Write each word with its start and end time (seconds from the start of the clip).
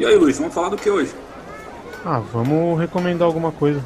E 0.00 0.06
aí, 0.06 0.16
Luiz, 0.16 0.38
vamos 0.38 0.54
falar 0.54 0.70
do 0.70 0.78
que 0.78 0.88
hoje? 0.88 1.14
Ah, 2.02 2.20
vamos 2.32 2.80
recomendar 2.80 3.26
alguma 3.26 3.52
coisa. 3.52 3.84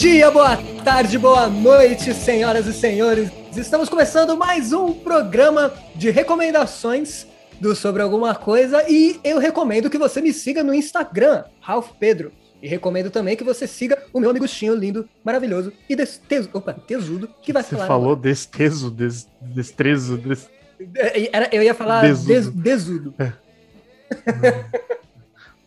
Dia, 0.00 0.30
boa 0.30 0.56
tarde, 0.84 1.18
boa 1.18 1.46
noite, 1.48 2.14
senhoras 2.14 2.66
e 2.66 2.72
senhores. 2.72 3.30
Estamos 3.56 3.88
começando 3.88 4.36
mais 4.36 4.72
um 4.72 4.92
programa 4.94 5.72
de 5.94 6.08
recomendações 6.10 7.26
do 7.60 7.74
Sobre 7.74 8.00
Alguma 8.02 8.34
Coisa 8.34 8.84
e 8.88 9.20
eu 9.22 9.38
recomendo 9.38 9.90
que 9.90 9.98
você 9.98 10.20
me 10.22 10.32
siga 10.32 10.62
no 10.62 10.72
Instagram, 10.72 11.44
Ralph 11.60 11.90
Pedro. 11.98 12.32
E 12.62 12.68
recomendo 12.68 13.10
também 13.10 13.36
que 13.36 13.44
você 13.44 13.66
siga 13.66 14.02
o 14.12 14.20
meu 14.20 14.30
amigostinho 14.30 14.74
lindo, 14.74 15.06
maravilhoso 15.24 15.72
e 15.88 15.96
desteso, 15.96 16.48
opa, 16.52 16.72
tesudo, 16.74 17.28
que 17.42 17.52
vai 17.52 17.62
Você 17.62 17.74
falar. 17.74 17.86
falou 17.86 18.14
desteso, 18.16 18.90
des, 18.90 19.26
destrezo, 19.40 20.16
des... 20.16 20.48
agora. 20.78 21.28
Era- 21.32 21.48
eu 21.52 21.62
ia 21.62 21.74
falar 21.74 22.02
Desudo. 22.02 22.26
des- 22.26 22.48
desudo. 22.50 23.14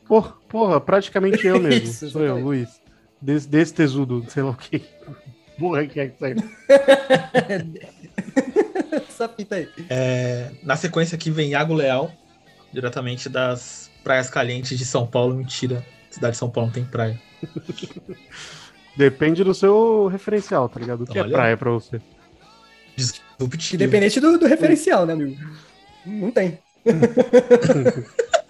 Porra, 0.08 0.34
porra, 0.50 0.82
praticamente 0.82 1.46
eu 1.46 1.58
mesmo. 1.62 1.84
Isso, 1.90 2.10
Sou 2.10 2.22
eu, 2.22 2.38
exatamente. 2.54 2.83
Luiz. 3.24 3.46
Des, 3.46 3.46
destesudo, 3.46 4.26
sei 4.30 4.44
lá 4.44 4.50
o 4.52 4.56
que. 4.56 4.82
Porra, 5.58 5.86
que 5.88 6.00
é 6.00 6.08
que 6.08 6.20
saiu. 6.20 6.36
Essa 8.92 9.30
fita 9.30 9.56
aí. 9.56 9.70
É, 9.90 10.52
na 10.62 10.76
sequência 10.76 11.16
aqui 11.16 11.32
vem 11.32 11.52
Iago 11.52 11.74
Leal, 11.74 12.12
diretamente 12.72 13.30
das 13.30 13.90
praias 14.04 14.30
calientes 14.30 14.78
de 14.78 14.86
São 14.86 15.08
Paulo. 15.08 15.36
Mentira, 15.36 15.86
cidade 16.10 16.34
de 16.34 16.38
São 16.38 16.50
Paulo 16.50 16.68
não 16.68 16.74
tem 16.74 16.84
praia. 16.84 17.20
Depende 18.98 19.44
do 19.44 19.54
seu 19.54 20.08
referencial, 20.08 20.70
tá 20.70 20.80
ligado? 20.80 21.04
O 21.04 21.08
que 21.08 21.18
é 21.18 21.22
Olha. 21.22 21.32
praia 21.32 21.58
pra 21.58 21.72
você? 21.72 22.00
Independente 23.74 24.20
do, 24.20 24.38
do 24.38 24.46
referencial, 24.46 25.06
né, 25.06 25.14
amigo? 25.14 25.36
Não 26.06 26.30
tem. 26.30 26.60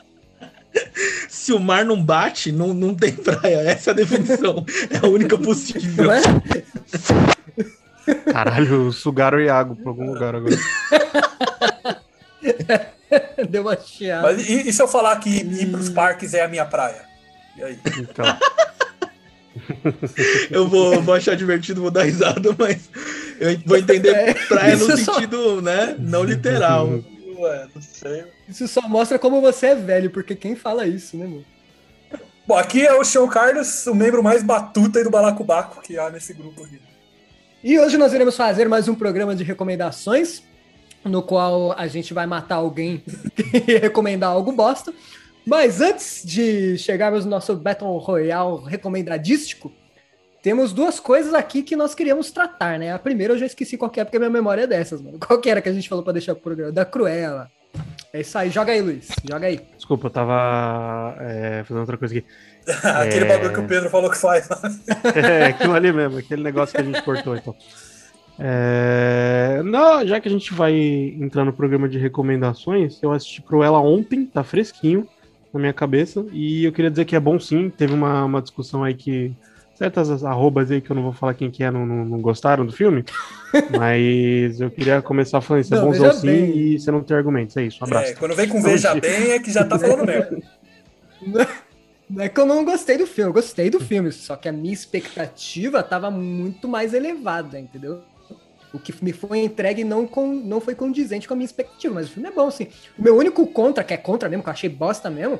Se 1.43 1.51
o 1.51 1.59
mar 1.59 1.83
não 1.83 2.01
bate, 2.01 2.53
não, 2.53 2.73
não 2.73 2.95
tem 2.95 3.11
praia. 3.11 3.57
Essa 3.69 3.89
é 3.89 3.91
a 3.91 3.95
definição. 3.97 4.65
É 4.89 5.05
a 5.05 5.09
única 5.09 5.37
possível. 5.37 6.09
É? 6.09 6.21
Caralho, 8.31 8.93
sugaram 8.93 9.37
o 9.37 9.41
Iago 9.41 9.75
pra 9.75 9.89
algum 9.89 10.13
lugar 10.13 10.35
agora. 10.35 10.55
Deu 13.49 13.61
uma 13.63 13.75
chiada. 13.75 14.21
Mas 14.31 14.47
e, 14.47 14.69
e 14.69 14.71
se 14.71 14.81
eu 14.81 14.87
falar 14.87 15.17
que 15.17 15.29
ir 15.29 15.69
pros 15.69 15.89
parques 15.89 16.33
é 16.33 16.43
a 16.43 16.47
minha 16.47 16.63
praia? 16.65 17.01
E 17.57 17.63
aí? 17.63 17.77
Então, 17.99 18.23
Eu 20.49 20.65
vou, 20.69 21.01
vou 21.01 21.13
achar 21.13 21.35
divertido, 21.35 21.81
vou 21.81 21.91
dar 21.91 22.03
risada, 22.03 22.55
mas 22.57 22.89
eu 23.37 23.59
vou 23.65 23.75
entender 23.75 24.15
É, 24.31 24.33
praia 24.33 24.77
no 24.77 24.97
só- 24.97 25.15
sentido, 25.15 25.61
né? 25.61 25.93
Não 25.99 26.23
literal. 26.23 26.87
Ué, 26.87 27.67
não 27.75 27.81
sei. 27.81 28.23
Isso 28.47 28.67
só 28.67 28.81
mostra 28.87 29.17
como 29.17 29.41
você 29.41 29.67
é 29.67 29.75
velho, 29.75 30.09
porque 30.09 30.35
quem 30.35 30.55
fala 30.55 30.85
isso, 30.85 31.17
né, 31.17 31.25
mano? 31.25 31.45
Bom, 32.45 32.57
aqui 32.57 32.85
é 32.85 32.93
o 32.93 33.05
Sean 33.05 33.27
Carlos, 33.27 33.87
o 33.87 33.95
membro 33.95 34.21
mais 34.21 34.43
batuta 34.43 34.99
aí 34.99 35.03
do 35.03 35.09
Balacobaco 35.09 35.81
que 35.81 35.97
há 35.97 36.09
nesse 36.09 36.33
grupo 36.33 36.63
aqui. 36.63 36.79
E 37.63 37.79
hoje 37.79 37.97
nós 37.97 38.11
iremos 38.13 38.35
fazer 38.35 38.67
mais 38.67 38.89
um 38.89 38.95
programa 38.95 39.33
de 39.33 39.45
recomendações, 39.45 40.43
no 41.05 41.23
qual 41.23 41.71
a 41.77 41.87
gente 41.87 42.13
vai 42.13 42.25
matar 42.25 42.55
alguém 42.55 43.01
e 43.65 43.77
recomendar 43.77 44.31
algo 44.31 44.51
bosta. 44.51 44.93
Mas 45.45 45.79
antes 45.79 46.21
de 46.25 46.77
chegarmos 46.77 47.23
no 47.23 47.31
nosso 47.31 47.55
Battle 47.55 47.97
Royale 47.97 48.65
recomendadístico, 48.65 49.71
temos 50.41 50.73
duas 50.73 50.99
coisas 50.99 51.33
aqui 51.33 51.63
que 51.63 51.77
nós 51.77 51.95
queríamos 51.95 52.29
tratar, 52.31 52.77
né? 52.77 52.91
A 52.91 52.99
primeira 52.99 53.33
eu 53.33 53.37
já 53.37 53.45
esqueci 53.45 53.77
qual 53.77 53.89
que 53.89 54.01
é, 54.01 54.03
porque 54.03 54.19
minha 54.19 54.29
memória 54.29 54.63
é 54.63 54.67
dessas, 54.67 55.01
mano. 55.01 55.17
Qual 55.17 55.39
que 55.39 55.49
era 55.49 55.61
que 55.61 55.69
a 55.69 55.73
gente 55.73 55.87
falou 55.87 56.03
pra 56.03 56.11
deixar 56.11 56.35
pro 56.35 56.43
programa? 56.43 56.73
Da 56.73 56.83
Cruella. 56.83 57.49
É 58.11 58.21
isso 58.21 58.37
aí, 58.37 58.49
joga 58.51 58.71
aí, 58.71 58.81
Luiz. 58.81 59.07
Joga 59.27 59.47
aí. 59.47 59.59
desculpa, 59.75 60.05
eu 60.07 60.11
tava 60.11 61.15
é, 61.19 61.63
fazendo 61.63 61.79
outra 61.81 61.97
coisa 61.97 62.15
aqui. 62.17 62.25
Aquele 62.87 63.25
É. 63.25 63.27
bagulho 63.27 63.53
que 63.53 63.59
o 63.59 63.67
Pedro 63.67 63.89
falou 63.89 64.09
que 64.09 64.17
faz. 64.17 64.47
É, 65.15 65.45
aquilo 65.47 65.73
ali 65.73 65.91
mesmo, 65.91 66.17
aquele 66.19 66.43
negócio 66.43 66.75
que 66.75 66.81
a 66.81 66.85
gente 66.85 67.01
cortou, 67.01 67.35
então. 67.35 67.55
É, 68.39 69.61
não, 69.63 70.05
já 70.05 70.19
que 70.19 70.27
a 70.27 70.31
gente 70.31 70.53
vai 70.53 70.73
entrar 71.19 71.45
no 71.45 71.53
programa 71.53 71.87
de 71.87 71.97
recomendações, 71.97 73.01
eu 73.01 73.11
assisti 73.11 73.41
Cruella 73.41 73.79
ontem, 73.79 74.25
tá 74.25 74.43
fresquinho 74.43 75.07
na 75.53 75.59
minha 75.59 75.73
cabeça, 75.73 76.25
e 76.31 76.65
eu 76.65 76.71
queria 76.71 76.89
dizer 76.89 77.05
que 77.05 77.15
é 77.15 77.19
bom 77.19 77.39
sim, 77.39 77.69
teve 77.69 77.93
uma, 77.93 78.25
uma 78.25 78.41
discussão 78.41 78.83
aí 78.83 78.93
que 78.95 79.31
certas 79.73 80.23
arrobas 80.23 80.69
aí 80.71 80.81
que 80.81 80.89
eu 80.91 80.95
não 80.95 81.03
vou 81.03 81.13
falar 81.13 81.33
quem 81.33 81.49
que 81.49 81.63
é, 81.63 81.71
não, 81.71 81.85
não, 81.85 82.05
não 82.05 82.21
gostaram 82.21 82.65
do 82.65 82.71
filme, 82.71 83.03
mas 83.77 84.59
eu 84.59 84.69
queria 84.69 85.01
começar 85.01 85.41
falando 85.41 85.63
isso, 85.63 85.75
é 85.75 85.81
bonzão 85.81 86.11
sim 86.13 86.27
bem. 86.27 86.57
e 86.57 86.79
você 86.79 86.91
não 86.91 87.03
tem 87.03 87.17
argumentos, 87.17 87.55
é 87.57 87.63
isso, 87.63 87.79
um 87.81 87.85
abraço. 87.87 88.11
É, 88.11 88.15
quando 88.15 88.35
vem 88.35 88.47
com 88.47 88.61
veja 88.61 88.93
bem 88.95 89.31
é 89.31 89.39
que 89.39 89.51
já 89.51 89.63
tá 89.65 89.77
falando 89.79 90.05
merda. 90.05 90.37
Não 92.09 92.21
é 92.21 92.29
que 92.29 92.39
eu 92.39 92.45
não 92.45 92.63
gostei 92.63 92.97
do 92.97 93.07
filme, 93.07 93.29
eu 93.29 93.33
gostei 93.33 93.69
do 93.71 93.79
filme, 93.79 94.11
só 94.11 94.35
que 94.35 94.47
a 94.47 94.51
minha 94.51 94.73
expectativa 94.73 95.81
tava 95.81 96.11
muito 96.11 96.67
mais 96.67 96.93
elevada, 96.93 97.59
entendeu? 97.59 98.03
O 98.71 98.77
que 98.77 98.93
me 99.03 99.13
foi 99.13 99.39
entregue 99.39 99.83
não, 99.83 100.05
com, 100.05 100.27
não 100.27 100.59
foi 100.59 100.75
condizente 100.75 101.27
com 101.27 101.33
a 101.33 101.37
minha 101.37 101.45
expectativa, 101.45 101.93
mas 101.95 102.07
o 102.07 102.11
filme 102.11 102.29
é 102.29 102.31
bom, 102.31 102.47
assim. 102.47 102.67
O 102.99 103.01
meu 103.01 103.17
único 103.17 103.47
contra, 103.47 103.83
que 103.83 103.93
é 103.93 103.97
contra 103.97 104.29
mesmo, 104.29 104.43
que 104.43 104.49
eu 104.49 104.53
achei 104.53 104.69
bosta 104.69 105.09
mesmo, 105.09 105.39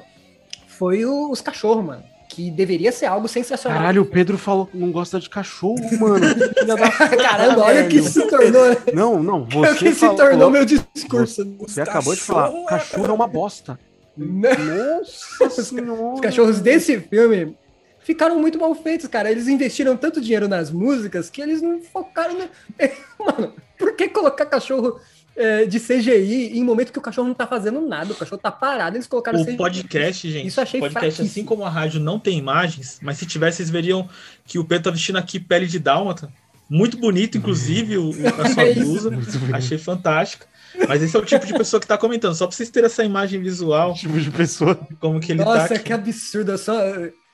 foi 0.67 1.05
o- 1.05 1.29
os 1.29 1.41
cachorros, 1.41 1.83
mano. 1.85 2.03
Que 2.33 2.49
deveria 2.49 2.91
ser 2.91 3.05
algo 3.05 3.27
sensacional. 3.27 3.77
Caralho, 3.79 4.01
o 4.01 4.05
Pedro 4.05 4.37
falou 4.37 4.65
que 4.65 4.75
não 4.77 4.91
gosta 4.91 5.19
de 5.19 5.29
cachorro, 5.29 5.75
mano. 5.99 6.25
Caramba, 7.21 7.61
olha 7.65 7.85
o 7.85 7.89
que 7.89 8.01
se 8.01 8.27
tornou. 8.27 8.69
né? 8.69 8.77
Não, 8.93 9.21
não, 9.21 9.41
o 9.43 9.45
você 9.49 9.75
que 9.75 9.93
se 9.93 9.99
falou- 9.99 10.15
tornou 10.15 10.49
meu 10.49 10.65
discurso. 10.65 11.45
Você 11.59 11.81
acabou 11.81 12.15
de 12.15 12.21
falar, 12.21 12.47
cachorro 12.47 12.63
é- 12.65 12.69
cachorro 12.69 13.05
é 13.07 13.11
uma 13.13 13.27
bosta. 13.27 13.79
Não. 14.17 15.01
Nossa 15.41 15.63
senhora. 15.63 16.13
Os 16.15 16.21
cachorros 16.21 16.59
desse 16.59 16.99
filme 16.99 17.55
ficaram 17.99 18.39
muito 18.39 18.59
mal 18.59 18.73
feitos, 18.75 19.07
cara. 19.07 19.31
Eles 19.31 19.47
investiram 19.47 19.95
tanto 19.95 20.19
dinheiro 20.21 20.47
nas 20.47 20.71
músicas 20.71 21.29
que 21.29 21.41
eles 21.41 21.61
não 21.61 21.81
focaram 21.81 22.33
no. 22.33 22.45
Mano, 23.25 23.53
por 23.77 23.95
que 23.95 24.07
colocar 24.09 24.45
cachorro 24.45 24.99
é, 25.35 25.65
de 25.65 25.79
CGI 25.79 26.57
em 26.57 26.63
momento 26.63 26.91
que 26.91 26.99
o 26.99 27.01
cachorro 27.01 27.27
não 27.27 27.33
tá 27.35 27.47
fazendo 27.47 27.81
nada? 27.81 28.13
O 28.13 28.15
cachorro 28.15 28.39
tá 28.41 28.51
parado, 28.51 28.95
eles 28.97 29.07
colocaram 29.07 29.39
O 29.41 29.45
CGI. 29.45 29.57
podcast, 29.57 30.29
gente. 30.31 30.47
Isso 30.47 30.61
achei 30.61 30.79
o 30.79 30.83
podcast, 30.83 31.15
fraquíssimo. 31.15 31.27
assim 31.27 31.45
como 31.45 31.63
a 31.65 31.69
rádio, 31.69 31.99
não 31.99 32.19
tem 32.19 32.37
imagens, 32.37 32.99
mas 33.01 33.17
se 33.17 33.25
tivesse, 33.25 33.57
vocês 33.57 33.69
veriam 33.69 34.07
que 34.45 34.59
o 34.59 34.65
Pedro 34.65 34.85
tá 34.85 34.91
vestindo 34.91 35.17
aqui 35.17 35.39
pele 35.39 35.65
de 35.67 35.79
dálmata. 35.79 36.31
Muito 36.69 36.97
bonito, 36.97 37.37
inclusive, 37.37 37.97
o, 37.97 38.09
o- 38.09 38.13
a 38.41 38.49
sua 38.49 38.63
É 38.63 38.73
blusa. 38.73 39.11
Achei 39.53 39.77
fantástica. 39.77 40.45
Mas 40.87 41.03
esse 41.03 41.15
é 41.15 41.19
o 41.19 41.25
tipo 41.25 41.45
de 41.45 41.53
pessoa 41.53 41.79
que 41.79 41.85
tá 41.85 41.97
comentando. 41.97 42.33
Só 42.33 42.47
pra 42.47 42.55
vocês 42.55 42.69
terem 42.69 42.87
essa 42.87 43.03
imagem 43.03 43.39
visual, 43.41 43.93
Tipo 43.93 44.19
de 44.19 44.31
pessoa. 44.31 44.75
como 44.99 45.19
que 45.19 45.31
ele 45.33 45.43
Nossa, 45.43 45.67
tá. 45.75 45.79
que 45.79 45.93
absurdo. 45.93 46.51
Eu 46.53 46.57
sou. 46.57 46.75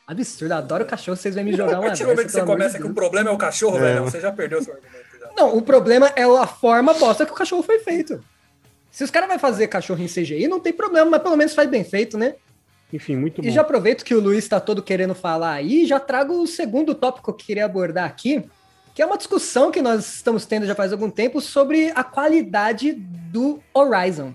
Absurdo, 0.06 0.52
eu 0.54 0.58
adoro 0.58 0.86
cachorro, 0.86 1.16
vocês 1.16 1.36
vão 1.36 1.44
me 1.44 1.54
jogar 1.56 1.76
A 1.76 1.80
uma 1.80 1.86
partir 1.88 2.04
do 2.04 2.10
momento 2.10 2.26
que 2.26 2.32
você 2.32 2.44
começa 2.44 2.78
de 2.78 2.84
que 2.84 2.90
o 2.90 2.94
problema 2.96 3.30
é 3.30 3.32
o 3.34 3.38
cachorro, 3.38 3.78
É. 3.78 3.82
velho, 3.94 4.04
você 4.06 4.20
já 4.20 4.32
perdeu 4.32 4.62
seu 4.64 4.74
argumento. 4.74 5.09
Não, 5.36 5.58
o 5.58 5.62
problema 5.62 6.12
é 6.16 6.24
a 6.24 6.48
forma 6.48 6.94
bosta 6.94 7.26
que 7.26 7.32
o 7.32 7.36
cachorro 7.36 7.64
foi 7.64 7.80
feito. 7.80 8.24
Se 8.92 9.04
os 9.04 9.12
caras 9.12 9.30
vão 9.30 9.40
fazer 9.40 9.68
cachorro 9.68 10.02
em 10.02 10.08
CGI, 10.08 10.48
não 10.48 10.60
tem 10.60 10.74
problema, 10.74 11.10
mas 11.10 11.22
pelo 11.22 11.38
menos 11.38 11.54
faz 11.54 11.70
bem 11.70 11.84
feito, 11.84 12.18
né? 12.18 12.36
Enfim, 12.92 13.16
muito 13.16 13.42
bom. 13.42 13.48
E 13.48 13.52
já 13.52 13.62
aproveito 13.62 14.04
que 14.04 14.16
o 14.16 14.20
Luiz 14.20 14.44
está 14.44 14.60
todo 14.60 14.82
querendo 14.82 15.14
falar 15.14 15.54
aí, 15.54 15.84
e 15.84 15.86
já 15.86 16.00
trago 16.00 16.42
o 16.42 16.48
segundo 16.48 16.96
tópico 16.96 17.32
que 17.32 17.44
eu 17.44 17.46
queria 17.46 17.66
abordar 17.66 18.06
aqui, 18.06 18.44
que 18.96 19.02
é 19.02 19.06
uma 19.06 19.18
discussão 19.18 19.72
que 19.72 19.82
nós 19.82 20.16
estamos 20.16 20.46
tendo 20.46 20.66
já 20.66 20.76
faz 20.76 20.92
algum 20.92 21.10
tempo 21.10 21.40
sobre 21.40 21.92
a 21.96 22.04
qualidade 22.04 22.94
do 22.94 23.62
Horizon. 23.74 24.34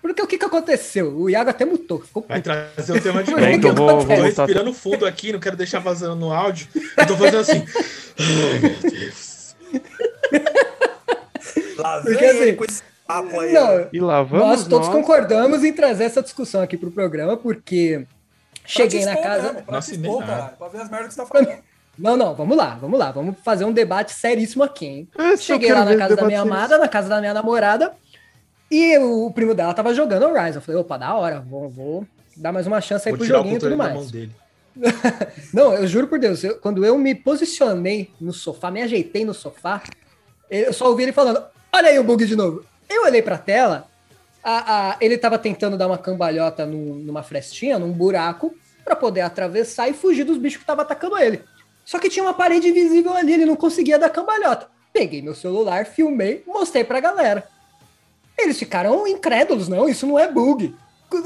Porque 0.00 0.20
o 0.20 0.26
que, 0.26 0.36
que 0.36 0.44
aconteceu? 0.44 1.16
O 1.16 1.30
Iago 1.30 1.50
até 1.50 1.64
mutou, 1.64 2.00
ficou 2.00 2.24
Vai 2.28 2.42
trazer 2.42 2.92
o 2.92 3.00
tema 3.00 3.22
de 3.22 3.30
novo. 3.30 3.42
então 3.44 3.70
que 3.70 3.80
vou, 3.80 4.00
vou 4.00 4.22
respirando 4.22 4.72
fundo 4.74 5.06
aqui, 5.06 5.32
não 5.32 5.40
quero 5.40 5.56
deixar 5.56 5.78
vazando 5.78 6.16
no 6.16 6.32
áudio. 6.32 6.68
Eu 6.74 7.06
tô 7.06 7.16
fazendo 7.16 7.38
assim. 7.38 7.64
Ai, 8.18 8.58
meu 8.58 8.90
Deus. 8.90 9.30
Lá 11.78 12.00
Porque, 12.00 12.16
vem 12.18 12.28
assim, 12.30 12.38
ele 12.42 12.52
com 12.54 12.64
esse 12.64 12.82
papo 13.06 13.40
aí. 13.40 13.52
Não, 13.52 13.88
E 13.92 14.00
lá 14.00 14.22
vamos 14.22 14.46
nós 14.46 14.66
todos 14.66 14.88
nós. 14.88 14.96
concordamos 14.96 15.62
em 15.64 15.72
trazer 15.72 16.04
essa 16.04 16.22
discussão 16.22 16.62
aqui 16.62 16.76
pro 16.76 16.90
programa, 16.90 17.36
porque 17.36 18.06
cheguei 18.64 19.02
Pra 19.02 19.06
na 19.06 19.12
expor 19.14 19.30
casa. 19.30 19.52
mesmo, 19.52 19.66
pra 19.66 19.80
te 19.80 19.90
expor, 19.92 20.24
caralho, 20.26 20.56
pra 20.56 20.68
ver 20.68 20.80
as 20.80 20.90
merdas 20.90 21.08
que 21.08 21.14
você 21.14 21.20
tá 21.22 21.26
falando. 21.26 21.58
Não, 21.98 22.16
não, 22.16 22.34
vamos 22.34 22.56
lá, 22.56 22.76
vamos 22.80 22.98
lá, 22.98 23.12
vamos 23.12 23.36
fazer 23.44 23.64
um 23.64 23.72
debate 23.72 24.12
seríssimo 24.12 24.64
aqui, 24.64 24.86
hein? 24.86 25.08
É, 25.16 25.36
Cheguei 25.36 25.72
lá 25.72 25.84
na 25.84 25.96
casa 25.96 26.16
da 26.16 26.24
minha 26.24 26.40
amada, 26.40 26.76
na 26.78 26.88
casa 26.88 27.08
da 27.08 27.20
minha 27.20 27.34
namorada, 27.34 27.92
E 28.70 28.98
o 28.98 29.30
primo 29.32 29.54
dela 29.54 29.74
tava 29.74 29.94
jogando 29.94 30.24
Horizon. 30.26 30.58
Eu 30.58 30.62
falei, 30.62 30.80
opa, 30.80 30.96
da 30.98 31.14
hora, 31.14 31.40
vou, 31.40 31.68
vou 31.68 32.06
dar 32.36 32.50
mais 32.52 32.66
uma 32.66 32.80
chance 32.80 33.08
aí 33.08 33.12
Vou 33.12 33.18
pro 33.18 33.26
joguinho 33.28 33.56
e 33.56 33.58
tudo 33.60 33.70
da 33.70 33.76
mais. 33.76 33.94
mão 33.94 34.06
dele. 34.06 34.32
Não, 35.52 35.72
eu 35.74 35.86
juro 35.86 36.06
por 36.08 36.18
Deus, 36.18 36.42
eu- 36.42 36.58
quando 36.58 36.84
eu 36.84 36.96
me 36.98 37.14
posicionei 37.14 38.10
no 38.20 38.32
sofá, 38.32 38.70
me 38.70 38.82
ajeitei 38.82 39.24
no 39.24 39.32
sofá, 39.34 39.82
eu 40.50 40.72
só 40.72 40.88
ouvi 40.88 41.04
ele 41.04 41.12
falando: 41.12 41.42
Olha 41.72 41.88
aí 41.88 41.98
o 41.98 42.04
bug 42.04 42.24
de 42.26 42.36
novo. 42.36 42.64
Eu 42.88 43.04
olhei 43.04 43.22
pra 43.22 43.38
tela, 43.38 43.86
a- 44.42 44.90
a- 44.90 44.96
ele 45.00 45.16
tava 45.16 45.38
tentando 45.38 45.76
dar 45.78 45.86
uma 45.86 45.98
cambalhota 45.98 46.66
num- 46.66 46.96
numa 46.96 47.22
frestinha, 47.22 47.78
num 47.78 47.92
buraco, 47.92 48.54
pra 48.84 48.94
poder 48.96 49.22
atravessar 49.22 49.88
e 49.88 49.94
fugir 49.94 50.24
dos 50.24 50.36
bichos 50.38 50.60
que 50.60 50.66
tava 50.66 50.82
atacando 50.82 51.16
ele. 51.18 51.42
Só 51.84 51.98
que 51.98 52.08
tinha 52.10 52.22
uma 52.24 52.34
parede 52.34 52.68
invisível 52.68 53.12
ali, 53.14 53.32
ele 53.32 53.44
não 53.46 53.56
conseguia 53.56 53.98
dar 53.98 54.10
cambalhota. 54.10 54.68
Peguei 54.92 55.20
meu 55.22 55.34
celular, 55.34 55.86
filmei, 55.86 56.42
mostrei 56.46 56.84
pra 56.84 57.00
galera. 57.00 57.46
Eles 58.38 58.58
ficaram 58.58 59.06
incrédulos, 59.06 59.68
não, 59.68 59.88
isso 59.88 60.06
não 60.06 60.18
é 60.18 60.30
bug. 60.30 60.74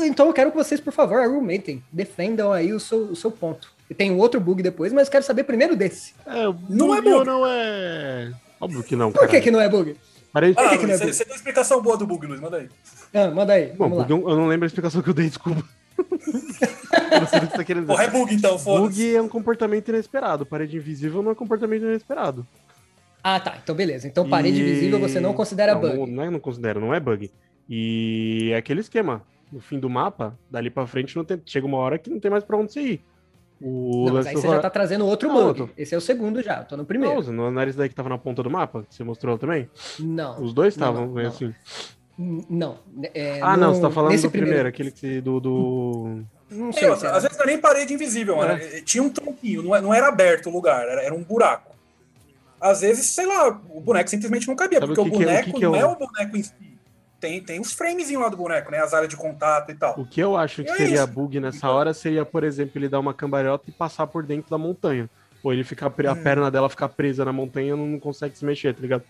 Então 0.05 0.27
eu 0.27 0.33
quero 0.33 0.51
que 0.51 0.57
vocês, 0.57 0.81
por 0.81 0.93
favor, 0.93 1.19
argumentem, 1.19 1.83
defendam 1.91 2.53
aí 2.53 2.73
o 2.73 2.81
seu, 2.81 3.05
o 3.05 3.17
seu 3.17 3.31
ponto. 3.31 3.73
E 3.89 3.95
tem 3.95 4.11
um 4.11 4.19
outro 4.19 4.39
bug 4.41 4.63
depois, 4.63 4.93
mas 4.93 5.09
quero 5.09 5.25
saber 5.25 5.45
primeiro 5.45 5.75
desse. 5.75 6.13
É, 6.27 6.45
Não 6.69 6.95
é 6.95 7.01
bug 7.01 7.25
não 7.25 7.47
é. 7.47 8.33
Óbvio 8.61 8.83
que 8.83 8.95
não, 8.97 9.11
Por 9.13 9.27
que, 9.29 9.41
que 9.41 9.51
não 9.51 9.61
é 9.61 9.69
bug? 9.69 9.97
Parei. 10.33 10.53
Ah, 10.57 10.69
que 10.71 10.79
que 10.79 10.87
não 10.87 10.95
é 10.95 10.99
você, 10.99 11.25
tem 11.25 11.33
uma 11.33 11.37
explicação 11.37 11.81
boa 11.81 11.97
do 11.97 12.07
bug, 12.07 12.27
Luiz, 12.27 12.41
manda 12.41 12.59
aí. 12.59 12.69
Ah, 13.15 13.29
manda 13.31 13.55
aí, 13.55 13.69
Bom, 13.69 13.89
vamos 13.89 13.99
lá. 13.99 14.05
bug 14.05 14.13
eu 14.23 14.29
eu 14.31 14.37
não 14.37 14.47
lembro 14.47 14.67
a 14.67 14.69
explicação 14.69 15.01
que 15.01 15.09
eu 15.09 15.15
dei, 15.15 15.29
desculpa. 15.29 15.65
eu 15.99 17.21
não 17.21 17.27
sei 17.27 17.39
o 17.39 17.43
que 17.43 17.51
você 17.51 17.57
tá 17.57 17.65
querendo 17.65 17.87
Porra, 17.87 18.05
é 18.05 18.11
bug 18.11 18.35
então, 18.35 18.59
foda-se. 18.59 18.83
Bug 18.89 19.17
é 19.17 19.23
um 19.23 19.29
comportamento 19.29 19.89
inesperado. 19.89 20.45
Parede 20.45 20.77
invisível 20.77 21.23
não 21.23 21.31
é 21.33 21.35
comportamento 21.35 21.83
inesperado. 21.83 22.47
Ah, 23.23 23.41
tá, 23.41 23.59
então 23.63 23.75
beleza. 23.75 24.07
Então 24.07 24.29
parede 24.29 24.59
E- 24.59 24.61
invisível 24.61 24.99
você 25.01 25.19
não 25.19 25.33
considera 25.33 25.73
não, 25.75 25.81
bug. 25.81 25.97
Não, 25.97 26.07
não 26.07 26.23
é 26.25 26.31
não 26.31 26.41
considero, 26.41 26.79
não 26.79 26.93
é 26.95 27.01
bug. 27.01 27.31
E 27.69 28.51
é 28.53 28.57
aquele 28.57 28.81
esquema. 28.81 29.23
No 29.53 29.61
fim 29.61 29.79
do 29.81 29.89
mapa, 29.89 30.39
dali 30.51 30.69
pra 30.71 30.87
frente, 30.87 31.17
não 31.17 31.25
tem- 31.25 31.41
chega 31.47 31.67
uma 31.67 31.79
hora 31.79 31.99
que 31.99 32.11
não 32.11 32.21
tem 32.21 32.31
mais 32.31 32.45
pra 32.45 32.57
onde 32.57 32.73
você 32.73 32.81
ir. 32.81 33.05
O 33.61 34.05
Não, 34.07 34.15
mas 34.15 34.27
aí 34.29 34.35
você 34.35 34.47
já 34.47 34.61
tá 34.61 34.71
trazendo 34.71 35.05
outro 35.05 35.29
Não, 35.29 35.35
bug. 35.35 35.61
eu 35.61 35.67
tô- 35.67 35.73
Esse 35.77 35.93
é 35.95 35.99
o 35.99 36.01
segundo 36.01 36.41
já, 36.43 36.63
tô 36.63 36.77
no 36.77 36.85
primeiro. 36.85 37.23
Não, 37.33 37.51
não 37.51 37.61
era 37.61 37.69
esse 37.69 37.79
daí 37.79 37.89
que 37.89 37.95
tava 37.95 38.09
na 38.09 38.17
ponta 38.19 38.43
do 38.43 38.51
mapa, 38.51 38.85
que 38.89 38.95
você 38.95 39.03
mostrou 39.03 39.37
também? 39.37 39.69
Não. 39.99 40.41
Os 40.43 40.53
dois 40.53 40.75
estavam 40.75 41.07
não. 41.09 41.27
assim. 41.27 41.53
Não. 42.17 42.79
é, 43.15 43.41
Ah, 43.41 43.57
no- 43.57 43.67
não, 43.67 43.75
você 43.75 43.81
tá 43.81 43.91
falando 43.91 44.13
nesse 44.13 44.27
do 44.27 44.31
primeiro, 44.31 44.69
aquele 44.69 44.91
que 44.91 45.21
do. 45.21 45.41
do... 45.41 46.21
Não 46.51 46.71
E 46.71 46.73
sei 46.73 46.95
se 46.97 47.05
era. 47.07 47.17
às 47.17 47.23
vezes 47.25 47.37
não 47.39 47.45
é 47.45 47.47
nem 47.49 47.59
parede 47.61 47.93
invisível, 47.95 48.37
mano. 48.37 48.53
É. 48.55 48.81
Tinha 48.83 49.03
um 49.03 49.11
tronquinho, 49.11 49.63
não 49.63 49.75
é- 49.77 49.81
não 49.81 49.93
era 49.95 50.09
aberto 50.09 50.49
o 50.49 50.53
lugar, 50.53 50.87
era, 50.89 51.03
era 51.03 51.15
um 51.15 51.23
buraco. 51.23 51.75
Às 52.61 52.81
vezes, 52.81 53.07
sei 53.07 53.27
lá, 53.27 53.49
o 53.71 53.81
boneco 53.81 54.09
simplesmente 54.11 54.49
não 54.49 54.57
cabia, 54.57 54.81
Sabe 54.81 54.95
porque 54.95 55.01
o 55.01 55.05
o, 55.15 55.19
que 55.19 55.25
que 55.25 55.25
é- 55.25 55.27
o 55.27 55.29
boneco 55.31 55.45
que 55.53 55.59
que 55.59 55.65
é 55.65 55.69
não 55.69 55.73
o- 55.73 55.77
é 55.77 55.87
o 55.87 55.97
boneco 55.97 56.37
em 56.37 56.43
si. 56.43 56.53
Tem, 57.21 57.43
tem 57.43 57.61
os 57.61 57.73
framezinhos 57.73 58.23
lá 58.23 58.29
do 58.29 58.37
boneco, 58.37 58.71
né? 58.71 58.79
As 58.79 58.95
áreas 58.95 59.09
de 59.09 59.17
contato 59.17 59.71
e 59.71 59.75
tal. 59.75 59.99
O 59.99 60.07
que 60.07 60.21
eu 60.21 60.37
acho 60.37 60.63
que 60.63 60.71
É 60.71 60.77
seria 60.77 60.95
isso. 61.03 61.07
bug 61.09 61.41
nessa 61.41 61.69
hora 61.69 61.93
seria, 61.93 62.25
por 62.25 62.45
exemplo, 62.45 62.73
ele 62.77 62.89
dar 62.89 63.01
uma 63.01 63.13
cambalhota 63.13 63.65
e 63.69 63.73
passar 63.73 64.07
por 64.07 64.25
dentro 64.25 64.49
da 64.51 64.59
montanha. 64.59 65.11
Ou 65.43 65.53
ele 65.53 65.65
ficar 65.65 65.91
pre- 65.91 66.07
a 66.07 66.13
Hum. 66.13 66.23
perna 66.23 66.51
dela 66.51 66.69
ficar 66.69 66.89
presa 66.89 67.25
na 67.25 67.33
montanha 67.33 67.75
e 67.75 67.77
não 67.77 67.99
consegue 67.99 68.37
se 68.39 68.45
mexer, 68.45 68.75
tá 68.75 68.81
ligado? 68.81 69.03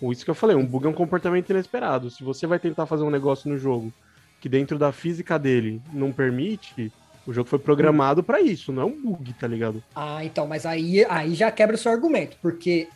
Ou 0.00 0.10
isso 0.10 0.24
que 0.24 0.30
eu 0.30 0.34
falei, 0.34 0.56
um 0.56 0.64
bug 0.64 0.86
é 0.86 0.88
um 0.88 0.94
comportamento 0.94 1.50
inesperado. 1.50 2.10
Se 2.10 2.24
você 2.24 2.46
vai 2.46 2.58
tentar 2.58 2.86
fazer 2.86 3.02
um 3.02 3.10
negócio 3.10 3.50
no 3.50 3.58
jogo 3.58 3.92
que 4.40 4.48
dentro 4.48 4.78
da 4.78 4.90
física 4.92 5.38
dele 5.38 5.82
não 5.92 6.10
permite, 6.12 6.90
o 7.26 7.32
jogo 7.34 7.48
foi 7.48 7.58
programado 7.58 8.22
pra 8.22 8.40
isso, 8.40 8.72
não 8.72 8.82
é 8.82 8.86
um 8.86 8.98
bug, 9.02 9.34
tá 9.34 9.46
ligado? 9.46 9.82
Ah, 9.94 10.24
então, 10.24 10.46
mas 10.46 10.64
aí, 10.64 11.04
aí 11.10 11.34
já 11.34 11.50
quebra 11.52 11.76
o 11.76 11.78
seu 11.78 11.92
argumento, 11.92 12.38
porque 12.40 12.88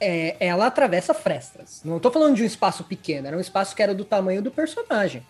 é, 0.00 0.36
ela 0.40 0.66
atravessa 0.66 1.12
frestas. 1.14 1.82
Não 1.84 1.98
tô 1.98 2.10
falando 2.10 2.36
de 2.36 2.42
um 2.42 2.46
espaço 2.46 2.84
pequeno, 2.84 3.26
era 3.26 3.36
um 3.36 3.40
espaço 3.40 3.74
que 3.74 3.82
era 3.82 3.94
do 3.94 4.04
tamanho 4.04 4.42
do 4.42 4.50
personagem. 4.50 5.22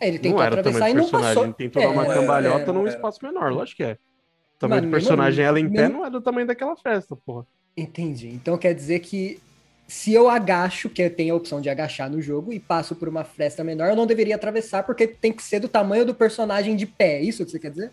Ele 0.00 0.18
tentou 0.18 0.38
não 0.38 0.44
era 0.46 0.60
atravessar 0.60 0.90
e 0.90 0.94
não 0.94 1.08
passou. 1.08 1.44
ele 1.44 1.52
tentou 1.52 1.82
dar 1.82 1.88
uma 1.90 2.04
É, 2.06 2.14
cambalhota 2.14 2.62
era, 2.62 2.72
num 2.72 2.80
era. 2.86 2.90
espaço 2.96 3.18
menor, 3.22 3.52
lógico 3.52 3.76
que 3.78 3.84
é. 3.84 3.92
O 3.92 4.58
tamanho 4.58 4.82
Mas 4.82 4.90
do 4.90 4.94
mesmo- 4.94 5.08
personagem 5.08 5.44
ela 5.44 5.60
em 5.60 5.70
pé 5.70 5.88
não 5.88 6.04
é 6.04 6.10
do 6.10 6.20
tamanho 6.20 6.46
daquela 6.46 6.76
festa, 6.76 7.16
porra. 7.16 7.46
Entendi. 7.76 8.28
Então 8.28 8.58
quer 8.58 8.74
dizer 8.74 8.98
que 9.00 9.40
se 9.86 10.12
eu 10.12 10.28
agacho, 10.28 10.88
que 10.88 11.02
eu 11.02 11.10
tenho 11.14 11.34
a 11.34 11.36
opção 11.36 11.60
de 11.60 11.68
agachar 11.68 12.08
no 12.10 12.20
jogo 12.20 12.52
e 12.52 12.58
passo 12.58 12.94
por 12.96 13.08
uma 13.08 13.24
fresta 13.24 13.62
menor, 13.62 13.90
eu 13.90 13.96
não 13.96 14.06
deveria 14.06 14.34
atravessar 14.36 14.82
porque 14.84 15.06
tem 15.06 15.32
que 15.32 15.42
ser 15.42 15.60
do 15.60 15.68
tamanho 15.68 16.04
do 16.04 16.14
personagem 16.14 16.74
de 16.76 16.86
pé. 16.86 17.18
É 17.18 17.22
isso 17.22 17.44
que 17.44 17.50
você 17.50 17.58
quer 17.58 17.70
dizer? 17.70 17.90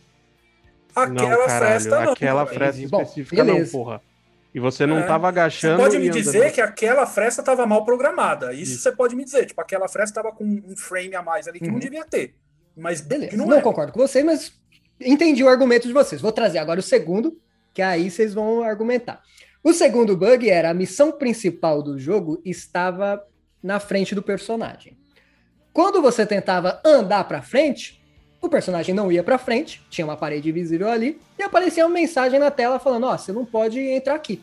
Aquela 0.96 1.14
não, 1.30 1.46
caralho, 1.46 1.60
fresta 1.60 2.02
não. 2.06 2.12
aquela 2.14 2.46
fresta 2.46 2.88
Bom, 2.88 3.02
específica 3.02 3.44
beleza. 3.44 3.64
não, 3.78 3.84
porra. 3.84 4.02
E 4.54 4.60
você 4.60 4.86
não 4.88 5.00
É. 5.00 5.04
tava 5.04 5.28
Você 5.28 5.40
agachando 5.40 5.78
pode 5.84 5.98
me 6.00 6.07
andando. 6.10 6.22
dizer 6.24 6.51
que 6.51 6.60
aquela 6.62 7.06
fresta 7.06 7.42
estava 7.42 7.66
mal 7.68 7.86
programada. 7.86 8.54
Isso, 8.54 8.74
Isso. 8.74 8.81
você 8.84 8.92
pode 8.92 9.16
me 9.16 9.24
dizer. 9.24 9.46
Tipo, 9.46 9.62
aquela 9.62 9.88
fresta 9.88 10.19
estava 10.19 10.36
com 10.36 10.44
um 10.44 10.75
frame 10.75 11.16
a 11.16 11.22
mais 11.22 11.48
ali 11.48 11.60
que 11.60 11.66
Uhum. 11.68 11.74
não 11.74 11.80
devia 11.80 12.04
ter. 12.04 12.36
Mas 12.75 13.01
Beleza. 13.01 13.38
não, 13.38 13.46
Não, 13.46 13.57
é. 13.57 13.62
concordo 13.62 13.92
com 13.92 14.00
você, 14.00 14.24
mas 14.24 14.51
entendi 15.00 15.44
o 15.44 15.50
argumento 15.50 15.88
de 15.88 15.94
vocês. 15.94 16.19
Vou 16.22 16.31
trazer 16.31 16.57
agora 16.57 16.80
o 16.80 16.84
segundo, 16.84 17.40
que 17.74 17.81
aí 17.81 18.10
vocês 18.10 18.34
vão 18.34 18.63
argumentar. 18.63 19.22
O 19.63 19.74
segundo 19.74 20.16
bug 20.18 20.50
era 20.50 20.69
a 20.69 20.74
missão 20.74 21.12
principal 21.12 21.84
do 21.84 22.00
jogo 22.00 22.42
estava 22.45 23.24
na 23.62 23.80
frente 23.80 24.16
do 24.16 24.24
personagem. 24.24 24.98
Quando 25.74 26.02
você 26.02 26.25
tentava 26.25 26.81
andar 26.84 27.25
para 27.25 27.42
frente, 27.42 27.99
o 28.41 28.50
personagem 28.50 28.95
não 28.95 29.12
ia 29.12 29.24
para 29.24 29.38
frente, 29.38 29.81
tinha 29.89 30.06
uma 30.06 30.18
parede 30.18 30.51
visível 30.51 30.89
ali 30.89 31.19
e 31.38 31.44
aparecia 31.44 31.86
uma 31.86 31.94
mensagem 31.94 32.39
na 32.39 32.51
tela 32.51 32.80
falando: 32.80 33.06
"Ó, 33.06 33.18
você 33.18 33.31
não 33.31 33.45
pode 33.45 33.80
entrar 33.80 34.15
aqui". 34.15 34.41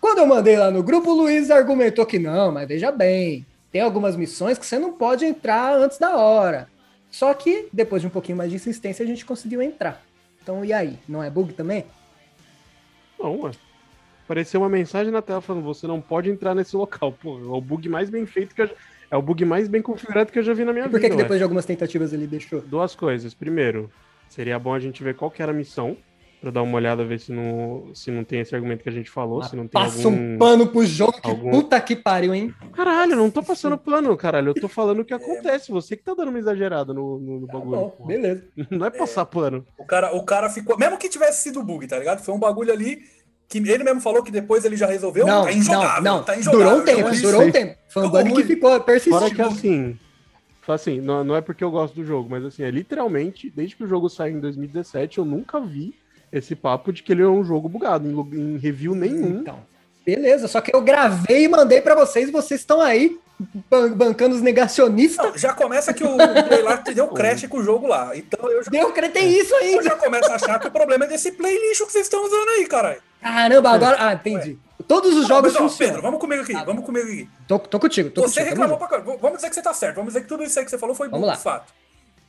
Quando 0.00 0.18
eu 0.18 0.26
mandei 0.26 0.56
lá 0.56 0.70
no 0.70 0.82
grupo, 0.82 1.10
o 1.10 1.14
Luiz 1.14 1.50
argumentou 1.50 2.06
que 2.06 2.18
não, 2.18 2.52
mas 2.52 2.68
veja 2.68 2.92
bem, 2.92 3.44
tem 3.72 3.80
algumas 3.80 4.16
missões 4.16 4.56
que 4.56 4.64
você 4.64 4.78
não 4.78 4.92
pode 4.92 5.24
entrar 5.24 5.74
antes 5.74 5.98
da 5.98 6.16
hora. 6.16 6.68
Só 7.10 7.32
que, 7.34 7.68
depois 7.72 8.02
de 8.02 8.08
um 8.08 8.10
pouquinho 8.10 8.38
mais 8.38 8.50
de 8.50 8.56
insistência, 8.56 9.02
a 9.02 9.06
gente 9.06 9.24
conseguiu 9.24 9.60
entrar. 9.62 10.02
Então, 10.42 10.64
e 10.64 10.72
aí? 10.72 10.98
Não 11.08 11.22
é 11.22 11.28
bug 11.28 11.52
também? 11.52 11.84
Não, 13.18 13.40
ué. 13.42 13.52
Apareceu 14.24 14.60
uma 14.60 14.68
mensagem 14.68 15.12
na 15.12 15.22
tela 15.22 15.40
falando: 15.40 15.64
você 15.64 15.86
não 15.86 16.00
pode 16.00 16.30
entrar 16.30 16.54
nesse 16.54 16.76
local. 16.76 17.12
Pô, 17.12 17.38
é 17.38 17.42
o 17.42 17.60
bug 17.60 17.88
mais 17.88 18.10
bem 18.10 18.26
feito 18.26 18.54
que 18.54 18.62
eu. 18.62 18.70
É 19.10 19.16
o 19.16 19.22
bug 19.22 19.44
mais 19.44 19.68
bem 19.68 19.80
configurado 19.82 20.30
que 20.30 20.38
eu 20.38 20.42
já 20.42 20.52
vi 20.52 20.64
na 20.64 20.72
minha 20.72 20.86
E 20.86 20.88
por 20.88 21.00
que, 21.00 21.06
vida. 21.06 21.08
que 21.14 21.16
ué. 21.16 21.22
depois 21.22 21.38
de 21.38 21.42
algumas 21.42 21.64
tentativas 21.64 22.12
ele 22.12 22.26
deixou? 22.26 22.60
Duas 22.60 22.94
coisas. 22.94 23.32
Primeiro, 23.34 23.90
seria 24.28 24.58
bom 24.58 24.74
a 24.74 24.78
gente 24.78 25.02
ver 25.02 25.14
qual 25.14 25.30
que 25.30 25.42
era 25.42 25.52
a 25.52 25.54
missão. 25.54 25.96
Pra 26.40 26.52
dar 26.52 26.62
uma 26.62 26.76
olhada, 26.76 27.04
ver 27.04 27.18
se 27.18 27.32
não, 27.32 27.90
se 27.92 28.12
não 28.12 28.22
tem 28.22 28.38
esse 28.38 28.54
argumento 28.54 28.84
que 28.84 28.88
a 28.88 28.92
gente 28.92 29.10
falou, 29.10 29.42
se 29.42 29.56
não 29.56 29.66
tem 29.66 29.82
Passa 29.82 30.06
algum... 30.06 30.34
um 30.34 30.38
pano 30.38 30.68
pro 30.68 30.86
jogo, 30.86 31.20
que 31.20 31.28
algum- 31.28 31.50
puta 31.50 31.80
que 31.80 31.96
pariu, 31.96 32.32
hein? 32.32 32.54
Caralho, 32.74 33.14
eu 33.14 33.16
não 33.16 33.28
tô 33.28 33.42
passando 33.42 33.76
pano, 33.76 34.16
caralho. 34.16 34.50
Eu 34.50 34.54
tô 34.54 34.68
falando 34.68 35.00
o 35.00 35.04
que 35.04 35.12
acontece. 35.12 35.72
Você 35.72 35.96
que 35.96 36.04
tá 36.04 36.14
dando 36.14 36.28
uma 36.28 36.38
exagerada 36.38 36.94
no, 36.94 37.18
no, 37.18 37.40
no 37.40 37.46
Tá 37.48 37.54
bagulho. 37.54 37.92
bom, 37.98 38.06
beleza. 38.06 38.46
Não 38.70 38.86
é 38.86 38.90
passar 38.90 39.24
pano. 39.26 39.66
O 39.76 39.84
cara, 39.84 40.14
o 40.14 40.24
cara 40.24 40.48
ficou. 40.48 40.78
Mesmo 40.78 40.96
que 40.96 41.08
tivesse 41.08 41.42
sido 41.42 41.60
bug, 41.60 41.88
tá 41.88 41.98
ligado? 41.98 42.20
Foi 42.22 42.32
um 42.32 42.38
bagulho 42.38 42.72
ali 42.72 43.00
que 43.48 43.58
ele 43.58 43.82
mesmo 43.82 44.00
falou 44.00 44.22
que 44.22 44.30
depois 44.30 44.64
ele 44.64 44.76
já 44.76 44.86
resolveu. 44.86 45.26
Não, 45.26 45.44
tá 45.44 45.52
injogável, 45.52 46.02
não, 46.02 46.16
não. 46.18 46.22
tá 46.24 46.36
injogável. 46.36 46.66
durou 46.66 46.80
um 46.80 46.84
tempo, 46.84 47.00
Jogo 47.14 47.22
durou 47.22 47.40
um 47.40 47.44
sei. 47.44 47.52
tempo. 47.52 47.76
Foi 47.88 48.02
um 48.06 48.10
bug 48.10 48.32
que 48.34 48.44
ficou 48.44 48.80
persistiu. 48.80 49.18
Fora 49.18 49.34
que 49.34 49.40
assim, 49.42 49.98
assim 50.68 51.00
não, 51.00 51.24
não 51.24 51.34
é 51.36 51.40
porque 51.40 51.64
eu 51.64 51.70
gosto 51.70 51.94
do 51.94 52.04
jogo, 52.04 52.28
mas 52.30 52.44
assim, 52.44 52.62
é 52.62 52.70
literalmente, 52.70 53.50
desde 53.50 53.74
que 53.74 53.84
o 53.84 53.88
jogo 53.88 54.08
saiu 54.10 54.36
em 54.36 54.40
2017, 54.40 55.18
eu 55.18 55.24
nunca 55.24 55.58
vi 55.60 55.94
esse 56.30 56.54
papo 56.54 56.92
de 56.92 57.02
que 57.02 57.10
ele 57.12 57.22
é 57.22 57.26
um 57.26 57.42
jogo 57.42 57.68
bugado, 57.70 58.06
em, 58.06 58.38
em 58.54 58.58
review 58.58 58.94
nenhum. 58.94 59.40
Então, 59.40 59.58
beleza. 60.04 60.46
Só 60.46 60.60
que 60.60 60.74
eu 60.74 60.82
gravei 60.82 61.44
e 61.44 61.48
mandei 61.48 61.80
pra 61.80 61.94
vocês 61.94 62.28
e 62.28 62.32
vocês 62.32 62.60
estão 62.60 62.82
aí 62.82 63.18
ban- 63.70 63.92
bancando 63.92 64.34
os 64.34 64.42
negacionistas. 64.42 65.24
Não, 65.24 65.38
já 65.38 65.54
começa 65.54 65.94
que 65.94 66.04
o, 66.04 66.14
o 66.14 66.44
Play 66.48 66.60
lá 66.62 66.76
deu 66.76 67.08
crash 67.16 67.46
com 67.46 67.56
o 67.58 67.64
jogo 67.64 67.86
lá. 67.86 68.14
Então 68.14 68.50
eu 68.50 68.62
já, 68.62 68.70
Deu, 68.70 68.92
cara, 68.92 69.08
tem 69.08 69.30
isso 69.38 69.54
eu 69.54 69.58
ainda. 69.58 69.82
já 69.84 69.96
começo 69.96 70.30
a 70.30 70.34
achar 70.34 70.60
que 70.60 70.66
o 70.68 70.70
problema 70.70 71.06
é 71.06 71.08
desse 71.08 71.32
play 71.32 71.54
lixo 71.68 71.86
que 71.86 71.92
vocês 71.92 72.04
estão 72.04 72.22
usando 72.26 72.48
aí, 72.50 72.66
caralho. 72.66 73.00
Caramba, 73.20 73.70
agora. 73.70 73.96
Ah, 73.98 74.14
entendi. 74.14 74.58
Todos 74.86 75.14
os 75.16 75.26
jogos 75.26 75.52
Mas, 75.52 75.60
ó, 75.60 75.68
funcionam. 75.68 75.94
Pedro, 75.94 76.02
vamos 76.02 76.20
comigo 76.20 76.42
aqui, 76.42 76.52
Tá. 76.52 76.64
vamos 76.64 76.84
comigo 76.84 77.06
aqui. 77.06 77.28
Tô, 77.46 77.58
tô 77.58 77.78
contigo, 77.80 78.10
tô 78.10 78.22
Você 78.22 78.40
contigo. 78.40 78.50
reclamou 78.50 78.78
pra 78.78 78.86
caralho. 78.88 79.18
Vamos 79.20 79.36
dizer 79.38 79.48
que 79.48 79.54
você 79.54 79.62
tá 79.62 79.74
certo. 79.74 79.96
Vamos 79.96 80.12
dizer 80.14 80.22
que 80.22 80.28
tudo 80.28 80.44
isso 80.44 80.58
aí 80.58 80.64
que 80.64 80.70
você 80.70 80.78
falou 80.78 80.94
foi 80.94 81.08
Vamos 81.08 81.20
bug, 81.26 81.30
lá. 81.30 81.36
de 81.36 81.42
fato. 81.42 81.72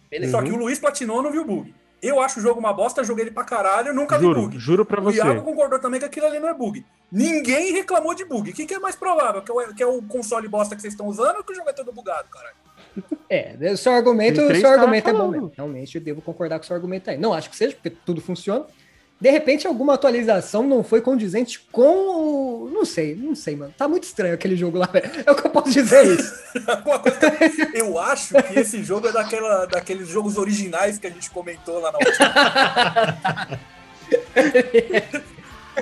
Beleza. 0.10 0.32
Só 0.32 0.42
que 0.42 0.52
o 0.52 0.58
Luiz 0.58 0.80
platinou 0.80 1.22
não 1.22 1.32
viu 1.32 1.46
bug. 1.46 1.74
Eu 2.02 2.20
acho 2.22 2.40
o 2.40 2.42
jogo 2.42 2.60
uma 2.60 2.74
bosta, 2.74 3.04
joguei 3.04 3.26
ele 3.26 3.32
pra 3.32 3.44
caralho, 3.44 3.94
nunca 3.94 4.18
vi 4.18 4.24
Juro, 4.26 4.42
bug. 4.44 4.58
juro 4.60 4.86
pra 4.86 5.00
O 5.00 5.04
você. 5.04 5.18
Iago 5.18 5.42
concordou 5.44 5.80
também 5.80 6.00
que 6.00 6.06
aquilo 6.06 6.26
ali 6.26 6.40
não 6.40 6.48
é 6.50 6.54
bug. 6.54 6.84
Ninguém 7.12 7.74
reclamou 7.74 8.14
de 8.16 8.26
bug. 8.26 8.50
O 8.50 8.54
que, 8.54 8.66
que 8.66 8.74
é 8.74 8.80
mais 8.80 8.96
provável? 8.96 9.42
Que 9.42 9.52
é, 9.52 9.54
o, 9.54 9.76
que 9.76 9.84
é 9.84 9.88
o 9.88 10.02
console 10.04 10.48
bosta 10.48 10.76
que 10.76 10.82
vocês 10.82 10.94
estão 10.94 11.08
usando 11.08 11.38
ou 11.38 11.44
que 11.44 11.52
o 11.52 11.56
jogo 11.56 11.70
é 11.70 11.74
todo 11.74 11.92
bugado, 11.92 12.28
caralho? 12.30 12.56
É, 13.32 13.56
o 13.72 13.78
seu 13.78 13.92
argumento, 13.94 14.42
o 14.42 14.56
seu 14.56 14.68
argumento 14.72 15.08
é 15.08 15.14
bom 15.14 15.28
mesmo. 15.28 15.52
Realmente, 15.56 15.96
eu 15.96 16.04
devo 16.04 16.20
concordar 16.20 16.58
com 16.58 16.64
o 16.64 16.68
seu 16.68 16.76
argumento 16.76 17.12
aí. 17.12 17.18
Não 17.18 17.32
acho 17.32 17.48
que 17.48 17.56
seja, 17.56 17.76
porque 17.76 17.92
tudo 17.92 18.20
funciona. 18.22 18.66
De 19.20 19.30
repente, 19.30 19.68
alguma 19.68 19.96
atualização 19.96 20.64
não 20.64 20.82
foi 20.82 21.02
condizente 21.02 21.60
com 21.72 21.82
o... 21.84 22.70
Não 22.74 22.86
sei, 22.86 23.16
não 23.16 23.36
sei, 23.36 23.56
mano. 23.56 23.74
Tá 23.78 23.86
muito 23.86 24.04
estranho 24.04 24.34
aquele 24.34 24.56
jogo 24.56 24.78
lá, 24.78 24.86
velho. 24.92 25.10
É 25.26 25.32
o 25.32 25.36
que 25.36 25.46
eu 25.46 25.52
posso 25.52 25.72
dizer 25.72 26.06
isso. 26.18 26.34
Uma 26.86 27.00
coisa 27.00 27.18
que 27.20 27.78
eu 27.78 28.00
acho 28.00 28.34
que 28.44 28.60
esse 28.60 28.82
jogo 28.82 29.10
é 29.10 29.12
daquela, 29.12 29.66
daqueles 29.66 30.08
jogos 30.08 30.38
originais 30.38 30.98
que 30.98 31.08
a 31.08 31.10
gente 31.10 31.30
comentou 31.32 31.80
lá 31.80 31.92
na 31.92 31.98
última. 31.98 33.60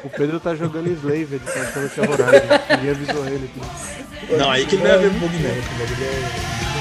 O 0.04 0.10
Pedro 0.10 0.40
tá 0.40 0.54
jogando 0.54 0.92
Slave, 0.92 1.36
ele 1.36 1.40
tá 1.40 1.60
achando 1.60 1.90
que 1.90 2.00
é 2.00 2.04
Horizon. 2.04 2.76
Ninguém 2.76 2.90
avisou 2.92 3.26
ele. 3.26 3.50
Não, 4.38 4.52
aí 4.52 4.66
que 4.66 4.76
ele 4.76 4.84
não 4.84 4.92
é 4.92 4.98
ver 4.98 5.10
bug 5.10 5.36
mesmo. 5.38 6.77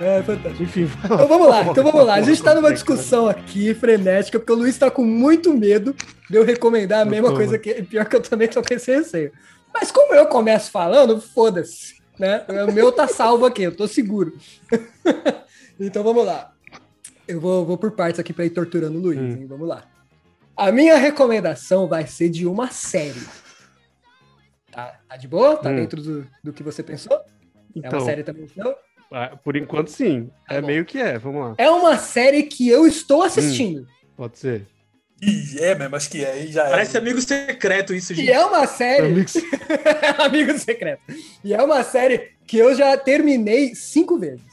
É- 0.00 0.18
É 0.18 0.22
fantástico. 0.22 0.62
Enfim. 0.62 0.88
Então 1.04 1.28
vamos 1.28 1.48
lá, 1.48 1.62
então 1.64 1.84
vamos 1.84 2.04
lá. 2.06 2.14
A 2.14 2.22
gente 2.22 2.42
tá 2.42 2.54
numa 2.54 2.72
discussão 2.72 3.28
aqui 3.28 3.74
frenética, 3.74 4.38
porque 4.38 4.52
o 4.52 4.56
Luiz 4.56 4.76
tá 4.78 4.90
com 4.90 5.04
muito 5.04 5.52
medo 5.54 5.94
de 6.30 6.36
eu 6.36 6.44
recomendar 6.44 7.00
a 7.02 7.04
mesma 7.04 7.34
coisa 7.34 7.58
que. 7.58 7.82
Pior 7.82 8.04
que 8.06 8.16
eu 8.16 8.20
também 8.22 8.48
tô 8.48 8.62
com 8.62 8.74
esse 8.74 8.90
receio. 8.94 9.32
Mas 9.72 9.90
como 9.92 10.14
eu 10.14 10.26
começo 10.26 10.70
falando, 10.70 11.20
foda-se. 11.20 11.96
Né? 12.18 12.44
O 12.68 12.72
meu 12.72 12.90
tá 12.90 13.06
salvo 13.06 13.46
aqui, 13.46 13.62
eu 13.62 13.74
tô 13.76 13.86
seguro. 13.86 14.36
então 15.78 16.02
vamos 16.02 16.24
lá. 16.26 16.52
Eu 17.28 17.40
vou, 17.40 17.64
vou 17.64 17.76
por 17.78 17.92
partes 17.92 18.18
aqui 18.18 18.32
pra 18.32 18.44
ir 18.44 18.50
torturando 18.50 18.98
o 18.98 19.00
Luiz, 19.02 19.18
Hum. 19.18 19.30
hein? 19.42 19.46
Vamos 19.46 19.68
lá. 19.68 19.84
A 20.56 20.72
minha 20.72 20.96
recomendação 20.96 21.86
vai 21.86 22.06
ser 22.06 22.28
de 22.30 22.46
uma 22.46 22.70
série. 22.70 23.20
Tá, 24.72 24.98
tá 25.08 25.16
de 25.16 25.28
boa? 25.28 25.56
Tá 25.58 25.70
Hum. 25.70 25.76
dentro 25.76 26.02
do, 26.02 26.26
do 26.42 26.52
que 26.52 26.62
você 26.62 26.82
pensou? 26.82 27.16
É 27.16 27.22
Então, 27.76 27.98
uma 28.00 28.04
série 28.06 28.22
também, 28.24 28.48
não? 28.56 28.74
Ah, 29.12 29.36
por 29.42 29.56
enquanto 29.56 29.88
sim. 29.88 30.30
Tá 30.48 30.56
é 30.56 30.60
bom. 30.60 30.66
meio 30.66 30.84
que 30.84 30.98
é, 30.98 31.18
vamos 31.18 31.40
lá. 31.42 31.54
É 31.58 31.70
uma 31.70 31.96
série 31.98 32.42
que 32.44 32.68
eu 32.68 32.86
estou 32.86 33.22
assistindo. 33.22 33.86
Pode 34.16 34.38
ser. 34.38 34.66
Ih, 35.20 35.58
é 35.60 35.74
mesmo, 35.74 35.96
acho 35.96 36.10
que 36.10 36.24
é. 36.24 36.46
Já 36.46 36.66
é. 36.66 36.70
Parece 36.70 36.96
amigo 36.96 37.20
secreto 37.20 37.92
isso, 37.92 38.12
E 38.12 38.16
gente. 38.16 38.30
é 38.30 38.44
uma 38.44 38.66
série. 38.66 39.06
Amigos, 39.06 39.34
Amigo 40.18 40.58
secreto. 40.58 41.02
E 41.42 41.52
é 41.54 41.62
uma 41.62 41.82
série 41.82 42.30
que 42.46 42.56
eu 42.56 42.74
já 42.74 42.96
terminei 42.96 43.74
cinco 43.74 44.16
vezes. 44.18 44.46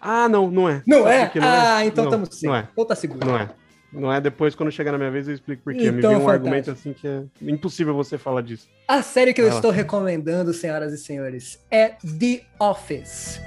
Ah, 0.00 0.28
não, 0.28 0.50
não 0.50 0.68
é. 0.68 0.82
Não 0.84 1.06
é? 1.06 1.26
por 1.26 1.32
que 1.34 1.38
ah, 1.40 1.84
então 1.84 2.04
não, 2.04 2.10
estamos 2.10 2.36
sim. 2.36 2.46
Não 2.48 2.56
é, 2.56 2.68
Então 2.72 2.84
tá 2.84 2.96
seguro. 2.96 3.24
não 3.24 3.38
é. 3.38 3.48
Não 3.92 4.10
é 4.10 4.20
depois, 4.20 4.54
quando 4.54 4.72
chegar 4.72 4.92
na 4.92 4.98
minha 4.98 5.10
vez, 5.10 5.28
eu 5.28 5.34
explico 5.34 5.62
por 5.62 5.74
quê. 5.74 5.90
Me 5.90 5.98
Então, 5.98 6.10
veio 6.10 6.20
um 6.22 6.24
fantástico. 6.24 6.30
argumento 6.30 6.70
assim 6.70 6.92
que 6.94 7.06
é 7.06 7.22
impossível 7.42 7.94
você 7.94 8.16
falar 8.16 8.40
disso. 8.40 8.66
A 8.88 9.02
série 9.02 9.34
que 9.34 9.40
eu 9.40 9.44
Vai 9.46 9.52
lá. 9.52 9.58
estou 9.58 9.70
recomendando, 9.70 10.52
senhoras 10.54 10.92
e 10.94 10.98
senhores, 10.98 11.58
é 11.70 11.88
The 12.18 12.40
Office. 12.58 13.38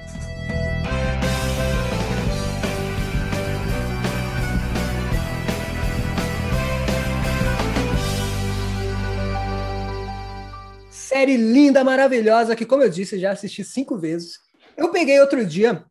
Série 10.90 11.38
linda, 11.38 11.84
maravilhosa, 11.84 12.56
que, 12.56 12.66
como 12.66 12.84
eu 12.84 12.90
disse, 12.90 13.20
já 13.20 13.32
assisti 13.32 13.64
cinco 13.64 13.98
vezes. 13.98 14.40
Eu 14.78 14.92
peguei 14.92 15.20
outro 15.20 15.46
dia 15.46 15.84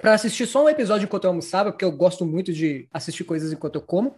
para 0.00 0.14
assistir 0.14 0.46
só 0.46 0.64
um 0.64 0.68
episódio 0.68 1.04
enquanto 1.04 1.24
eu 1.24 1.30
almoçava, 1.30 1.70
porque 1.70 1.84
eu 1.84 1.92
gosto 1.92 2.24
muito 2.24 2.52
de 2.52 2.88
assistir 2.92 3.24
coisas 3.24 3.52
enquanto 3.52 3.76
eu 3.76 3.82
como. 3.82 4.16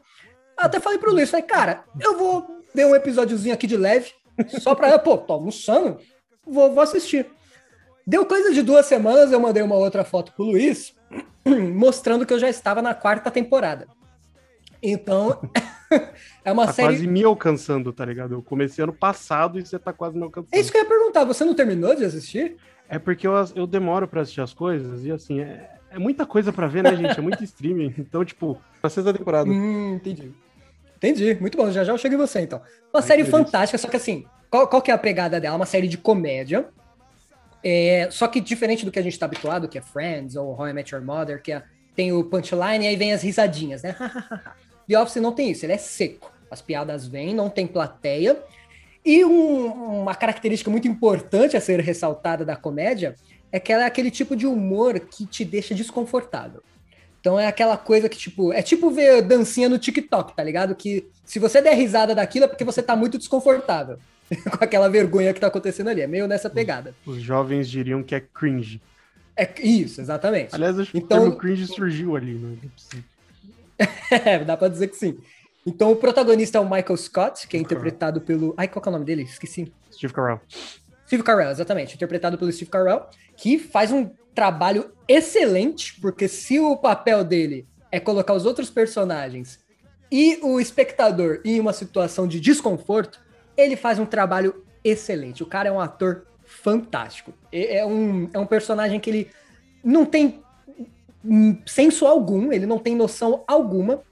Até 0.56 0.78
falei 0.78 0.98
pro 0.98 1.12
Luiz, 1.12 1.30
falei, 1.30 1.46
cara, 1.46 1.84
eu 2.00 2.16
vou 2.16 2.46
ver 2.74 2.86
um 2.86 2.94
episódiozinho 2.94 3.54
aqui 3.54 3.66
de 3.66 3.76
leve, 3.76 4.12
só 4.60 4.74
pra, 4.74 4.98
pô, 4.98 5.18
tô 5.18 5.32
almoçando, 5.32 5.98
vou, 6.46 6.72
vou 6.72 6.82
assistir. 6.82 7.26
Deu 8.06 8.26
coisa 8.26 8.52
de 8.52 8.62
duas 8.62 8.86
semanas, 8.86 9.32
eu 9.32 9.40
mandei 9.40 9.62
uma 9.62 9.76
outra 9.76 10.04
foto 10.04 10.32
pro 10.32 10.44
Luiz, 10.44 10.94
mostrando 11.44 12.26
que 12.26 12.32
eu 12.32 12.38
já 12.38 12.48
estava 12.48 12.82
na 12.82 12.94
quarta 12.94 13.30
temporada. 13.30 13.86
Então, 14.82 15.40
é 16.44 16.50
uma 16.50 16.66
Tá 16.66 16.72
série... 16.72 16.88
quase 16.88 17.06
me 17.06 17.22
alcançando, 17.22 17.92
tá 17.92 18.04
ligado? 18.04 18.34
Eu 18.34 18.42
comecei 18.42 18.82
ano 18.82 18.92
passado 18.92 19.58
e 19.58 19.64
você 19.64 19.78
tá 19.78 19.92
quase 19.92 20.16
me 20.16 20.24
alcançando. 20.24 20.52
É 20.52 20.58
isso 20.58 20.72
que 20.72 20.78
eu 20.78 20.82
ia 20.82 20.88
perguntar, 20.88 21.24
você 21.24 21.44
não 21.44 21.54
terminou 21.54 21.94
de 21.94 22.04
assistir? 22.04 22.56
É 22.92 22.98
porque 22.98 23.26
eu, 23.26 23.32
eu 23.56 23.66
demoro 23.66 24.06
pra 24.06 24.20
assistir 24.20 24.42
as 24.42 24.52
coisas 24.52 25.02
e 25.02 25.10
assim, 25.10 25.40
é, 25.40 25.70
é 25.90 25.98
muita 25.98 26.26
coisa 26.26 26.52
pra 26.52 26.66
ver, 26.66 26.82
né, 26.82 26.94
gente? 26.94 27.18
É 27.18 27.22
muito 27.22 27.42
streaming. 27.42 27.94
Então, 27.96 28.22
tipo, 28.22 28.60
na 28.82 28.90
sexta 28.90 29.14
temporada. 29.14 29.48
Hum, 29.48 29.94
entendi. 29.94 30.30
Entendi, 30.98 31.34
muito 31.40 31.56
bom. 31.56 31.70
Já 31.70 31.84
já 31.84 31.92
eu 31.94 31.96
chego 31.96 32.16
em 32.16 32.18
você, 32.18 32.40
então. 32.42 32.60
Uma 32.92 33.00
série 33.00 33.22
beleza. 33.24 33.44
fantástica, 33.44 33.78
só 33.78 33.88
que 33.88 33.96
assim, 33.96 34.26
qual, 34.50 34.68
qual 34.68 34.82
que 34.82 34.90
é 34.90 34.94
a 34.94 34.98
pegada 34.98 35.40
dela? 35.40 35.56
Uma 35.56 35.64
série 35.64 35.88
de 35.88 35.96
comédia. 35.96 36.68
É, 37.64 38.08
só 38.10 38.28
que 38.28 38.42
diferente 38.42 38.84
do 38.84 38.92
que 38.92 38.98
a 38.98 39.02
gente 39.02 39.18
tá 39.18 39.24
habituado, 39.24 39.68
que 39.68 39.78
é 39.78 39.80
Friends 39.80 40.36
ou 40.36 40.52
How 40.52 40.68
I 40.68 40.72
Met 40.74 40.94
Your 40.94 41.02
Mother, 41.02 41.40
que 41.40 41.50
é- 41.50 41.62
tem 41.96 42.12
o 42.12 42.22
punchline 42.24 42.84
e 42.84 42.88
aí 42.88 42.96
vem 42.96 43.14
as 43.14 43.22
risadinhas, 43.22 43.82
né? 43.82 43.96
The 44.86 45.00
Office 45.00 45.16
não 45.22 45.32
tem 45.32 45.50
isso, 45.50 45.64
ele 45.64 45.72
é 45.72 45.78
seco. 45.78 46.30
As 46.50 46.60
piadas 46.60 47.06
vêm, 47.06 47.34
não 47.34 47.48
tem 47.48 47.66
plateia. 47.66 48.36
E 49.04 49.24
um- 49.24 50.02
uma 50.02 50.14
característica 50.14 50.70
muito 50.70 50.86
importante 50.86 51.56
a 51.56 51.60
ser 51.60 51.80
ressaltada 51.80 52.44
da 52.44 52.54
comédia 52.56 53.14
é 53.50 53.58
que 53.58 53.72
ela 53.72 53.82
é 53.82 53.86
aquele 53.86 54.10
tipo 54.10 54.36
de 54.36 54.46
humor 54.46 54.98
que 55.00 55.26
te 55.26 55.44
deixa 55.44 55.74
desconfortável. 55.74 56.62
Então 57.20 57.38
é 57.38 57.46
aquela 57.46 57.76
coisa 57.76 58.08
que, 58.08 58.16
tipo, 58.18 58.52
é 58.52 58.62
tipo 58.62 58.90
ver 58.90 59.22
dancinha 59.22 59.68
no 59.68 59.78
TikTok, 59.78 60.34
tá 60.34 60.42
ligado? 60.42 60.74
Que 60.74 61.06
se 61.24 61.38
você 61.38 61.60
der 61.62 61.74
risada 61.74 62.14
daquilo 62.14 62.44
é 62.46 62.48
porque 62.48 62.64
você 62.64 62.82
tá 62.82 62.96
muito 62.96 63.18
desconfortável. 63.18 63.98
Com 64.58 64.64
aquela 64.64 64.88
vergonha 64.88 65.32
que 65.34 65.40
tá 65.40 65.46
acontecendo 65.48 65.88
ali. 65.90 66.00
É 66.00 66.06
meio 66.06 66.26
nessa 66.26 66.48
pegada. 66.48 66.94
Os 67.06 67.20
jovens 67.22 67.68
diriam 67.68 68.02
que 68.02 68.14
é 68.14 68.20
cringe. 68.20 68.80
É 69.36 69.48
isso, 69.62 70.00
exatamente. 70.00 70.54
Aliás, 70.54 70.78
acho 70.78 70.90
que 70.90 70.98
Então- 70.98 71.28
o 71.28 71.36
cringe 71.36 71.66
surgiu 71.66 72.16
ali, 72.16 72.34
né? 72.34 72.56
É, 74.10 74.38
dá 74.44 74.56
pra 74.56 74.68
dizer 74.68 74.88
que 74.88 74.96
sim. 74.96 75.18
Então 75.64 75.92
o 75.92 75.96
protagonista 75.96 76.58
é 76.58 76.60
o 76.60 76.64
Michael 76.64 76.96
Scott, 76.96 77.46
que 77.46 77.56
é 77.56 77.60
interpretado 77.60 78.20
pelo. 78.20 78.54
Ai, 78.56 78.68
qual 78.68 78.82
que 78.82 78.88
é 78.88 78.90
o 78.90 78.92
nome 78.92 79.04
dele? 79.04 79.22
Esqueci. 79.22 79.72
Steve 79.92 80.12
Carell. 80.12 80.40
Steve 81.06 81.22
Carell, 81.22 81.50
exatamente. 81.50 81.94
Interpretado 81.94 82.36
pelo 82.36 82.50
Steve 82.50 82.70
Carell, 82.70 83.06
que 83.36 83.58
faz 83.58 83.92
um 83.92 84.10
trabalho 84.34 84.90
excelente, 85.06 86.00
porque 86.00 86.26
se 86.26 86.58
o 86.58 86.76
papel 86.76 87.22
dele 87.22 87.66
é 87.90 88.00
colocar 88.00 88.32
os 88.32 88.46
outros 88.46 88.70
personagens 88.70 89.60
e 90.10 90.38
o 90.42 90.58
espectador 90.58 91.40
em 91.44 91.60
uma 91.60 91.72
situação 91.72 92.26
de 92.26 92.40
desconforto, 92.40 93.20
ele 93.56 93.76
faz 93.76 93.98
um 93.98 94.06
trabalho 94.06 94.64
excelente. 94.82 95.42
O 95.42 95.46
cara 95.46 95.68
é 95.68 95.72
um 95.72 95.80
ator 95.80 96.26
fantástico. 96.44 97.32
É 97.50 97.84
um, 97.84 98.28
é 98.32 98.38
um 98.38 98.46
personagem 98.46 98.98
que 98.98 99.10
ele 99.10 99.30
não 99.84 100.04
tem 100.04 100.42
senso 101.66 102.06
algum, 102.06 102.52
ele 102.52 102.66
não 102.66 102.78
tem 102.78 102.96
noção 102.96 103.44
alguma, 103.46 104.02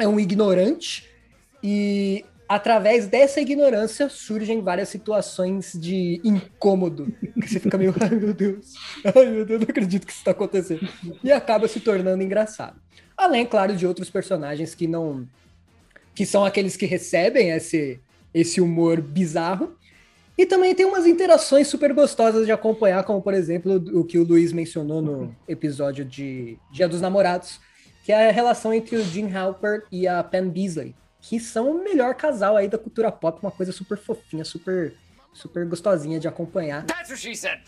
é 0.00 0.08
um 0.08 0.18
ignorante 0.18 1.08
e 1.62 2.24
através 2.48 3.06
dessa 3.06 3.40
ignorância 3.40 4.08
surgem 4.08 4.60
várias 4.60 4.88
situações 4.88 5.72
de 5.72 6.20
incômodo, 6.24 7.14
que 7.40 7.48
você 7.48 7.60
fica 7.60 7.78
meio, 7.78 7.94
ai 8.00 8.10
meu 8.10 8.34
Deus, 8.34 8.74
ai 9.04 9.26
meu 9.26 9.46
Deus, 9.46 9.60
não 9.60 9.68
acredito 9.68 10.04
que 10.04 10.10
isso 10.10 10.20
está 10.20 10.32
acontecendo, 10.32 10.80
e 11.22 11.30
acaba 11.30 11.68
se 11.68 11.78
tornando 11.78 12.24
engraçado. 12.24 12.80
Além, 13.16 13.46
claro, 13.46 13.76
de 13.76 13.86
outros 13.86 14.10
personagens 14.10 14.74
que 14.74 14.88
não, 14.88 15.28
que 16.12 16.26
são 16.26 16.44
aqueles 16.44 16.76
que 16.76 16.86
recebem 16.86 17.50
esse, 17.50 18.00
esse 18.34 18.60
humor 18.60 19.00
bizarro, 19.00 19.76
e 20.36 20.46
também 20.46 20.74
tem 20.74 20.86
umas 20.86 21.06
interações 21.06 21.68
super 21.68 21.92
gostosas 21.92 22.46
de 22.46 22.50
acompanhar, 22.50 23.04
como 23.04 23.20
por 23.22 23.34
exemplo 23.34 23.76
o 23.92 24.02
que 24.02 24.18
o 24.18 24.24
Luiz 24.24 24.52
mencionou 24.52 25.00
no 25.00 25.36
episódio 25.46 26.04
de 26.04 26.58
Dia 26.72 26.88
dos 26.88 27.00
Namorados, 27.00 27.60
que 28.10 28.14
é 28.14 28.28
a 28.28 28.32
relação 28.32 28.74
entre 28.74 28.96
o 28.96 29.04
Jim 29.04 29.32
Halper 29.32 29.84
e 29.92 30.08
a 30.08 30.20
Pam 30.24 30.48
Beasley, 30.48 30.96
que 31.20 31.38
são 31.38 31.70
o 31.70 31.84
melhor 31.84 32.12
casal 32.16 32.56
aí 32.56 32.66
da 32.66 32.76
cultura 32.76 33.12
pop, 33.12 33.38
uma 33.40 33.52
coisa 33.52 33.70
super 33.70 33.96
fofinha, 33.96 34.44
super 34.44 34.92
super 35.32 35.64
gostosinha 35.64 36.18
de 36.18 36.26
acompanhar. 36.26 36.84
That's 36.86 37.08
what 37.10 37.20
she 37.22 37.36
said. 37.36 37.60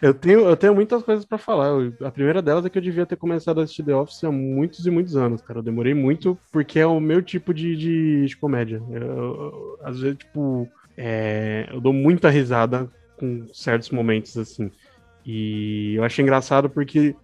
Eu 0.00 0.14
tenho, 0.14 0.40
eu 0.42 0.56
tenho 0.56 0.72
muitas 0.72 1.02
coisas 1.02 1.24
pra 1.24 1.36
falar. 1.36 1.66
Eu- 1.66 1.92
a 2.06 2.12
primeira 2.12 2.40
delas 2.40 2.64
é 2.64 2.70
que 2.70 2.78
eu 2.78 2.82
devia 2.82 3.04
ter 3.04 3.16
começado 3.16 3.60
a 3.60 3.64
assistir 3.64 3.82
The 3.82 3.92
Office 3.92 4.22
há 4.22 4.30
muitos 4.30 4.86
e 4.86 4.90
muitos 4.92 5.16
anos, 5.16 5.42
cara. 5.42 5.58
Eu 5.58 5.64
demorei 5.64 5.94
muito 5.94 6.38
porque 6.52 6.78
é 6.78 6.86
o 6.86 7.00
meu 7.00 7.20
tipo 7.22 7.52
de, 7.52 7.74
de, 7.76 8.26
de 8.26 8.36
comédia. 8.36 8.80
Eu- 8.88 9.02
eu- 9.02 9.78
às 9.82 9.98
vezes, 9.98 10.18
tipo, 10.18 10.68
é, 10.96 11.68
eu 11.72 11.80
dou 11.80 11.92
muita 11.92 12.30
risada 12.30 12.88
com 13.18 13.48
certos 13.52 13.90
momentos, 13.90 14.38
assim. 14.38 14.70
E 15.26 15.94
eu 15.96 16.04
achei 16.04 16.22
engraçado 16.22 16.70
porque 16.70 17.16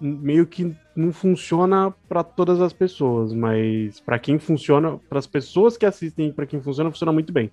meio 0.00 0.46
que 0.46 0.74
não 0.94 1.12
funciona 1.12 1.92
pra 2.08 2.22
todas 2.22 2.60
as 2.60 2.72
pessoas, 2.72 3.32
mas 3.32 3.98
pra 4.00 4.18
quem 4.18 4.38
funciona, 4.38 4.98
para 5.08 5.18
as 5.18 5.26
pessoas 5.26 5.76
que 5.76 5.86
assistem, 5.86 6.32
pra 6.32 6.46
quem 6.46 6.60
funciona, 6.60 6.90
funciona 6.90 7.12
muito 7.12 7.32
bem. 7.32 7.50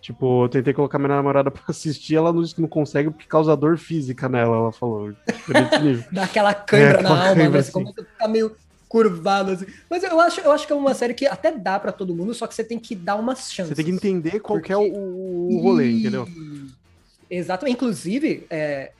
Tipo, 0.00 0.44
eu 0.44 0.48
tentei 0.48 0.72
colocar 0.72 0.98
minha 0.98 1.08
namorada 1.14 1.50
pra 1.52 1.62
assistir, 1.68 2.16
ela 2.16 2.32
não 2.32 2.42
não 2.58 2.68
consegue 2.68 3.10
porque 3.10 3.26
causa 3.26 3.56
dor 3.56 3.76
física 3.78 4.28
nela, 4.28 4.56
ela 4.56 4.72
falou. 4.72 5.12
Dá 6.12 6.24
aquela 6.24 6.54
cãibra 6.54 7.00
É, 7.00 7.02
na 7.02 7.28
alma, 7.28 7.34
né? 7.34 7.48
Você 7.50 7.58
assim. 7.58 7.72
começa 7.72 8.00
a 8.00 8.04
ficar 8.04 8.28
meio 8.28 8.56
curvado 8.88 9.52
assim. 9.52 9.66
Mas 9.88 10.02
eu 10.02 10.18
acho, 10.20 10.40
eu 10.40 10.50
acho 10.52 10.66
que 10.66 10.72
é 10.72 10.76
uma 10.76 10.94
série 10.94 11.14
que 11.14 11.26
até 11.26 11.52
dá 11.52 11.78
pra 11.78 11.92
todo 11.92 12.14
mundo, 12.14 12.32
só 12.34 12.46
que 12.46 12.54
você 12.54 12.64
tem 12.64 12.78
que 12.78 12.94
dar 12.96 13.16
umas 13.16 13.52
chances. 13.52 13.68
Você 13.70 13.74
tem 13.76 13.84
que 13.84 13.90
entender 13.92 14.40
qual 14.40 14.60
que 14.60 14.72
é 14.72 14.76
Porque- 14.76 14.90
o, 14.96 15.48
o 15.56 15.60
rolê, 15.62 15.90
entendeu? 15.92 16.26
Exatamente. 17.30 17.74
Inclusive, 17.76 18.46
é, 18.50 18.92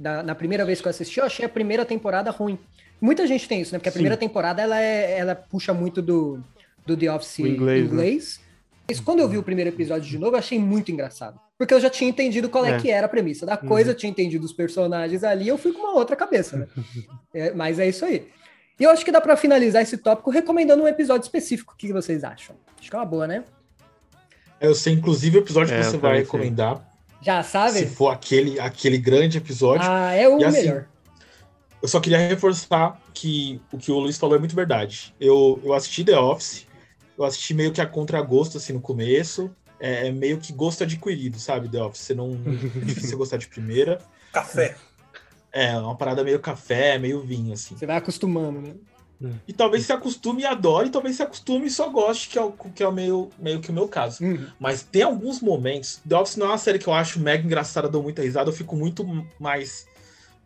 da- 0.00 0.22
na 0.22 0.34
primeira 0.34 0.64
vez 0.64 0.80
que 0.80 0.86
eu 0.86 0.90
assisti, 0.90 1.20
eu 1.20 1.26
achei 1.26 1.44
a 1.44 1.48
primeira 1.48 1.84
temporada 1.84 2.30
ruim. 2.30 2.58
Muita 3.00 3.26
gente 3.26 3.46
tem 3.48 3.60
isso, 3.60 3.72
né? 3.72 3.78
Porque 3.78 3.88
a 3.88 3.92
Sim. 3.92 3.98
primeira 3.98 4.16
temporada 4.16 4.62
ela, 4.62 4.80
é- 4.80 5.18
ela 5.18 5.34
puxa 5.34 5.72
muito 5.74 6.00
do, 6.02 6.40
do 6.86 6.96
The 6.96 7.12
Office 7.12 7.38
O 7.38 7.46
inglês, 7.46 7.84
né? 7.84 7.92
inglês. 7.92 8.40
Mas 8.88 8.98
quando 8.98 9.20
eu 9.20 9.28
vi 9.28 9.38
o 9.38 9.42
primeiro 9.42 9.70
episódio 9.70 10.08
de 10.08 10.18
novo, 10.18 10.34
eu 10.34 10.38
achei 10.38 10.58
muito 10.58 10.90
engraçado. 10.90 11.38
Porque 11.56 11.72
eu 11.74 11.80
já 11.80 11.88
tinha 11.90 12.08
entendido 12.10 12.48
qual 12.48 12.64
é, 12.64 12.72
É. 12.72 12.78
que 12.80 12.90
era 12.90 13.06
a 13.06 13.08
premissa 13.08 13.44
da 13.46 13.56
coisa, 13.56 13.90
eu 13.90 13.94
tinha 13.94 14.10
entendido 14.10 14.44
os 14.44 14.52
personagens 14.52 15.22
ali, 15.22 15.46
eu 15.46 15.56
fui 15.58 15.72
com 15.72 15.80
uma 15.80 15.92
outra 15.94 16.16
cabeça, 16.16 16.56
né? 16.56 16.66
É, 17.32 17.52
mas 17.52 17.78
é 17.78 17.86
isso 17.88 18.04
aí. 18.04 18.26
E 18.78 18.82
eu 18.84 18.90
acho 18.90 19.04
que 19.04 19.12
dá 19.12 19.20
pra 19.20 19.36
finalizar 19.36 19.82
esse 19.82 19.96
tópico 19.98 20.30
recomendando 20.30 20.82
um 20.82 20.88
episódio 20.88 21.24
específico. 21.24 21.74
O 21.74 21.76
que 21.76 21.92
vocês 21.92 22.24
acham? 22.24 22.56
Acho 22.80 22.88
que 22.90 22.96
é 22.96 22.98
uma 22.98 23.04
boa, 23.04 23.26
né? 23.26 23.44
Eu 24.60 24.74
sei, 24.74 24.94
inclusive, 24.94 25.38
o 25.38 25.40
episódio 25.42 25.74
É, 25.74 25.78
que 25.78 25.84
você 25.84 25.96
eu 25.96 26.00
vai 26.00 26.18
recomendar. 26.18 26.82
Já 27.22 27.42
sabe? 27.42 27.78
Se 27.80 27.86
for 27.86 28.08
aquele, 28.08 28.58
aquele 28.58 28.98
grande 28.98 29.38
episódio. 29.38 29.86
Ah, 29.88 30.12
é 30.12 30.28
o 30.28 30.38
E 30.40 30.44
assim, 30.44 30.62
melhor. 30.62 30.86
eu 31.82 31.88
só 31.88 32.00
queria 32.00 32.18
reforçar 32.18 33.00
que 33.12 33.60
o 33.72 33.78
que 33.78 33.92
o 33.92 33.98
Luiz 33.98 34.16
falou 34.16 34.36
é 34.36 34.38
muito 34.38 34.54
verdade. 34.56 35.14
Eu, 35.20 35.60
eu 35.62 35.74
assisti 35.74 36.02
The 36.04 36.18
Office, 36.18 36.66
eu 37.18 37.24
assisti 37.24 37.52
meio 37.52 37.72
que 37.72 37.80
a 37.80 37.86
contragosto, 37.86 38.56
assim, 38.56 38.72
no 38.72 38.80
começo. 38.80 39.50
É, 39.78 40.08
é 40.08 40.12
meio 40.12 40.38
que 40.38 40.52
gosto 40.52 40.82
adquirido, 40.84 41.38
sabe, 41.38 41.68
The 41.68 41.82
Office? 41.82 42.02
Você 42.02 42.14
não... 42.14 42.30
É 42.82 42.84
difícil 42.84 43.16
gostar 43.18 43.36
de 43.36 43.48
primeira. 43.48 43.98
Café. 44.32 44.76
É, 45.52 45.76
uma 45.76 45.96
parada 45.96 46.22
meio 46.22 46.38
café, 46.38 46.98
meio 46.98 47.20
vinho, 47.22 47.52
assim. 47.52 47.76
Você 47.76 47.86
vai 47.86 47.96
acostumando, 47.96 48.60
né? 48.60 48.74
E 49.46 49.52
talvez 49.52 49.84
se 49.84 49.92
acostume 49.92 50.42
e 50.42 50.46
adore, 50.46 50.88
e 50.88 50.90
talvez 50.90 51.16
se 51.16 51.22
acostume 51.22 51.66
e 51.66 51.70
só 51.70 51.88
goste, 51.90 52.28
que 52.30 52.38
é, 52.38 52.42
o, 52.42 52.52
que 52.52 52.82
é 52.82 52.88
o 52.88 52.92
meio, 52.92 53.30
meio 53.38 53.60
que 53.60 53.70
o 53.70 53.72
meu 53.72 53.86
caso. 53.86 54.24
Uhum. 54.24 54.46
Mas 54.58 54.82
tem 54.82 55.02
alguns 55.02 55.40
momentos. 55.40 56.00
The 56.08 56.16
Office 56.16 56.36
não 56.36 56.46
é 56.46 56.48
uma 56.50 56.58
série 56.58 56.78
que 56.78 56.86
eu 56.86 56.94
acho 56.94 57.20
mega 57.20 57.44
engraçada, 57.44 57.88
dou 57.88 58.02
muita 58.02 58.22
risada, 58.22 58.48
eu 58.48 58.54
fico 58.54 58.74
muito 58.74 59.04
mais. 59.38 59.86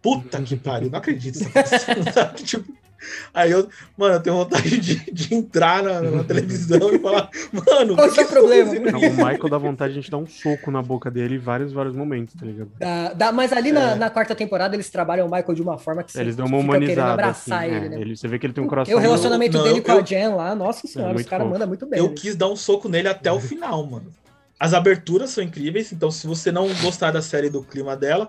Puta 0.03 0.43
que 0.43 0.57
pariu, 0.57 0.91
não 0.91 0.99
acredito? 0.99 1.39
Tipo, 2.45 2.75
aí 3.33 3.51
eu, 3.51 3.69
mano, 3.97 4.15
eu 4.15 4.21
tenho 4.21 4.37
vontade 4.37 4.79
de, 4.79 4.97
de 5.13 5.35
entrar 5.35 5.83
na, 5.83 6.01
na 6.01 6.25
televisão 6.25 6.93
e 6.95 6.99
falar, 6.99 7.29
mano, 7.53 7.95
Qual 7.97 8.11
que 8.11 8.21
é 8.21 8.25
o 8.25 8.29
problema? 8.29 8.75
tá 8.75 8.93
Não, 8.93 9.01
o 9.01 9.13
Michael 9.13 9.49
dá 9.49 9.59
vontade 9.59 9.93
de 9.93 9.99
a 9.99 10.03
gente 10.03 10.11
dar 10.11 10.19
um 10.19 10.27
soco 10.27 10.71
na 10.71 10.83
boca 10.83 11.11
dele 11.11 11.37
em 11.37 11.39
vários, 11.39 11.73
vários 11.73 11.95
momentos, 11.95 12.35
tá 12.35 12.47
ligado? 12.47 12.71
Dá- 12.79 13.13
dá- 13.13 13.33
mas 13.33 13.53
ali 13.53 13.73
na, 13.73 13.95
na 13.97 14.11
quarta 14.11 14.35
temporada 14.35 14.75
eles 14.77 14.91
trabalham 14.91 15.27
o 15.27 15.31
Michael 15.31 15.55
de 15.55 15.63
uma 15.63 15.79
forma 15.79 16.03
que 16.03 16.13
você 16.13 16.21
Eles 16.21 16.37
dão 16.37 16.47
uma 16.47 16.59
humanizada. 16.59 17.13
abraçar 17.13 17.65
assim, 17.65 17.75
ele, 17.75 17.87
é, 17.87 17.89
né? 17.89 18.01
ele- 18.01 18.17
Você 18.17 18.29
vê 18.29 18.39
que 18.39 18.47
ele 18.47 18.53
tem 18.53 18.63
um 18.63 18.67
E 18.67 18.71
coração. 18.71 18.95
o 18.97 18.99
relacionamento 19.01 19.57
Não, 19.57 19.65
dele 19.65 19.81
com 19.81 19.93
a 19.93 19.97
eu- 19.97 20.05
Jen 20.07 20.29
lá, 20.35 20.55
nossa 20.55 20.87
senhora, 20.87 21.11
os 21.11 21.15
muito 21.15 21.29
caras 21.29 21.47
mandam 21.49 21.69
muito 21.69 21.87
bem. 21.87 21.99
Eu 21.99 22.09
né? 22.09 22.15
quis 22.17 22.37
dar 22.37 22.49
um 22.49 22.57
soco 22.57 22.89
nele 22.89 23.09
até 23.09 23.31
o 23.33 23.41
final, 23.41 23.85
mano. 23.87 24.07
As 24.59 24.73
aberturas 24.73 25.31
são 25.31 25.43
incríveis, 25.43 25.93
então 25.93 26.11
se 26.11 26.27
você 26.27 26.53
não 26.53 26.69
gostar 26.81 27.11
da 27.11 27.21
série 27.21 27.51
do 27.51 27.63
clima 27.63 27.97
dela, 27.97 28.29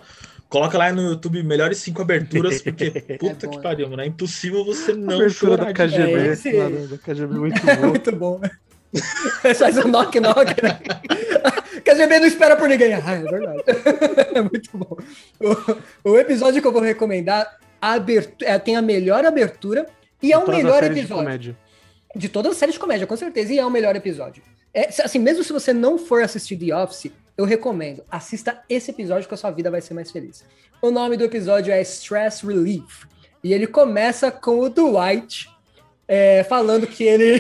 coloca 0.50 0.78
lá 0.78 0.92
no 0.94 1.02
YouTube 1.12 1.42
melhores 1.44 1.78
cinco 1.80 2.02
aberturas, 2.02 2.62
porque 2.62 2.92
puta 3.20 3.48
bom, 3.48 3.52
que 3.54 3.58
é. 3.60 3.62
pariu, 3.62 3.90
mano. 3.90 4.02
É 4.02 4.06
impossível 4.06 4.64
você 4.66 4.92
A 4.92 4.96
não 4.96 5.16
abertura 5.16 5.30
chorar 5.30 5.66
da 5.66 5.72
de 5.72 5.74
KGB, 5.74 6.14
É, 6.14 6.28
esse- 6.28 6.52
da, 6.52 6.70
da 6.70 6.98
KGB 6.98 7.36
muito 7.36 7.70
É 7.70 7.76
boa. 7.76 7.88
muito 7.88 8.12
bom. 8.16 8.42
Faz 9.58 9.78
um 9.78 9.90
knock-knock, 9.90 10.64
né? 10.64 10.80
KGB 11.84 12.20
não 12.20 12.28
espera 12.28 12.56
por 12.56 12.70
ninguém. 12.70 12.94
Ah, 12.94 13.12
é 13.12 13.22
verdade. 13.24 13.64
É 14.34 14.42
muito 14.42 14.70
bom. 14.74 14.98
O, 16.04 16.12
o 16.12 16.18
episódio 16.18 16.62
que 16.62 16.68
eu 16.68 16.72
vou 16.72 16.82
recomendar 16.82 17.58
a 17.82 17.94
abertu- 17.94 18.46
é, 18.46 18.58
tem 18.58 18.78
a 18.78 18.82
melhor 18.82 19.26
abertura 19.26 19.86
e 20.24 20.32
é 20.32 20.38
o 20.38 20.48
melhor 20.50 20.82
de 20.84 20.98
episódio. 21.00 21.24
comédia. 21.26 21.58
De 22.16 22.30
todas 22.30 22.54
as 22.54 22.58
séries 22.58 22.76
de 22.76 22.80
comédia, 22.80 23.06
com 23.06 23.18
certeza. 23.18 23.52
E 23.54 23.60
é 23.60 23.66
o 23.66 23.70
melhor 23.70 23.96
episódio. 23.98 24.42
É, 24.74 24.88
assim, 25.04 25.20
mesmo 25.20 25.44
se 25.44 25.52
você 25.52 25.74
não 25.74 25.98
for 25.98 26.24
assistir 26.24 26.56
The 26.56 26.74
Office, 26.76 27.12
eu 27.38 27.46
recomendo. 27.46 28.04
Assista 28.10 28.62
esse 28.70 28.92
episódio 28.92 29.28
que 29.28 29.34
a 29.34 29.38
sua 29.38 29.52
vida 29.52 29.70
vai 29.72 29.82
ser 29.82 29.94
mais 29.94 30.12
feliz. 30.12 30.44
O 30.82 30.92
nome 30.92 31.18
do 31.18 31.24
episódio 31.24 31.74
é 31.74 31.82
Stress 31.82 32.46
Relief. 32.46 33.06
E 33.44 33.54
ele 33.54 33.68
começa 33.68 34.32
com 34.32 34.60
o 34.60 34.70
Dwight 34.70 35.50
é, 36.08 36.44
falando 36.46 36.88
que 36.88 37.04
ele 37.04 37.40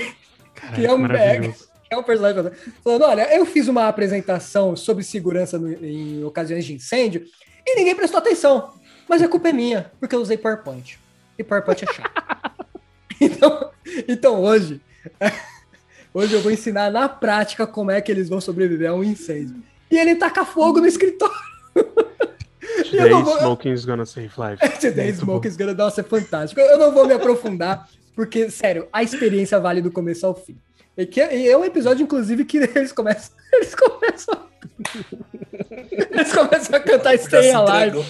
Caraca, 0.53 0.75
Que 0.75 0.85
é 0.85 0.93
um 0.93 0.97
maravilhoso. 0.97 1.67
é 1.89 1.97
um 1.97 2.03
personagem 2.03 2.35
falando- 2.43 2.55
falando: 2.83 3.01
olha, 3.03 3.35
eu 3.35 3.45
fiz 3.45 3.67
uma 3.67 3.87
apresentação 3.87 4.75
sobre 4.75 5.03
segurança 5.03 5.57
no- 5.59 5.71
em 5.85 6.23
ocasiões 6.23 6.63
de 6.65 6.73
incêndio 6.73 7.25
e 7.65 7.75
ninguém 7.75 7.95
prestou 7.95 8.19
atenção. 8.19 8.73
Mas 9.07 9.21
a 9.21 9.27
culpa 9.27 9.49
é 9.49 9.53
minha, 9.53 9.91
porque 9.99 10.15
eu 10.15 10.21
usei 10.21 10.37
PowerPoint. 10.37 10.97
E 11.37 11.43
PowerPoint 11.43 11.83
é 11.83 11.93
chato. 11.93 12.11
então, 13.21 13.71
então 14.07 14.41
hoje, 14.43 14.79
hoje 16.13 16.33
eu 16.33 16.41
vou 16.41 16.51
ensinar 16.51 16.89
na 16.91 17.07
prática 17.09 17.67
como 17.67 17.91
é 17.91 17.99
que 18.01 18.11
eles 18.11 18.29
vão 18.29 18.39
sobreviver 18.41 18.89
a 18.89 18.93
um 18.93 19.03
incêndio. 19.03 19.61
E 19.91 19.97
ele 19.97 20.15
taca 20.15 20.43
fogo 20.45 20.79
no 20.79 20.87
escritório. 20.87 21.35
Today 22.89 23.09
vou- 23.09 23.37
smoking's 23.39 23.85
gonna 23.85 24.05
save 24.05 24.31
lives. 24.37 24.59
Today 24.79 25.05
Muito 25.07 25.19
Smoke 25.21 25.47
is 25.47 25.55
gonna 25.57 25.73
nossa, 25.73 26.01
é 26.01 26.03
fantástico. 26.03 26.59
Eu 26.59 26.77
não 26.77 26.91
vou 26.91 27.05
me 27.07 27.13
aprofundar, 27.13 27.87
porque, 28.15 28.49
sério, 28.49 28.87
a 28.91 29.03
experiência 29.03 29.59
vale 29.59 29.81
do 29.81 29.91
começo 29.91 30.25
ao 30.25 30.35
fim. 30.35 30.57
E, 30.97 31.05
que, 31.05 31.19
e 31.21 31.47
é 31.49 31.57
um 31.57 31.63
episódio, 31.65 32.03
inclusive, 32.03 32.45
que 32.45 32.57
eles 32.75 32.91
começam. 32.91 33.35
Eles 33.53 33.75
começam. 33.75 34.39
Eles 36.11 36.33
começam 36.33 36.75
a 36.75 36.79
cantar 36.79 37.17
Stay 37.19 37.51
Alive. 37.51 38.03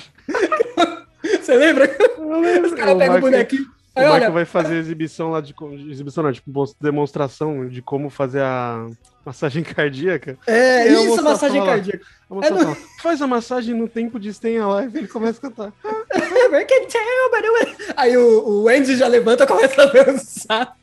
Você 1.42 1.56
lembra? 1.56 1.86
Eu 2.18 2.40
lembro, 2.40 2.70
Os 2.70 2.74
caras 2.76 2.98
pegam 2.98 3.18
o 3.18 3.22
bonequinho. 3.22 3.66
O 3.96 4.00
Michael 4.00 4.14
olha, 4.14 4.32
vai 4.32 4.46
fazer 4.46 4.76
exibição 4.76 5.32
lá 5.32 5.40
de. 5.42 5.56
Exibição 5.90 6.24
não, 6.24 6.32
tipo, 6.34 6.52
demonstração 6.82 7.68
de 7.68 7.82
como 7.82 8.10
fazer 8.10 8.42
a 8.42 8.88
massagem 9.26 9.64
cardíaca. 9.64 10.38
é 10.46 10.92
eu 10.94 11.06
isso, 11.14 11.24
massagem 11.24 11.60
fala- 11.62 11.72
cardíaca. 11.74 12.06
É 12.30 12.50
no- 12.50 12.58
fala, 12.64 12.78
faz 13.02 13.22
a 13.22 13.28
massagem 13.28 13.74
no 13.74 13.88
tempo 13.88 14.20
de 14.20 14.34
Stay 14.34 14.58
Alive. 14.58 14.98
Ele 14.98 15.08
começa 15.08 15.38
a 15.40 15.42
cantar. 15.42 15.74
I 15.86 16.66
can 16.66 16.88
tell, 16.88 17.32
but 17.32 17.68
it- 17.70 17.94
Aí 17.96 18.18
o, 18.18 18.64
o 18.64 18.68
Andy 18.68 18.96
já 18.98 19.08
levanta 19.08 19.44
e 19.44 19.48
começa 19.48 19.82
a 19.82 19.86
dançar. 19.86 20.76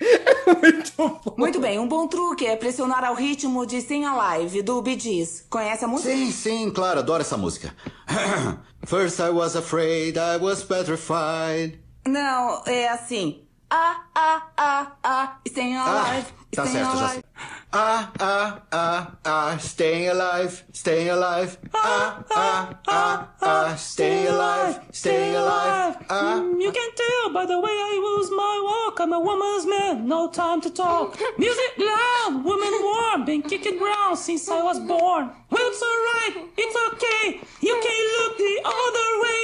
É 0.00 0.54
muito 0.54 0.92
bom. 0.96 1.20
Muito 1.36 1.60
bem, 1.60 1.78
um 1.78 1.86
bom 1.86 2.06
truque 2.08 2.46
é 2.46 2.56
pressionar 2.56 3.04
ao 3.04 3.14
ritmo 3.14 3.66
de 3.66 3.80
Stay 3.82 4.02
Alive, 4.02 4.62
do 4.62 4.80
Bee 4.80 4.98
Gees. 4.98 5.44
Conhece 5.50 5.84
a 5.84 5.88
música? 5.88 6.10
Sim, 6.10 6.30
sim, 6.30 6.70
claro, 6.70 7.00
adoro 7.00 7.20
essa 7.20 7.36
música. 7.36 7.74
First 8.86 9.18
I 9.20 9.28
was 9.28 9.56
afraid, 9.56 10.16
I 10.16 10.38
was 10.42 10.62
petrified. 10.64 11.78
Não, 12.06 12.62
é 12.66 12.88
assim. 12.88 13.44
Ah, 13.68 14.04
ah, 14.14 14.42
ah, 14.56 14.92
ah, 15.02 15.38
Stay 15.46 15.76
Alive, 15.76 16.26
tá 16.50 16.66
Stay 16.66 16.80
certo, 16.82 16.96
já 16.96 17.06
Alive. 17.06 17.19
Sei. 17.40 17.68
Ah, 17.72 18.10
ah, 18.20 18.60
ah, 18.72 19.06
ah, 19.24 19.56
staying 19.58 20.08
alive, 20.08 20.64
staying 20.72 21.08
alive. 21.10 21.56
Ah, 21.72 22.18
ah, 22.34 22.68
ah, 22.88 23.28
ah, 23.40 23.74
staying 23.76 24.26
alive, 24.26 24.80
staying 24.92 25.36
alive. 25.36 25.96
Ah, 26.08 26.40
Mm, 26.40 26.60
You 26.60 26.72
can 26.72 26.90
tell 26.96 27.32
by 27.32 27.46
the 27.46 27.58
way 27.60 27.70
I 27.70 27.92
use 28.18 28.30
my 28.30 28.56
walk. 28.70 28.98
I'm 29.00 29.12
a 29.12 29.20
woman's 29.20 29.66
man, 29.66 30.08
no 30.08 30.28
time 30.28 30.60
to 30.62 30.70
talk. 30.70 31.16
Music 31.38 31.72
loud, 31.78 32.44
woman 32.44 32.74
warm, 32.82 33.24
been 33.24 33.42
kicking 33.42 33.78
ground 33.78 34.18
since 34.18 34.48
I 34.50 34.62
was 34.62 34.78
born. 34.80 35.30
Well, 35.50 35.66
it's 35.70 35.82
alright, 35.82 36.34
it's 36.56 36.76
okay. 36.88 37.40
You 37.60 37.74
can 37.84 38.00
look 38.16 38.32
the 38.38 38.56
other 38.66 39.08
way. 39.22 39.40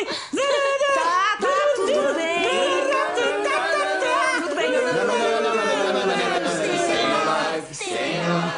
Tá, 0.96 1.36
tá, 1.40 1.54
tudo 1.76 2.14
bem. 2.14 2.42
Tá, 2.42 2.82
tudo 2.82 2.95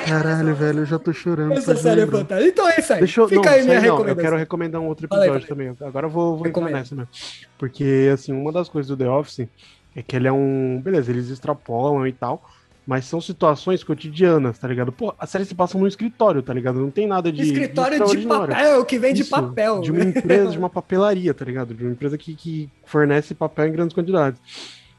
Caralho, 0.08 0.54
velho, 0.54 0.78
eu 0.80 0.86
já 0.86 0.98
tô 0.98 1.12
chorando. 1.12 1.52
Essa 1.52 1.74
de 1.74 1.80
série 1.80 2.00
é 2.02 2.06
fantástica. 2.06 2.48
Então 2.48 2.68
é 2.68 2.78
isso 2.78 2.92
aí. 2.92 2.98
Deixa 3.00 3.20
eu, 3.20 3.28
Fica 3.28 3.42
não, 3.42 3.48
aí 3.48 3.62
minha 3.62 3.74
não, 3.80 3.86
eu 3.86 3.92
recomendação. 3.92 4.24
quero 4.24 4.36
recomendar 4.36 4.80
um 4.80 4.86
outro 4.86 5.08
Fala 5.08 5.22
aí, 5.22 5.28
episódio 5.28 5.48
também. 5.48 5.76
Agora 5.80 6.06
eu 6.06 6.10
vou, 6.10 6.36
vou 6.36 6.46
entrar 6.46 6.70
nessa 6.70 6.94
mesmo. 6.94 7.10
Porque, 7.58 8.10
assim, 8.12 8.32
uma 8.32 8.52
das 8.52 8.68
coisas 8.68 8.88
do 8.88 8.96
The 8.96 9.08
Office 9.08 9.48
é 9.94 10.02
que 10.02 10.16
ele 10.16 10.28
é 10.28 10.32
um. 10.32 10.80
Beleza, 10.82 11.10
eles 11.10 11.28
extrapolam 11.28 12.06
e 12.06 12.12
tal. 12.12 12.42
Mas 12.86 13.04
são 13.04 13.20
situações 13.20 13.84
cotidianas, 13.84 14.58
tá 14.58 14.66
ligado? 14.66 14.90
Pô, 14.90 15.14
a 15.18 15.26
série 15.26 15.44
se 15.44 15.54
passa 15.54 15.76
num 15.76 15.86
escritório, 15.86 16.42
tá 16.42 16.54
ligado? 16.54 16.78
Não 16.80 16.90
tem 16.90 17.06
nada 17.06 17.30
de. 17.30 17.42
Escritório 17.42 17.98
de 17.98 18.04
extraordinário. 18.04 18.54
papel, 18.54 18.84
que 18.86 18.98
vem 18.98 19.12
de 19.12 19.22
Isso, 19.22 19.30
papel. 19.30 19.80
De 19.82 19.92
uma 19.92 20.02
empresa, 20.02 20.50
de 20.52 20.56
uma 20.58 20.70
papelaria, 20.70 21.34
tá 21.34 21.44
ligado? 21.44 21.74
De 21.74 21.84
uma 21.84 21.92
empresa 21.92 22.16
que, 22.16 22.34
que 22.34 22.70
fornece 22.86 23.34
papel 23.34 23.66
em 23.66 23.72
grandes 23.72 23.94
quantidades. 23.94 24.40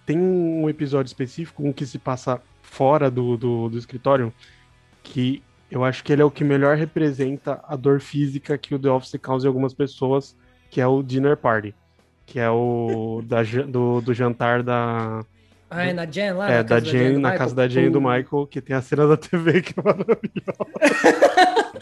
Tem 0.05 0.19
um 0.19 0.69
episódio 0.69 1.09
específico, 1.09 1.67
um 1.67 1.73
que 1.73 1.83
se 1.83 1.97
passa 1.97 2.39
fora 2.61 3.09
do, 3.09 3.35
do, 3.35 3.69
do 3.69 3.77
escritório, 3.77 4.31
que 5.09 5.41
eu 5.69 5.83
acho 5.83 6.03
que 6.03 6.13
ele 6.13 6.21
é 6.21 6.25
o 6.25 6.31
que 6.31 6.43
melhor 6.43 6.75
representa 6.77 7.59
a 7.67 7.75
dor 7.75 7.99
física 7.99 8.57
que 8.57 8.73
o 8.73 8.79
The 8.79 8.89
Office 8.89 9.15
causa 9.21 9.45
em 9.45 9.49
algumas 9.49 9.73
pessoas, 9.73 10.35
que 10.69 10.79
é 10.79 10.87
o 10.87 11.03
Dinner 11.03 11.35
Party. 11.35 11.75
Que 12.25 12.39
é 12.39 12.49
o 12.49 13.21
da, 13.25 13.41
do, 13.67 14.01
do 14.01 14.13
jantar 14.13 14.61
da, 14.61 15.21
Ah, 15.69 15.83
é 15.85 15.93
na 15.93 16.05
Jen 16.05 16.33
lá? 16.33 16.49
é, 16.51 16.57
na 16.57 16.63
da 16.63 16.79
do 16.79 16.85
na 16.93 16.99
Michael? 17.19 17.37
casa 17.37 17.55
da 17.55 17.67
Jane 17.67 17.87
e 17.87 17.89
do. 17.89 17.99
Michael, 17.99 18.47
que 18.49 18.61
tem 18.61 18.75
a 18.75 18.81
cena 18.81 19.07
da 19.07 19.17
TV 19.17 19.61
que 19.63 19.73
é 19.79 19.83
maravilhosa. 19.83 21.79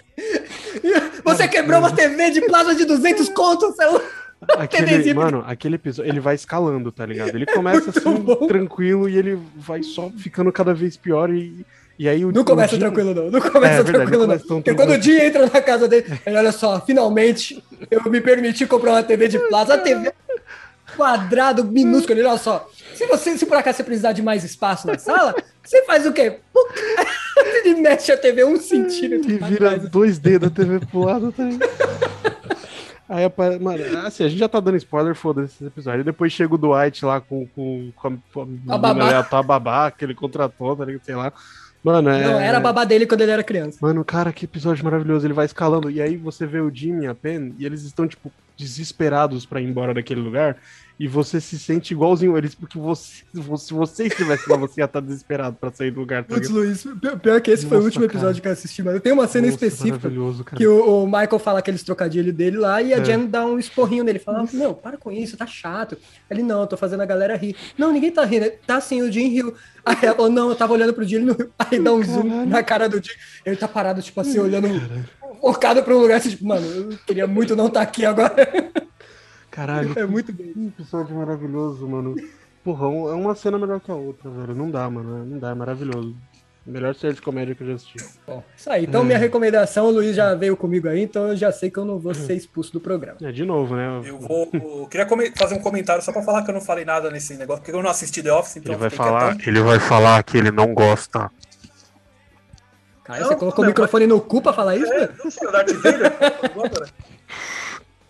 Você 1.24 1.48
quebrou 1.48 1.80
uma 1.80 1.94
TV 1.94 2.32
de 2.32 2.42
plasma 2.42 2.76
de 2.76 2.86
200 2.86 3.30
contos, 3.30 3.76
seu... 3.76 4.02
Aquele, 4.60 5.14
mano, 5.16 5.44
aquele 5.48 5.76
episódio, 5.76 6.12
ele 6.12 6.20
vai 6.20 6.36
escalando, 6.36 6.92
tá 6.92 7.04
ligado? 7.04 7.36
Ele 7.36 7.46
começa 7.48 7.86
Muito 7.86 7.98
assim, 7.98 8.22
bom. 8.22 8.48
tranquilo, 8.48 9.10
e 9.10 9.18
ele 9.18 9.36
vai 9.56 9.82
só 9.82 10.12
ficando 10.12 10.52
cada 10.52 10.76
vez 10.76 10.96
pior, 10.96 11.32
e, 11.34 11.66
e 12.00 12.08
aí 12.08 12.24
o 12.26 12.32
Não 12.32 12.44
começa 12.44 12.74
o 12.74 12.76
Jim- 12.76 12.82
tranquilo, 12.82 13.14
não. 13.14 13.32
Não 13.32 13.42
começa 13.42 13.74
É, 13.74 13.84
verdade, 13.84 13.92
tranquilo, 13.94 14.28
não 14.28 14.36
não. 14.36 14.40
Porque 14.46 14.74
quando 14.76 14.92
o. 14.92 15.02
Jim 15.02 15.18
entra 15.18 15.46
na 15.48 15.62
casa 15.62 15.88
dele, 15.88 16.06
ele 16.26 16.38
olha 16.38 16.52
só, 16.52 16.80
finalmente 16.82 17.64
eu 17.90 18.04
me 18.10 18.22
permiti 18.22 18.66
comprar 18.66 18.92
uma 18.92 19.04
TV 19.04 19.28
de 19.28 19.40
plasma. 19.48 19.76
A 19.76 19.78
TV 19.78 20.12
quadrado, 20.96 21.64
minúsculo. 21.64 22.20
Ele, 22.20 22.28
olha 22.28 22.38
só, 22.38 22.70
se 22.96 23.06
você, 23.06 23.38
se 23.38 23.46
por 23.46 23.58
acaso 23.58 23.78
você 23.78 23.84
precisar 23.84 24.12
de 24.14 24.22
mais 24.22 24.44
espaço 24.44 24.88
na 24.88 24.98
sala, 24.98 25.36
você 25.64 25.84
faz 25.86 26.06
o 26.06 26.14
quê? 26.14 26.40
Ele 27.64 27.76
mexe 27.82 28.12
a 28.12 28.18
TV 28.18 28.44
um 28.46 28.58
centímetro. 28.58 29.38
Pra 29.38 29.48
vira 29.48 29.70
trás. 29.80 29.84
2D 29.92 30.40
da 30.40 30.50
TV 30.50 30.80
pro 30.80 31.02
lado, 31.04 31.32
tá 31.32 31.44
ligado? 31.44 31.70
Aí, 33.10 33.24
apare- 33.24 33.58
mano, 33.58 33.82
assim, 34.06 34.26
a 34.26 34.28
gente 34.28 34.40
já 34.40 34.50
tá 34.50 34.60
dando 34.60 34.76
spoiler, 34.76 35.16
foda-se 35.16 35.54
esse 35.56 35.66
episódio. 35.66 36.00
Aí 36.00 36.04
depois 36.04 36.34
chega 36.34 36.54
o 36.54 36.58
Dwight 36.58 37.06
lá 37.06 37.22
com, 37.22 37.48
com, 37.56 37.90
com 37.96 38.08
a, 38.10 38.12
com 38.34 38.42
a, 38.42 38.46
menina 38.46 38.78
babá. 38.78 39.06
aleatória, 39.06 39.40
a 39.40 39.44
babá 39.44 39.92
que 39.92 40.04
ele 40.04 40.14
contratou, 40.14 40.76
tá 40.76 40.84
ligado? 40.84 41.06
Sei 41.06 41.16
lá. 41.16 41.32
Mano, 41.84 42.10
é. 42.10 42.24
Não, 42.24 42.40
era 42.40 42.58
a 42.58 42.62
babá 42.62 42.84
dele 42.84 43.06
quando 43.06 43.22
ele 43.22 43.32
era 43.32 43.44
criança. 43.44 43.78
Mano, 43.82 44.04
cara, 44.04 44.34
que 44.34 44.46
episódio 44.46 44.84
maravilhoso. 44.84 45.26
Ele 45.26 45.34
vai 45.34 45.46
escalando. 45.46 45.90
E 45.90 46.02
aí 46.02 46.18
você 46.18 46.46
vê 46.46 46.60
o 46.60 46.74
Jimmy 46.74 47.06
e 47.06 47.08
a 47.08 47.16
Pen, 47.16 47.54
e 47.58 47.66
eles 47.66 47.84
estão, 47.84 48.08
tipo, 48.08 48.32
desesperados 48.58 49.46
pra 49.46 49.62
ir 49.62 49.66
embora 49.66 49.94
daquele 49.94 50.20
lugar 50.20 50.58
e 51.00 51.08
você 51.08 51.40
se 51.40 51.60
sente 51.60 51.94
igualzinho 51.94 52.36
eles, 52.38 52.56
porque 52.56 52.78
você, 52.80 53.24
se 53.58 53.74
você 53.74 54.08
estivesse 54.08 54.50
lá, 54.50 54.58
você 54.58 54.82
ia 54.82 54.86
estar 54.86 55.00
desesperado 55.00 55.56
pra 55.60 55.72
sair 55.72 55.92
do 55.92 56.00
lugar. 56.00 56.24
Tá 56.24 56.34
Putz? 56.36 56.50
Luiz, 56.50 56.84
pi- 56.84 57.18
pior 57.22 57.40
que 57.40 57.52
esse 57.52 57.66
foi 57.68 57.78
o 57.78 57.80
Nossa, 57.80 57.86
último 57.88 58.06
episódio 58.06 58.30
cara. 58.36 58.42
que 58.42 58.48
eu 58.48 58.52
assisti, 58.54 58.82
mas 58.82 58.96
eu 58.96 59.00
tenho 59.02 59.16
uma 59.16 59.28
cena 59.28 59.46
Nossa, 59.48 59.66
específica 59.66 60.10
que 60.56 60.66
o, 60.68 61.04
o 61.04 61.06
Michael 61.06 61.40
fala 61.40 61.60
aqueles 61.60 61.84
trocadilhos 61.84 62.34
dele 62.34 62.58
lá 62.58 62.82
e 62.82 62.94
a 62.94 62.98
É. 62.98 63.04
Jen 63.04 63.28
dá 63.28 63.46
um 63.46 63.60
esporrinho 63.60 64.04
nele. 64.04 64.18
Fala, 64.20 64.44
meu, 64.52 64.74
para 64.74 64.98
com 64.98 65.12
isso, 65.12 65.38
tá 65.38 65.46
chato. 65.46 65.96
Ele, 66.30 66.42
não, 66.42 66.62
eu 66.62 66.68
tô 66.68 66.76
fazendo 66.76 67.02
a 67.02 67.06
galera 67.06 67.36
rir. 67.38 67.56
Não, 67.78 67.92
ninguém 67.92 68.12
tá 68.12 68.26
rindo. 68.26 68.50
Tá 68.66 68.82
sim, 68.82 69.02
o 69.04 69.12
Jim 69.12 69.28
riu. 69.28 69.54
Aí 69.86 69.96
ela 70.02 70.16
falou, 70.16 70.32
não, 70.32 70.50
eu 70.50 70.56
tava 70.56 70.74
olhando 70.74 70.94
pro 70.94 71.04
Jim, 71.06 71.18
ele 71.18 71.26
não 71.26 71.36
riu. 71.36 71.50
Aí 71.60 71.80
dá 71.80 71.94
um 71.94 72.04
zoom 72.04 72.46
na 72.48 72.64
cara 72.64 72.90
do 72.90 72.98
Jim. 72.98 73.12
Ele 73.46 73.56
tá 73.56 73.68
parado, 73.68 74.02
tipo 74.02 74.20
assim, 74.20 74.40
olhando 74.40 74.68
focado 75.40 75.84
pra 75.84 75.96
um 75.96 76.00
lugar, 76.02 76.18
assim, 76.18 76.32
tipo, 76.32 76.46
mano, 76.46 76.66
eu 76.66 76.98
queria 77.06 77.28
muito 77.28 77.56
não 77.56 77.68
estar 77.68 77.82
aqui 77.82 78.04
agora. 78.04 78.34
Caralho, 79.58 79.98
É 79.98 80.06
muito 80.06 80.32
bem. 80.32 80.54
que 80.54 80.68
episódio 80.68 81.16
maravilhoso, 81.16 81.88
mano. 81.88 82.16
Porra, 82.64 82.86
é 82.86 83.14
uma 83.16 83.34
cena 83.34 83.58
melhor 83.58 83.80
que 83.80 83.90
a 83.90 83.96
outra, 83.96 84.30
velho. 84.30 84.54
Não 84.54 84.70
dá, 84.70 84.88
mano. 84.88 85.26
Não 85.26 85.40
dá, 85.40 85.50
é 85.50 85.54
maravilhoso. 85.56 86.16
Melhor 86.64 86.94
série 86.94 87.16
de 87.16 87.22
comédia 87.24 87.56
que 87.56 87.64
eu 87.64 87.68
já 87.70 87.74
assisti. 87.74 87.98
Bom, 88.28 88.44
isso 88.56 88.70
aí. 88.70 88.84
Então, 88.84 89.04
minha 89.04 89.18
recomendação, 89.18 89.88
o 89.88 89.90
Luiz 89.90 90.16
já 90.16 90.36
veio 90.36 90.56
comigo 90.56 90.88
aí, 90.88 91.02
então 91.02 91.30
eu 91.30 91.36
já 91.36 91.52
sei 91.52 91.72
que 91.72 91.80
eu 91.80 91.86
não 91.86 91.98
vou 91.98 92.14
ser 92.14 92.36
expulso 92.36 92.72
do 92.72 92.80
programa. 92.80 93.18
É, 93.20 93.32
de 93.32 93.44
novo, 93.46 93.76
né? 93.76 94.02
Eu 94.06 94.20
vou. 94.20 94.48
eu 94.54 94.88
queria 94.92 95.08
fazer 95.36 95.56
um 95.56 95.60
comentário 95.62 96.04
só 96.04 96.12
pra 96.12 96.22
falar 96.22 96.44
que 96.44 96.52
eu 96.52 96.54
não 96.54 96.62
falei 96.62 96.86
nada 96.86 97.10
nesse 97.10 97.34
negócio, 97.36 97.64
porque 97.64 97.76
eu 97.76 97.82
não 97.82 97.90
assisti 97.90 98.22
The 98.22 98.32
Office, 98.34 98.58
então 98.58 98.74
Ele 98.74 98.80
vai 98.80 98.90
falar, 98.92 99.38
ele 99.48 99.62
vai 99.62 99.80
falar 99.80 100.22
que 100.22 100.38
ele 100.38 100.52
não 100.52 100.72
gosta. 100.74 101.32
Cara, 103.06 103.22
Não, 103.22 103.28
você 103.30 103.36
colocou 103.38 103.64
o 103.64 103.66
não, 103.66 103.72
microfone 103.72 104.06
no 104.06 104.22
cu 104.22 104.40
pra 104.40 104.54
falar 104.54 104.76
isso, 104.76 104.92
É, 104.94 105.00
velho? 105.08 105.14
não 105.24 105.32
sei, 105.32 105.48
o 105.48 105.52
Darth 105.52 105.72
Vader. 105.72 106.14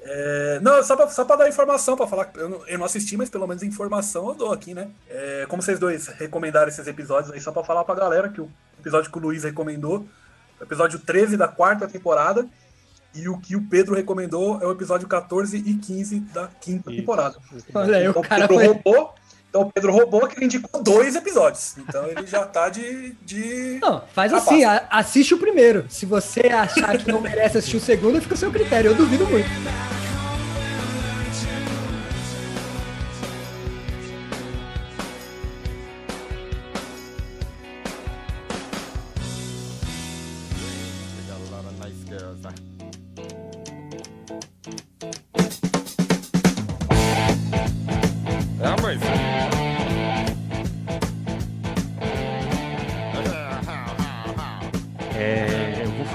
É, 0.09 0.59
não, 0.61 0.81
só 0.83 0.95
pra, 0.95 1.09
só 1.09 1.25
pra 1.25 1.35
dar 1.35 1.49
informação, 1.49 1.97
pra 1.97 2.07
falar 2.07 2.29
eu 2.35 2.47
não, 2.47 2.67
eu 2.67 2.77
não 2.77 2.85
assisti, 2.85 3.17
mas 3.17 3.29
pelo 3.29 3.45
menos 3.45 3.61
informação 3.61 4.29
eu 4.29 4.35
dou 4.35 4.53
aqui, 4.53 4.73
né? 4.73 4.87
É, 5.09 5.45
como 5.49 5.61
vocês 5.61 5.77
dois 5.79 6.07
recomendaram 6.07 6.69
esses 6.69 6.87
episódios 6.87 7.33
aí, 7.33 7.41
só 7.41 7.51
pra 7.51 7.63
falar 7.63 7.83
pra 7.83 7.93
galera 7.93 8.29
que 8.29 8.39
o 8.39 8.49
episódio 8.79 9.11
que 9.11 9.17
o 9.17 9.21
Luiz 9.21 9.43
recomendou, 9.43 10.05
o 10.59 10.63
episódio 10.63 10.97
13 10.99 11.35
da 11.35 11.47
quarta 11.49 11.87
temporada, 11.89 12.47
e 13.13 13.27
o 13.27 13.37
que 13.37 13.55
o 13.55 13.63
Pedro 13.67 13.95
recomendou 13.95 14.61
é 14.61 14.65
o 14.65 14.71
episódio 14.71 15.07
14 15.07 15.57
e 15.57 15.73
15 15.75 16.19
da 16.33 16.47
quinta 16.61 16.89
Isso. 16.89 16.99
temporada. 17.01 17.35
Olha 17.73 17.97
aí, 17.97 18.05
Então 18.07 18.21
o 18.21 18.25
o 18.25 18.27
cara 18.27 18.47
Pedro 18.47 18.55
foi. 18.63 18.67
roubou. 18.67 19.15
Então 19.49 19.61
o 19.61 19.71
Pedro 19.71 19.91
roubou 19.91 20.27
que 20.27 20.37
ele 20.37 20.45
indicou 20.45 20.83
dois 20.83 21.15
episódios. 21.15 21.75
Então 21.77 22.05
ele 22.07 22.27
já 22.27 22.45
tá 22.45 22.69
de. 22.69 23.13
de... 23.25 23.79
Não, 23.81 24.03
faz 24.13 24.31
Ah, 24.33 24.37
assim, 24.37 24.61
assiste 24.63 25.33
o 25.33 25.37
primeiro. 25.39 25.85
Se 25.89 26.05
você 26.05 26.41
achar 26.47 26.97
que 26.97 27.11
não 27.11 27.19
merece 27.21 27.57
assistir 27.57 27.77
o 27.77 27.81
segundo, 27.81 28.21
fica 28.21 28.35
a 28.35 28.37
seu 28.37 28.51
critério. 28.51 28.91
Eu 28.91 28.95
duvido 28.95 29.25
muito. 29.25 29.49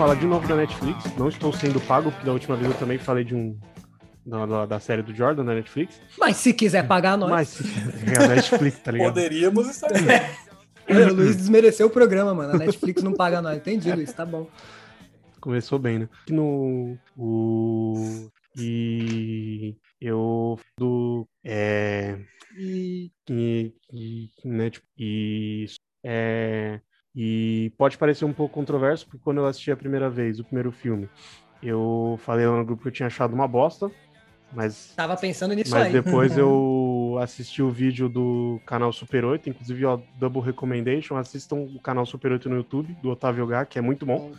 Falar 0.03 0.17
de 0.17 0.27
novo 0.27 0.49
da 0.49 0.57
Netflix. 0.57 1.17
Não 1.17 1.29
estou 1.29 1.53
sendo 1.53 1.81
pago, 1.83 2.11
porque 2.11 2.27
da 2.27 2.33
última 2.33 2.57
vez 2.57 2.69
eu 2.73 2.77
também 2.77 2.99
falei 2.99 3.23
de 3.23 3.37
um. 3.37 3.57
Da, 4.27 4.47
da- 4.47 4.67
da 4.67 4.81
série 4.81 5.01
do 5.03 5.15
Jordan 5.15 5.45
da 5.45 5.55
Netflix. 5.55 6.01
Mas 6.19 6.37
se 6.39 6.53
quiser 6.53 6.87
pagar 6.89 7.17
nós. 7.17 7.31
Mas 7.31 7.61
é 8.07 8.25
a 8.25 8.29
Netflix, 8.29 8.79
tá 8.81 8.91
ligado? 8.91 9.15
Poderíamos 9.15 9.69
estar. 9.69 9.91
É, 10.89 11.07
o 11.07 11.15
Luiz 11.15 11.37
desmereceu 11.37 11.87
o 11.87 11.91
programa, 11.91 12.35
mano. 12.35 12.55
A 12.55 12.59
Netflix 12.59 13.01
não 13.03 13.13
paga 13.13 13.41
nós. 13.41 13.57
Entendi, 13.57 13.93
Luiz. 13.93 14.13
Tá 14.13 14.27
bom. 14.27 14.49
Começou 15.41 15.79
bem, 15.79 16.01
né? 16.01 16.09
No. 16.31 16.99
O. 17.17 18.29
E. 18.59 19.77
Eu. 20.01 20.59
Do. 20.77 21.29
É. 21.45 22.19
E. 22.59 23.11
E. 23.31 23.73
e 23.93 24.29
né, 24.45 24.71
tipo, 24.71 24.87
e. 24.99 25.67
É. 26.05 26.81
E 27.15 27.73
pode 27.77 27.99
parecer 27.99 28.25
um 28.25 28.33
pouco 28.33 28.55
controverso, 28.55 29.07
porque 29.07 29.23
quando 29.23 29.39
eu 29.39 29.47
assisti 29.47 29.71
a 29.71 29.77
primeira 29.77 30.09
vez, 30.09 30.41
o 30.41 30.45
primeiro 30.45 30.73
filme, 30.73 31.09
eu 31.63 32.19
falei 32.23 32.47
lá 32.47 32.57
no 32.57 32.65
grupo 32.65 32.83
que 32.83 32.89
eu 32.89 32.93
tinha 32.93 33.07
achado 33.07 33.35
uma 33.35 33.47
bosta, 33.47 33.91
mas 34.53 34.93
Tava 34.97 35.17
pensando 35.17 35.55
nisso 35.55 35.71
mas 35.71 35.87
aí. 35.87 35.93
depois 35.93 36.37
eu 36.39 37.19
assisti 37.21 37.63
o 37.63 37.71
vídeo 37.71 38.09
do 38.09 38.61
canal 38.67 38.93
Super 38.93 39.25
8, 39.25 39.49
inclusive, 39.51 39.85
ó, 39.85 39.99
Double 40.19 40.43
Recommendation, 40.43 41.17
assistam 41.17 41.57
o 41.57 41.79
canal 41.81 42.07
Super 42.07 42.33
8 42.33 42.49
no 42.49 42.57
YouTube, 42.57 42.97
do 43.03 43.11
Otávio 43.11 43.47
Gá, 43.47 43.65
que 43.67 43.79
é 43.79 43.83
muito 43.83 44.07
bom. 44.07 44.33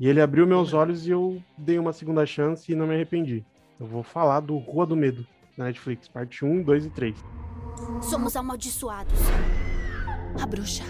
E 0.00 0.08
ele 0.08 0.20
abriu 0.20 0.46
meus 0.46 0.72
olhos 0.72 1.06
e 1.06 1.10
eu 1.10 1.40
dei 1.56 1.78
uma 1.78 1.92
segunda 1.92 2.26
chance 2.26 2.70
e 2.70 2.74
não 2.74 2.86
me 2.86 2.94
arrependi. 2.94 3.44
Eu 3.78 3.86
vou 3.86 4.02
falar 4.02 4.40
do 4.40 4.56
Rua 4.56 4.86
do 4.86 4.96
Medo, 4.96 5.26
na 5.56 5.66
Netflix, 5.66 6.08
parte 6.08 6.44
1, 6.44 6.62
2 6.62 6.86
e 6.86 6.90
3. 6.90 7.24
Somos 8.02 8.34
amaldiçoados. 8.34 9.18
A 10.42 10.46
bruxa 10.46 10.82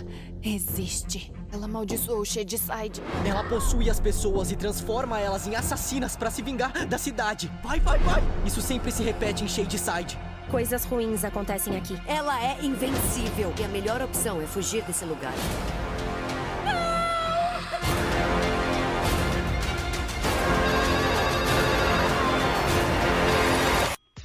existe. 0.45 1.33
Ela 1.53 1.65
amaldiçoou 1.65 2.21
o 2.21 2.25
Shadyside. 2.25 3.01
Ela 3.27 3.45
possui 3.45 3.89
as 3.89 3.99
pessoas 3.99 4.51
e 4.51 4.57
transforma 4.57 5.19
elas 5.19 5.47
em 5.47 5.55
assassinas 5.55 6.17
pra 6.17 6.31
se 6.31 6.43
vingar 6.43 6.87
da 6.87 6.99
cidade. 6.99 7.51
Vai, 7.63 7.81
vai, 7.81 7.99
vai! 8.01 8.23
Isso 8.45 8.61
sempre 8.61 8.93
se 8.93 9.03
repete 9.03 9.45
em 9.45 9.49
Shadyside. 9.49 10.19
Coisas 10.51 10.85
ruins 10.85 11.25
acontecem 11.25 11.77
aqui. 11.77 11.97
Ela 12.07 12.43
é 12.43 12.63
invencível 12.63 13.53
e 13.59 13.65
a 13.65 13.69
melhor 13.69 14.03
opção 14.03 14.41
é 14.41 14.47
fugir 14.47 14.83
desse 14.85 15.05
lugar. 15.05 15.33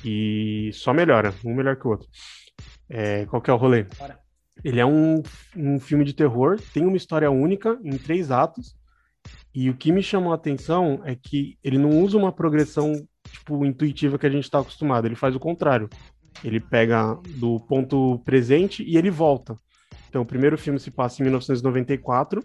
E 0.04 0.72
só 0.74 0.94
melhora, 0.94 1.34
um 1.46 1.54
melhor 1.54 1.76
que 1.76 1.88
o 1.88 1.92
outro. 1.92 2.08
É, 2.90 3.26
qual 3.28 3.42
que 3.42 3.50
é 3.50 3.54
o 3.54 3.58
rolê? 3.58 3.84
Bora. 3.84 4.20
Ele 4.64 4.80
é 4.80 4.86
um, 4.86 5.22
um 5.56 5.80
filme 5.80 6.04
de 6.04 6.14
terror, 6.14 6.60
tem 6.74 6.86
uma 6.86 6.98
história 6.98 7.30
única, 7.32 7.80
em 7.84 7.98
três 7.98 8.32
atos. 8.32 8.76
E 9.54 9.70
o 9.70 9.76
que 9.76 9.92
me 9.92 10.04
chamou 10.04 10.32
a 10.32 10.36
atenção 10.36 11.02
é 11.04 11.16
que 11.16 11.58
ele 11.64 11.78
não 11.78 12.02
usa 12.02 12.18
uma 12.18 12.32
progressão 12.32 12.94
tipo, 13.32 13.66
intuitiva 13.66 14.18
que 14.18 14.26
a 14.26 14.30
gente 14.30 14.44
está 14.44 14.60
acostumado, 14.60 15.06
ele 15.06 15.16
faz 15.16 15.36
o 15.36 15.40
contrário. 15.40 15.90
Ele 16.44 16.60
pega 16.60 17.16
do 17.38 17.60
ponto 17.60 18.20
presente 18.20 18.84
e 18.84 18.98
ele 18.98 19.10
volta. 19.10 19.56
Então, 20.08 20.22
o 20.22 20.26
primeiro 20.26 20.58
filme 20.58 20.80
se 20.80 20.90
passa 20.90 21.22
em 21.22 21.26
1994. 21.26 22.44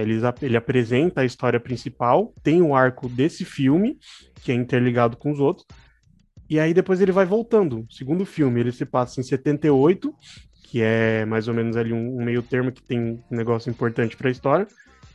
Ele, 0.00 0.20
ele 0.42 0.56
apresenta 0.56 1.20
a 1.20 1.24
história 1.24 1.60
principal, 1.60 2.34
tem 2.42 2.60
o 2.60 2.74
arco 2.74 3.08
desse 3.08 3.44
filme, 3.44 3.98
que 4.42 4.50
é 4.50 4.54
interligado 4.54 5.16
com 5.16 5.30
os 5.30 5.38
outros, 5.38 5.66
e 6.48 6.58
aí 6.58 6.74
depois 6.74 7.00
ele 7.00 7.12
vai 7.12 7.24
voltando. 7.24 7.80
O 7.80 7.92
segundo 7.92 8.26
filme, 8.26 8.60
ele 8.60 8.72
se 8.72 8.84
passa 8.84 9.20
em 9.20 9.24
78, 9.24 10.12
que 10.74 10.82
é 10.82 11.24
mais 11.24 11.46
ou 11.46 11.54
menos 11.54 11.76
ali 11.76 11.92
um, 11.92 12.20
um 12.20 12.24
meio 12.24 12.42
termo 12.42 12.72
que 12.72 12.82
tem 12.82 12.98
um 13.30 13.36
negócio 13.36 13.70
importante 13.70 14.16
para 14.16 14.26
a 14.26 14.32
história. 14.32 14.66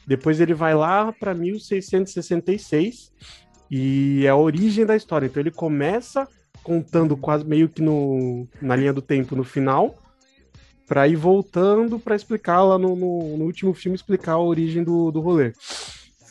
Depois 0.08 0.40
ele 0.40 0.54
vai 0.54 0.74
lá 0.74 1.12
para 1.12 1.34
1666 1.34 3.12
e 3.70 4.26
é 4.26 4.30
a 4.30 4.38
origem 4.38 4.86
da 4.86 4.96
história. 4.96 5.26
Então 5.26 5.42
ele 5.42 5.52
começa 5.52 6.26
contando 6.64 7.18
quase 7.18 7.44
meio 7.44 7.68
que 7.68 7.82
no, 7.82 8.48
na 8.62 8.74
linha 8.74 8.94
do 8.94 9.02
tempo 9.02 9.36
no 9.36 9.44
final, 9.44 10.02
para 10.88 11.10
ir 11.10 11.18
voltando 11.18 12.00
para 12.00 12.16
explicar 12.16 12.64
lá 12.64 12.78
no, 12.78 12.96
no, 12.96 13.38
no, 13.40 13.44
último 13.44 13.74
filme 13.74 13.98
explicar 13.98 14.36
a 14.36 14.40
origem 14.40 14.82
do, 14.82 15.12
do 15.12 15.20
rolê. 15.20 15.52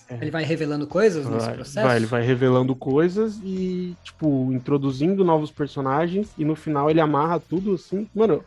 Ele 0.08 0.30
vai 0.30 0.42
revelando 0.42 0.86
coisas 0.86 1.26
nesse 1.26 1.44
vai, 1.44 1.54
processo? 1.54 1.86
Vai, 1.86 1.96
ele 1.98 2.06
vai 2.06 2.22
revelando 2.22 2.74
coisas 2.74 3.38
e, 3.44 3.94
tipo, 4.02 4.50
introduzindo 4.54 5.22
novos 5.22 5.50
personagens 5.50 6.30
e 6.38 6.46
no 6.46 6.56
final 6.56 6.88
ele 6.88 7.02
amarra 7.02 7.38
tudo 7.38 7.74
assim. 7.74 8.08
Mano, 8.14 8.42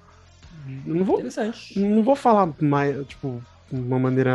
não 0.86 1.04
vou. 1.04 1.20
Interessante. 1.20 1.80
Não 1.80 2.04
vou 2.04 2.16
falar 2.16 2.54
mais, 2.60 3.08
tipo, 3.08 3.42
de 3.72 3.80
uma 3.80 4.00
maneira 4.00 4.34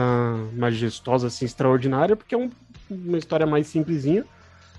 majestosa, 0.54 1.26
assim, 1.26 1.44
extraordinária, 1.44 2.16
porque 2.16 2.34
é 2.34 2.38
um, 2.38 2.50
uma 2.90 3.18
história 3.18 3.46
mais 3.46 3.66
simplesinha, 3.66 4.24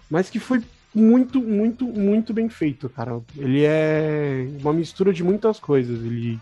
mas 0.10 0.30
que 0.30 0.40
foi 0.40 0.62
muito, 0.94 1.42
muito, 1.42 1.86
muito 1.86 2.34
bem 2.34 2.50
feito, 2.50 2.90
cara. 2.90 3.22
Ele 3.38 3.64
é 3.64 4.48
uma 4.62 4.74
mistura 4.74 5.14
de 5.14 5.24
muitas 5.24 5.60
coisas. 5.60 6.04
Ele 6.04 6.40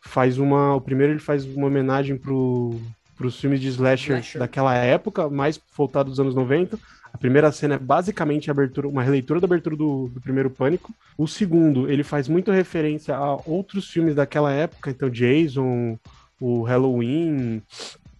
faz 0.00 0.38
uma. 0.38 0.74
O 0.74 0.80
primeiro 0.80 1.12
ele 1.12 1.20
faz 1.20 1.44
uma 1.44 1.66
homenagem 1.66 2.16
pro 2.16 2.80
para 3.16 3.28
os 3.28 3.40
filmes 3.40 3.60
de 3.60 3.68
slasher, 3.68 4.16
slasher, 4.16 4.38
daquela 4.40 4.74
época, 4.74 5.30
mais 5.30 5.60
voltado 5.76 6.10
dos 6.10 6.18
anos 6.18 6.34
90. 6.34 6.78
A 7.14 7.16
primeira 7.16 7.52
cena 7.52 7.76
é 7.76 7.78
basicamente 7.78 8.50
a 8.50 8.52
abertura, 8.52 8.88
uma 8.88 9.00
releitura 9.00 9.38
da 9.40 9.44
abertura 9.44 9.76
do, 9.76 10.08
do, 10.08 10.20
primeiro 10.20 10.50
Pânico. 10.50 10.92
O 11.16 11.28
segundo, 11.28 11.88
ele 11.88 12.02
faz 12.02 12.26
muito 12.26 12.50
referência 12.50 13.14
a 13.14 13.36
outros 13.46 13.88
filmes 13.88 14.16
daquela 14.16 14.50
época, 14.50 14.90
então 14.90 15.08
Jason, 15.08 15.96
o 16.40 16.62
Halloween, 16.62 17.62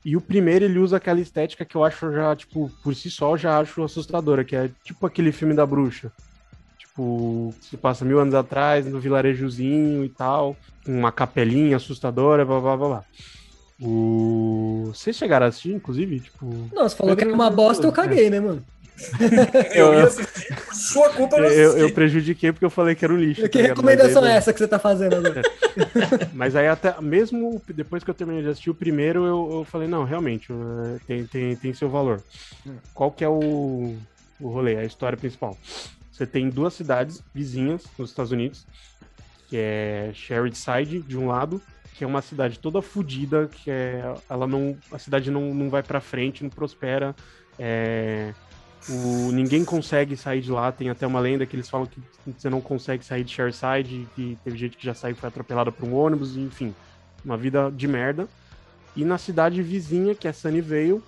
E 0.05 0.17
o 0.17 0.21
primeiro 0.21 0.65
ele 0.65 0.79
usa 0.79 0.99
aquela 0.99 1.21
estética 1.21 1.65
que 1.65 1.77
eu 1.77 1.83
acho 1.83 2.13
já, 2.13 2.37
tipo, 2.37 2.71
por 2.85 2.95
si 2.95 3.11
só, 3.11 3.37
já 3.37 3.59
acho 3.59 3.83
assustadora, 3.83 4.45
que 4.45 4.55
é 4.55 4.71
tipo 4.85 5.05
aquele 5.05 5.33
filme 5.33 5.55
da 5.55 5.67
bruxa. 5.67 6.13
Tipo, 6.79 7.53
se 7.61 7.77
passa 7.77 8.05
mil 8.05 8.21
anos 8.21 8.35
atrás, 8.35 8.87
no 8.87 9.01
vilarejozinho 9.01 10.05
e 10.05 10.09
tal, 10.09 10.57
uma 10.87 11.11
capelinha 11.11 11.79
assustadora, 11.79 12.45
blá 12.45 12.61
blá 12.61 12.77
blá 12.77 12.89
blá. 12.89 13.05
O... 13.81 14.85
Vocês 14.95 15.17
chegaram 15.17 15.47
a 15.47 15.49
assistir, 15.49 15.73
inclusive? 15.73 16.21
Tipo... 16.21 16.47
Não, 16.73 16.89
você 16.89 16.95
falou 16.95 17.17
que 17.17 17.25
era 17.25 17.35
uma 17.35 17.51
bosta, 17.51 17.85
eu 17.85 17.91
caguei, 17.91 18.31
né, 18.31 18.39
mano? 18.39 18.65
Eu 19.75 19.95
ia 19.95 20.05
assistir, 20.05 20.55
por 20.55 20.75
sua 20.75 21.11
culpa 21.11 21.37
eu 21.37 21.43
não 21.43 21.49
Eu, 21.51 21.79
eu 21.79 21.93
prejudiquei 21.93 22.53
porque 22.53 22.65
eu 22.65 22.71
falei 22.71 22.95
que 22.95 23.05
era 23.05 23.13
um 23.13 23.19
lixo. 23.19 23.49
Que 23.49 23.61
tá 23.61 23.69
recomendação 23.69 24.25
é 24.25 24.37
essa 24.37 24.53
que 24.53 24.59
você 24.59 24.69
tá 24.69 24.79
fazendo 24.79 25.17
agora? 25.17 25.43
Mas 26.33 26.55
aí 26.55 26.69
até, 26.69 27.01
mesmo 27.01 27.61
depois 27.69 28.05
que 28.05 28.11
eu 28.11 28.15
terminei 28.15 28.43
de 28.43 28.49
assistir 28.49 28.71
o 28.71 28.75
primeiro, 28.75 29.25
eu, 29.25 29.49
eu 29.53 29.65
falei, 29.65 29.89
não, 29.89 30.05
realmente, 30.05 30.53
eh, 30.53 30.99
tem, 31.07 31.27
tem, 31.27 31.57
tem 31.57 31.75
seu 31.75 31.89
valor. 31.89 32.23
Qual 32.93 33.11
que 33.11 33.25
é 33.25 33.29
o, 33.29 33.97
o 34.41 34.49
rolê, 34.49 34.77
a 34.77 34.85
história 34.85 35.19
principal? 35.19 35.59
Você 36.13 36.27
tem 36.27 36.49
duas 36.49 36.75
cidades 36.75 37.23
vizinhas 37.35 37.85
nos 37.99 38.11
Estados 38.11 38.31
Unidos, 38.31 38.65
que 39.49 39.57
é 39.57 40.13
Side 40.15 41.01
de 41.01 41.19
um 41.19 41.27
lado, 41.27 41.61
que 41.95 42.05
é 42.05 42.07
uma 42.07 42.23
cidade 42.23 42.59
toda 42.61 42.81
fodida, 42.81 43.49
que 43.49 43.71
é, 43.71 44.15
ela 44.31 44.47
não, 44.47 44.77
a 44.93 44.99
cidade 44.99 45.31
não, 45.31 45.53
não 45.53 45.69
vai 45.69 45.83
pra 45.83 46.01
frente, 46.01 46.45
não 46.45 46.51
prospera, 46.51 47.15
é, 47.59 48.33
o, 48.89 49.33
ninguém 49.33 49.65
consegue 49.65 50.17
sair 50.17 50.41
de 50.41 50.51
lá, 50.51 50.71
tem 50.71 50.91
até 50.91 51.07
uma 51.07 51.21
lenda 51.21 51.47
que 51.47 51.57
eles 51.57 51.69
falam 51.69 51.87
que 51.87 52.01
você 52.27 52.51
não 52.51 52.61
consegue 52.61 53.05
sair 53.05 53.25
de 53.25 53.33
Shareside, 53.33 54.07
que 54.15 54.39
teve 54.45 54.57
gente 54.57 54.77
que 54.77 54.85
já 54.85 54.95
saiu 54.95 55.13
e 55.13 55.19
foi 55.19 55.29
atropelada 55.29 55.73
por 55.73 55.89
um 55.89 55.95
ônibus, 55.95 56.37
enfim, 56.37 56.75
uma 57.25 57.37
vida 57.37 57.71
de 57.71 57.89
merda. 57.89 58.29
E 58.95 59.05
na 59.05 59.19
cidade 59.19 59.63
vizinha, 59.63 60.15
que 60.15 60.29
é 60.29 60.33
Sunnyvale, 60.33 61.03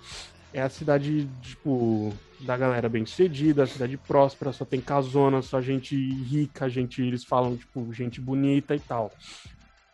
é 0.53 0.61
a 0.61 0.69
cidade, 0.69 1.29
tipo, 1.41 2.11
da 2.39 2.57
galera 2.57 2.89
bem 2.89 3.05
sucedida, 3.05 3.63
a 3.63 3.67
cidade 3.67 3.95
próspera, 3.95 4.51
só 4.51 4.65
tem 4.65 4.81
casona, 4.81 5.41
só 5.41 5.61
gente 5.61 5.95
rica, 5.95 6.69
gente, 6.69 7.01
eles 7.01 7.23
falam, 7.23 7.55
tipo, 7.55 7.93
gente 7.93 8.19
bonita 8.19 8.75
e 8.75 8.79
tal. 8.79 9.11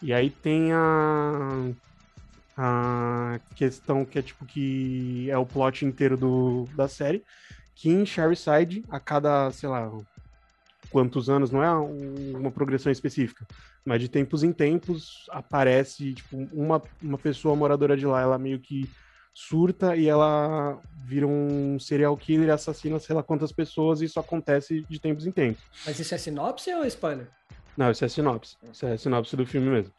E 0.01 0.13
aí 0.13 0.29
tem 0.29 0.71
a 0.73 1.71
a 2.55 3.39
questão 3.55 4.05
que 4.05 4.19
é 4.19 4.21
tipo 4.21 4.45
que 4.45 5.27
é 5.29 5.37
o 5.37 5.45
plot 5.45 5.85
inteiro 5.85 6.15
do, 6.15 6.69
da 6.75 6.87
série, 6.87 7.23
que 7.75 7.89
em 7.89 8.05
Side 8.05 8.83
a 8.89 8.99
cada, 8.99 9.49
sei 9.51 9.67
lá, 9.69 9.89
quantos 10.89 11.29
anos, 11.29 11.49
não 11.51 11.63
é 11.63 11.73
um- 11.79 12.37
uma 12.37 12.51
progressão 12.51 12.91
específica, 12.91 13.45
mas 13.85 13.99
de 14.01 14.07
tempos 14.09 14.43
em 14.43 14.51
tempos 14.53 15.25
aparece 15.31 16.13
tipo 16.13 16.37
uma, 16.53 16.81
uma 17.01 17.17
pessoa 17.17 17.55
moradora 17.55 17.97
de 17.97 18.05
lá, 18.05 18.21
ela 18.21 18.37
meio 18.37 18.59
que 18.59 18.87
surta 19.33 19.95
e 19.95 20.07
ela 20.07 20.79
vira 21.07 21.25
um 21.25 21.79
serial 21.79 22.15
killer 22.15 22.49
e 22.49 22.51
assassina 22.51 22.99
sei 22.99 23.15
lá 23.15 23.23
quantas 23.23 23.51
pessoas 23.51 23.99
e 24.01 24.05
isso 24.05 24.19
acontece 24.19 24.85
de 24.87 24.99
tempos 24.99 25.25
em 25.25 25.31
tempos. 25.31 25.63
Mas 25.85 25.99
isso 25.99 26.13
é 26.13 26.17
sinopse 26.19 26.71
ou 26.73 26.85
spoiler? 26.85 27.27
Não, 27.75 27.89
isso 27.89 28.05
é 28.05 28.07
sinopse. 28.07 28.55
Isso 28.71 28.85
é 28.85 28.95
sinopse 28.95 29.35
do 29.35 29.47
filme 29.47 29.67
mesmo. 29.67 29.91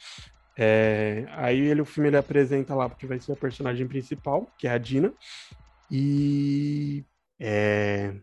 É, 0.56 1.26
aí 1.30 1.58
ele, 1.58 1.80
o 1.80 1.84
filme 1.84 2.08
ele 2.08 2.16
apresenta 2.16 2.72
lá 2.76 2.88
porque 2.88 3.08
vai 3.08 3.18
ser 3.18 3.32
a 3.32 3.36
personagem 3.36 3.88
principal, 3.88 4.48
que 4.56 4.68
é 4.68 4.70
a 4.70 4.78
Dina. 4.78 5.12
E 5.90 7.04
é, 7.40 8.14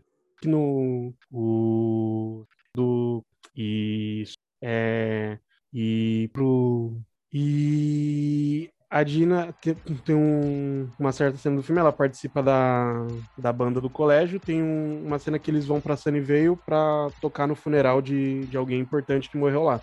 no 0.44 1.12
o 1.30 2.44
do 2.76 3.22
e 3.56 4.24
é, 4.62 5.38
e 5.72 6.30
pro 6.32 6.92
e 7.32 8.70
a 8.90 9.02
Dina 9.02 9.52
te- 9.60 9.74
tem, 10.04 10.14
um- 10.14 10.86
uma 10.98 11.12
certa 11.12 11.38
cena 11.38 11.56
do 11.56 11.62
filme, 11.62 11.80
ela 11.80 11.92
participa 11.92 12.42
da, 12.42 12.92
da 13.38 13.50
banda 13.52 13.80
do 13.80 13.88
colégio, 13.88 14.38
tem 14.38 14.62
um- 14.62 15.06
uma 15.06 15.18
cena 15.18 15.38
que 15.38 15.50
eles 15.50 15.64
vão 15.66 15.80
pra 15.80 15.96
Sunnyvale 15.96 16.56
pra 16.66 17.08
tocar 17.20 17.46
no 17.46 17.54
funeral 17.54 18.02
de, 18.02 18.46
de 18.46 18.56
alguém 18.56 18.80
importante 18.80 19.30
que 19.30 19.38
morreu 19.38 19.62
lá. 19.62 19.80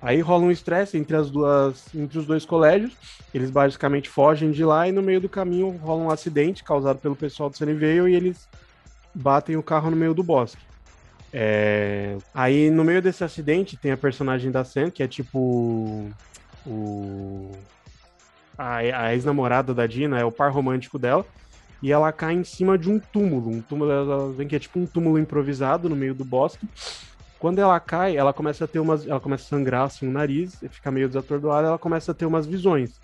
Aí 0.00 0.20
rola 0.20 0.44
um 0.44 0.50
estresse 0.50 0.96
entre 0.96 1.16
as 1.16 1.30
duas, 1.30 1.94
entre 1.94 2.18
os 2.18 2.26
dois 2.26 2.44
colégios. 2.44 2.96
Eles 3.32 3.50
basicamente 3.50 4.08
fogem 4.08 4.50
de 4.50 4.64
lá 4.64 4.86
e 4.88 4.92
no 4.92 5.02
meio 5.02 5.20
do 5.20 5.28
caminho 5.28 5.70
rola 5.70 6.02
um 6.02 6.10
acidente 6.10 6.62
causado 6.62 6.98
pelo 6.98 7.16
pessoal 7.16 7.50
do 7.50 7.56
Sunnyvale 7.56 8.12
e 8.12 8.14
eles 8.14 8.48
batem 9.14 9.56
o 9.56 9.62
carro 9.62 9.90
no 9.90 9.96
meio 9.96 10.14
do 10.14 10.22
bosque. 10.22 10.62
É, 11.32 12.16
Aí 12.32 12.70
no 12.70 12.84
meio 12.84 13.02
desse 13.02 13.24
acidente 13.24 13.76
tem 13.76 13.92
a 13.92 13.96
personagem 13.96 14.50
da 14.50 14.64
Sam, 14.64 14.90
que 14.90 15.02
é 15.02 15.08
tipo 15.08 16.08
o 16.66 17.52
a, 18.56 18.76
a 18.76 19.14
ex-namorada 19.14 19.74
da 19.74 19.86
Dina, 19.86 20.18
é 20.18 20.24
o 20.24 20.32
par 20.32 20.50
romântico 20.50 20.98
dela, 20.98 21.26
e 21.82 21.92
ela 21.92 22.10
cai 22.12 22.34
em 22.34 22.44
cima 22.44 22.78
de 22.78 22.90
um 22.90 22.98
túmulo. 22.98 23.50
Um 23.50 23.60
túmulo, 23.60 23.90
ela 23.90 24.32
vem 24.32 24.48
que 24.48 24.56
é 24.56 24.58
tipo 24.58 24.78
um 24.78 24.86
túmulo 24.86 25.18
improvisado 25.18 25.88
no 25.88 25.96
meio 25.96 26.14
do 26.14 26.24
bosque. 26.24 26.66
Quando 27.38 27.58
ela 27.58 27.78
cai, 27.78 28.16
ela 28.16 28.32
começa 28.32 28.64
a 28.64 28.68
ter 28.68 28.78
umas. 28.78 29.06
Ela 29.06 29.20
começa 29.20 29.44
a 29.44 29.48
sangrar 29.48 29.84
assim 29.84 30.08
o 30.08 30.10
nariz, 30.10 30.56
fica 30.70 30.90
meio 30.90 31.06
desatordoada, 31.08 31.68
ela 31.68 31.78
começa 31.78 32.12
a 32.12 32.14
ter 32.14 32.24
umas 32.26 32.46
visões. 32.46 33.00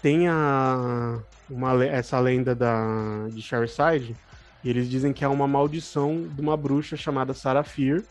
Tem 0.00 0.28
a. 0.28 1.18
Uma, 1.50 1.84
essa 1.84 2.18
lenda 2.18 2.54
da, 2.54 3.26
de 3.28 3.42
Shareside, 3.42 4.16
e 4.64 4.70
eles 4.70 4.88
dizem 4.88 5.12
que 5.12 5.24
é 5.24 5.28
uma 5.28 5.46
maldição 5.46 6.26
de 6.34 6.40
uma 6.40 6.56
bruxa 6.56 6.96
chamada 6.96 7.34
Sarafir. 7.34 8.02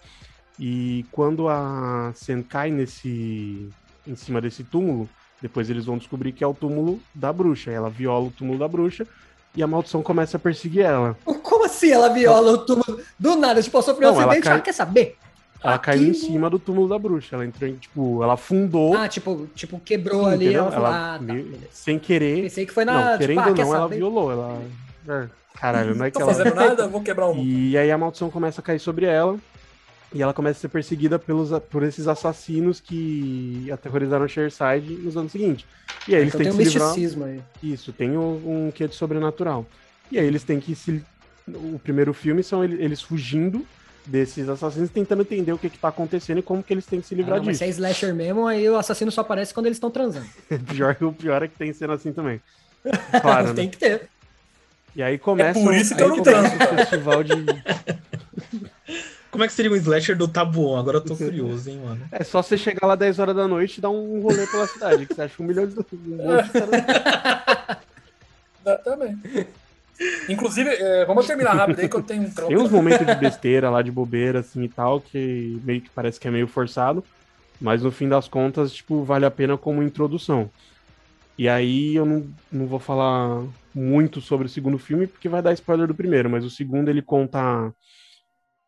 E 0.59 1.05
quando 1.11 1.47
a 1.47 2.11
Sen 2.13 2.43
cai 2.43 2.69
nesse. 2.69 3.69
em 4.05 4.15
cima 4.15 4.39
desse 4.41 4.63
túmulo, 4.63 5.09
depois 5.41 5.69
eles 5.69 5.85
vão 5.85 5.97
descobrir 5.97 6.33
que 6.33 6.43
é 6.43 6.47
o 6.47 6.53
túmulo 6.53 6.99
da 7.15 7.31
bruxa. 7.33 7.71
Ela 7.71 7.89
viola 7.89 8.25
o 8.27 8.31
túmulo 8.31 8.59
da 8.59 8.67
bruxa 8.67 9.07
e 9.55 9.63
a 9.63 9.67
maldição 9.67 10.03
começa 10.03 10.37
a 10.37 10.39
perseguir 10.39 10.83
ela. 10.83 11.17
Como 11.23 11.65
assim 11.65 11.89
ela 11.91 12.09
viola 12.09 12.51
o 12.51 12.57
túmulo? 12.59 12.99
Do 13.17 13.35
nada, 13.37 13.61
tipo, 13.63 13.81
sofreu 13.81 14.09
um 14.09 14.13
Não, 14.13 14.21
ela 14.21 14.31
acidente, 14.31 14.43
cai- 14.43 14.53
ela 14.53 14.61
quer 14.61 14.73
saber? 14.73 15.17
Ela 15.63 15.77
caiu 15.77 16.07
em 16.07 16.09
Aqui- 16.09 16.19
cima 16.19 16.49
do 16.49 16.57
túmulo 16.57 16.87
da 16.89 16.97
bruxa. 16.97 17.35
Ela 17.35 17.45
entrou 17.45 17.69
em, 17.69 17.75
tipo, 17.75 18.23
ela 18.23 18.35
fundou. 18.35 18.95
Ah, 18.97 19.07
tipo, 19.07 19.47
tipo 19.53 19.79
quebrou 19.79 20.25
Sim, 20.25 20.31
ali, 20.33 20.53
ela 20.53 20.73
Ela 20.73 21.15
ah, 21.15 21.19
tá, 21.19 21.35
sem 21.71 21.99
querer. 21.99 22.43
Pensei 22.43 22.65
que 22.65 22.73
foi 22.73 22.83
na, 22.83 22.93
não, 22.93 23.01
tipo, 23.11 23.17
querendo 23.19 23.39
ah, 23.41 23.47
ou 23.49 23.53
quer 23.53 23.65
não, 23.65 23.75
ela 23.75 23.83
saber? 23.83 23.95
violou. 23.97 24.31
Ela. 24.31 24.61
É, 25.07 25.27
Caralho, 25.59 25.95
não 25.95 26.05
é 26.05 26.11
que 26.11 26.21
ela. 26.21 26.33
fazendo 26.33 26.55
nada, 26.55 26.87
vou 26.87 27.01
quebrar 27.01 27.29
um. 27.29 27.37
E 27.43 27.77
aí 27.77 27.91
a 27.91 27.97
maldição 27.97 28.29
começa 28.31 28.59
a 28.59 28.63
cair 28.63 28.79
sobre 28.79 29.05
ela. 29.05 29.37
E 30.13 30.21
ela 30.21 30.33
começa 30.33 30.57
a 30.57 30.61
ser 30.61 30.67
perseguida 30.67 31.17
pelos, 31.17 31.51
por 31.69 31.83
esses 31.83 32.05
assassinos 32.05 32.81
que 32.81 33.69
aterrorizaram 33.71 34.27
Shareside 34.27 34.93
nos 35.01 35.15
anos 35.15 35.31
seguintes. 35.31 35.65
E 36.05 36.13
aí 36.13 36.21
eles 36.21 36.33
Então 36.35 36.41
têm 36.43 36.51
tem 36.51 36.53
um 36.53 36.57
que 36.57 36.65
se 36.65 36.73
livrar. 36.73 36.89
misticismo 36.89 37.23
aí. 37.23 37.41
Isso, 37.63 37.93
tem 37.93 38.17
um, 38.17 38.67
um 38.67 38.71
quê 38.71 38.89
de 38.89 38.95
sobrenatural. 38.95 39.65
E 40.11 40.19
aí 40.19 40.25
eles 40.25 40.43
têm 40.43 40.59
que 40.59 40.75
se. 40.75 41.01
O 41.47 41.79
primeiro 41.79 42.13
filme 42.13 42.43
são 42.43 42.61
ele- 42.63 42.83
eles 42.83 43.01
fugindo 43.01 43.65
desses 44.05 44.49
assassinos, 44.49 44.89
tentando 44.89 45.21
entender 45.21 45.51
o 45.53 45.57
que, 45.57 45.69
que 45.69 45.77
tá 45.77 45.89
acontecendo 45.89 46.39
e 46.39 46.41
como 46.41 46.63
que 46.63 46.73
eles 46.73 46.85
têm 46.85 46.99
que 47.01 47.07
se 47.07 47.13
Ah, 47.13 47.17
livrar 47.17 47.37
mas 47.39 47.47
disso. 47.47 47.59
se 47.59 47.65
é 47.65 47.67
slasher 47.69 48.13
mesmo, 48.15 48.47
aí 48.47 48.67
o 48.69 48.75
assassino 48.77 49.11
só 49.11 49.21
aparece 49.21 49.53
quando 49.53 49.67
eles 49.67 49.77
estão 49.77 49.91
transando. 49.91 50.25
pior, 50.67 50.97
o 51.01 51.13
pior 51.13 51.43
é 51.43 51.47
que 51.47 51.55
tem 51.57 51.71
cena 51.73 51.93
assim 51.93 52.11
também. 52.11 52.41
Claro, 53.21 53.49
né? 53.49 53.53
Tem 53.53 53.69
que 53.69 53.77
ter. 53.77 54.09
E 54.95 55.01
aí 55.01 55.17
começa, 55.17 55.59
É 55.59 55.63
por 55.63 55.73
isso 55.73 55.95
que 55.95 56.03
eu 56.03 56.09
não 56.09 56.21
transo, 56.21 56.55
o 56.55 56.77
festival 56.77 57.23
de. 57.23 57.31
Como 59.31 59.45
é 59.45 59.47
que 59.47 59.53
seria 59.53 59.71
um 59.71 59.75
slasher 59.77 60.17
do 60.17 60.27
Tabuão? 60.27 60.77
Agora 60.77 60.97
eu 60.97 61.01
tô 61.01 61.15
curioso, 61.15 61.69
hein, 61.69 61.79
mano. 61.81 62.05
É 62.11 62.21
só 62.21 62.41
você 62.41 62.57
chegar 62.57 62.85
lá 62.85 62.95
10 62.95 63.17
horas 63.17 63.33
da 63.33 63.47
noite 63.47 63.77
e 63.77 63.81
dar 63.81 63.89
um 63.89 64.19
rolê 64.19 64.45
pela 64.45 64.67
cidade, 64.67 65.05
que 65.05 65.13
você 65.15 65.21
acha 65.21 65.41
um 65.41 65.45
milhão 65.45 65.65
de. 65.65 65.73
um 65.73 65.77
monte 65.77 66.51
de 66.51 66.57
Exatamente. 68.61 69.47
Inclusive, 70.27 70.69
é, 70.69 71.05
vamos 71.05 71.27
terminar 71.27 71.53
rápido 71.53 71.79
aí 71.79 71.89
que 71.89 71.95
eu 71.95 72.01
tenho 72.01 72.23
um. 72.23 72.31
Tem 72.31 72.57
uns 72.57 72.71
momentos 72.71 73.05
de 73.05 73.15
besteira 73.15 73.69
lá, 73.69 73.81
de 73.81 73.91
bobeira, 73.91 74.39
assim 74.39 74.63
e 74.63 74.69
tal, 74.69 74.99
que 74.99 75.59
meio 75.63 75.81
que 75.81 75.89
parece 75.89 76.19
que 76.19 76.27
é 76.27 76.31
meio 76.31 76.47
forçado, 76.47 77.03
mas 77.59 77.83
no 77.83 77.91
fim 77.91 78.09
das 78.09 78.27
contas, 78.27 78.73
tipo, 78.73 79.03
vale 79.03 79.25
a 79.25 79.31
pena 79.31 79.57
como 79.57 79.83
introdução. 79.83 80.49
E 81.37 81.47
aí 81.47 81.95
eu 81.95 82.05
não, 82.05 82.27
não 82.51 82.67
vou 82.67 82.79
falar 82.79 83.43
muito 83.73 84.21
sobre 84.21 84.47
o 84.47 84.49
segundo 84.49 84.77
filme, 84.77 85.07
porque 85.07 85.29
vai 85.29 85.41
dar 85.41 85.53
spoiler 85.53 85.87
do 85.87 85.95
primeiro, 85.95 86.29
mas 86.29 86.43
o 86.43 86.49
segundo 86.49 86.89
ele 86.89 87.01
conta 87.01 87.73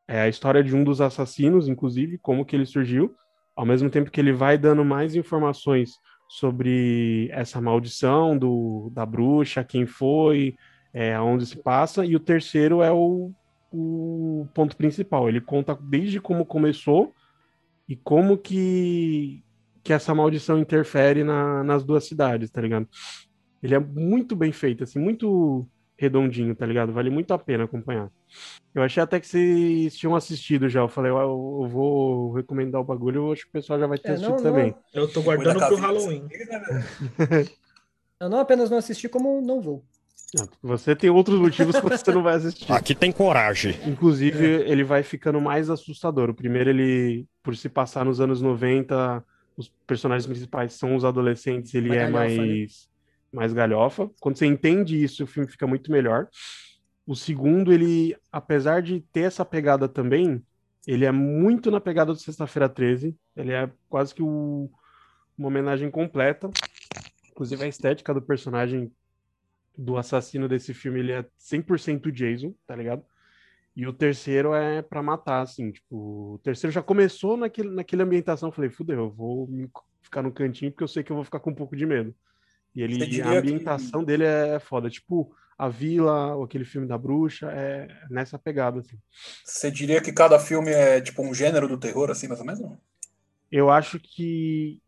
é, 0.08 0.22
a 0.22 0.30
história 0.30 0.64
de 0.64 0.76
um 0.76 0.84
dos 0.84 1.02
assassinos, 1.02 1.68
inclusive, 1.68 2.18
como 2.18 2.46
que 2.46 2.56
ele 2.56 2.66
surgiu, 2.66 3.16
ao 3.56 3.66
mesmo 3.66 3.90
tempo 3.90 4.10
que 4.10 4.20
ele 4.20 4.34
vai 4.34 4.58
dando 4.58 4.84
mais 4.84 5.16
informações 5.16 5.92
sobre 6.30 7.30
essa 7.32 7.62
maldição 7.62 8.38
do, 8.38 8.90
da 8.92 9.06
bruxa, 9.06 9.64
quem 9.64 9.86
foi, 9.86 10.56
é, 10.94 11.14
aonde 11.16 11.46
se 11.46 11.58
passa, 11.58 12.06
e 12.06 12.16
o 12.16 12.20
terceiro 12.20 12.82
é 12.84 12.92
o, 12.92 13.32
o 13.72 14.48
ponto 14.54 14.78
principal. 14.78 15.28
Ele 15.28 15.42
conta 15.42 15.76
desde 15.82 16.20
como 16.22 16.46
começou 16.46 17.14
e 17.90 17.96
como 17.96 18.38
que, 18.38 19.44
que 19.84 19.92
essa 19.92 20.14
maldição 20.14 20.60
interfere 20.60 21.24
na- 21.24 21.64
nas 21.64 21.84
duas 21.84 22.06
cidades, 22.06 22.50
tá 22.52 22.62
ligado? 22.62 22.88
Ele 23.62 23.74
é 23.76 23.80
muito 23.80 24.36
bem 24.36 24.52
feito, 24.52 24.84
assim, 24.84 25.00
muito 25.00 25.66
redondinho, 25.98 26.56
tá 26.56 26.66
ligado? 26.66 26.92
Vale 26.92 27.10
muito 27.10 27.34
a 27.34 27.38
pena 27.40 27.64
acompanhar. 27.64 28.10
Eu 28.76 28.82
achei 28.84 29.02
até 29.02 29.20
que 29.20 29.28
vocês 29.28 29.96
tinham 29.96 30.16
assistido 30.16 30.68
já. 30.68 30.82
Eu 30.82 30.90
falei, 30.90 31.12
"Ué, 31.12 31.24
eu, 31.24 31.60
eu 31.64 31.68
vou 31.70 32.34
recomendar 32.34 32.82
o 32.82 32.84
bagulho, 32.84 33.28
eu 33.28 33.32
acho 33.32 33.44
que 33.44 33.50
o 33.50 33.54
pessoal 33.54 33.80
já 33.80 33.88
vai 33.88 33.98
ter 33.98 34.10
É, 34.10 34.12
assistido 34.14 34.36
não, 34.36 34.44
também. 34.44 34.72
não. 34.72 34.78
Eu 34.94 35.12
tô 35.12 35.22
guardando 35.22 35.60
da 35.60 35.68
pro 35.68 35.76
Halloween. 35.78 36.28
Eu 38.20 38.30
não 38.30 38.40
apenas 38.40 38.70
não 38.70 38.78
assisti, 38.78 39.10
como 39.10 39.42
não 39.42 39.60
vou. 39.62 39.84
Você 40.62 40.96
tem 40.96 41.10
outros 41.10 41.40
motivos 41.40 41.76
que 41.80 41.82
você 41.90 42.12
não 42.12 42.24
vai 42.24 42.36
assistir. 42.36 42.70
Aqui 42.72 42.96
tem 42.96 43.12
coragem. 43.12 43.76
Inclusive, 43.86 44.46
ele 44.46 44.84
vai 44.84 45.04
ficando 45.04 45.40
mais 45.40 45.70
assustador. 45.70 46.30
O 46.30 46.34
primeiro, 46.34 46.70
ele, 46.70 47.28
por 47.42 47.56
se 47.56 47.70
passar 47.70 48.04
nos 48.06 48.20
anos 48.22 48.42
90, 48.42 49.24
os 49.58 49.70
personagens 49.86 50.26
principais 50.26 50.74
são 50.74 50.96
os 50.96 51.06
adolescentes, 51.06 51.74
ele 51.74 51.90
Mais 51.90 52.02
é 52.02 52.12
galhofa, 52.12 52.42
né? 52.42 52.48
mais, 52.48 52.90
mais 53.32 53.54
galhofa. 53.54 54.10
Quando 54.20 54.38
você 54.38 54.46
entende 54.46 55.02
isso, 55.02 55.24
o 55.24 55.28
filme 55.28 55.50
fica 55.50 55.68
muito 55.68 55.92
melhor. 55.92 56.28
O 57.06 57.16
segundo, 57.16 57.72
ele, 57.74 58.16
apesar 58.32 58.82
de 58.82 59.02
ter 59.12 59.22
essa 59.22 59.44
pegada 59.44 59.88
também, 59.88 60.42
ele 60.88 61.06
é 61.06 61.12
muito 61.12 61.70
na 61.70 61.80
pegada 61.80 62.14
do 62.14 62.20
Sexta-feira 62.20 62.68
13. 62.70 63.16
Ele 63.36 63.52
é 63.52 63.70
quase 63.90 64.16
que 64.16 64.24
o- 64.24 64.70
uma 65.38 65.48
homenagem 65.50 65.90
completa. 65.92 66.50
Inclusive, 67.32 67.64
a 67.64 67.68
estética 67.68 68.14
do 68.14 68.22
personagem 68.22 68.92
do 69.78 69.98
assassino 69.98 70.48
desse 70.48 70.74
filme, 70.74 71.00
ele 71.00 71.12
é 71.12 71.26
100% 71.40 72.12
Jason, 72.12 72.54
tá 72.66 72.76
ligado? 72.76 73.04
E 73.76 73.88
o 73.88 73.94
terceiro 73.94 74.54
é 74.54 74.82
pra 74.82 75.02
matar, 75.02 75.42
assim, 75.42 75.72
tipo, 75.72 76.36
o 76.36 76.40
terceiro 76.44 76.72
já 76.72 76.82
começou 76.82 77.36
naquele, 77.36 77.70
naquela 77.70 78.04
ambientação, 78.04 78.50
eu 78.50 78.54
falei, 78.54 78.70
fudeu, 78.70 79.00
eu 79.00 79.10
vou 79.10 79.50
ficar 80.02 80.22
no 80.22 80.32
cantinho 80.32 80.72
porque 80.72 80.84
eu 80.84 80.88
sei 80.88 81.04
que 81.04 81.12
eu 81.12 81.16
vou 81.16 81.26
ficar 81.26 81.40
com 81.40 81.50
um 81.50 81.56
pouco 81.56 81.76
de 81.76 81.86
medo. 81.86 82.14
E 82.76 82.82
ele, 82.82 83.22
a 83.22 83.32
ambientação 83.32 84.04
dele 84.04 84.26
é 84.26 84.60
foda, 84.60 84.90
tipo, 84.90 85.36
a 85.58 85.70
vila, 85.70 86.36
ou 86.36 86.44
aquele 86.44 86.66
filme 86.66 86.88
da 86.88 86.98
bruxa, 86.98 87.52
é 87.52 87.88
nessa 88.10 88.38
pegada, 88.38 88.80
assim. 88.80 88.98
Você 89.44 89.72
diria 89.72 90.02
que 90.02 90.12
cada 90.12 90.38
filme 90.38 90.72
é 90.72 91.02
tipo 91.02 91.24
um 91.24 91.34
gênero 91.34 91.68
do 91.68 91.78
terror, 91.78 92.12
assim, 92.12 92.28
mais 92.28 92.40
ou 92.40 92.46
menos? 92.46 92.62
não? 92.62 92.78
Eu 93.52 93.70
acho 93.70 94.00
que 94.00 94.82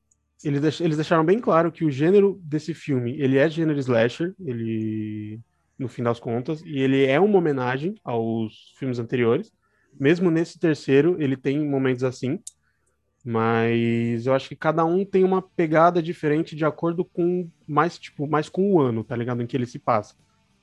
eles, 0.43 0.62
deix- 0.62 0.82
eles 0.82 0.98
deixaram 0.98 1.26
bem 1.26 1.39
claro 1.39 1.71
que 1.71 1.84
o 1.86 1.91
gênero 1.91 2.39
desse 2.43 2.74
filme, 2.74 3.15
ele 3.19 3.38
é 3.38 3.50
gênero 3.50 3.80
slasher, 3.80 4.34
ele, 4.39 5.39
no 5.78 5.88
fim 5.88 6.04
das 6.04 6.19
contas, 6.19 6.62
e 6.65 6.80
ele 6.80 7.06
é 7.06 7.19
uma 7.19 7.38
homenagem 7.38 7.95
aos 8.04 8.74
filmes 8.78 9.00
anteriores. 9.00 9.52
Mesmo 10.00 10.30
nesse 10.30 10.60
terceiro, 10.60 11.15
ele 11.19 11.38
tem 11.38 11.60
momentos 11.67 12.04
assim, 12.04 12.39
mas 13.24 14.28
eu 14.28 14.34
acho 14.34 14.48
que 14.50 14.56
cada 14.56 14.86
um 14.86 15.04
tem 15.04 15.24
uma 15.24 15.41
pegada 15.41 16.02
diferente 16.02 16.56
de 16.56 16.63
acordo 16.63 17.04
com 17.04 17.50
mais, 17.67 17.98
tipo, 17.98 18.28
mais 18.28 18.50
com 18.50 18.71
o 18.74 18.80
ano, 18.80 19.04
tá 19.04 19.15
ligado? 19.15 19.41
Em 19.41 19.48
que 19.48 19.58
ele 19.58 19.65
se 19.65 19.80
passa. 19.80 20.13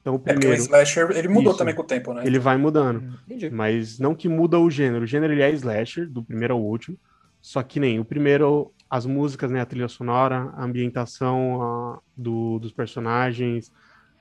Então, 0.00 0.14
o 0.14 0.16
É 0.16 0.18
porque 0.18 0.32
o 0.32 0.38
primeiro, 0.40 0.62
slasher, 0.62 1.10
ele 1.12 1.28
mudou 1.28 1.50
Isso. 1.50 1.58
também 1.58 1.74
com 1.74 1.82
o 1.82 1.86
tempo, 1.86 2.12
né? 2.12 2.22
ele 2.24 2.38
vai 2.38 2.56
mudando. 2.56 3.18
Entendi. 3.26 3.50
Mas 3.50 3.98
não 3.98 4.14
que 4.14 4.28
muda 4.28 4.58
o 4.58 4.70
gênero. 4.70 5.04
O 5.04 5.06
gênero 5.06 5.32
ele 5.32 5.42
é 5.42 5.50
slasher, 5.52 6.08
do 6.08 6.22
primeiro 6.22 6.54
ao 6.54 6.62
último. 6.62 6.96
Só 7.40 7.62
que 7.62 7.80
nem 7.80 7.98
o 7.98 8.04
primeiro, 8.04 8.72
as 8.92 9.06
músicas, 9.06 9.50
né, 9.50 9.60
a 9.60 9.66
trilha 9.66 9.88
sonora, 9.88 10.50
a 10.54 10.64
ambientação 10.64 11.62
a- 11.62 12.00
do, 12.16 12.58
dos 12.60 12.72
personagens, 12.72 13.70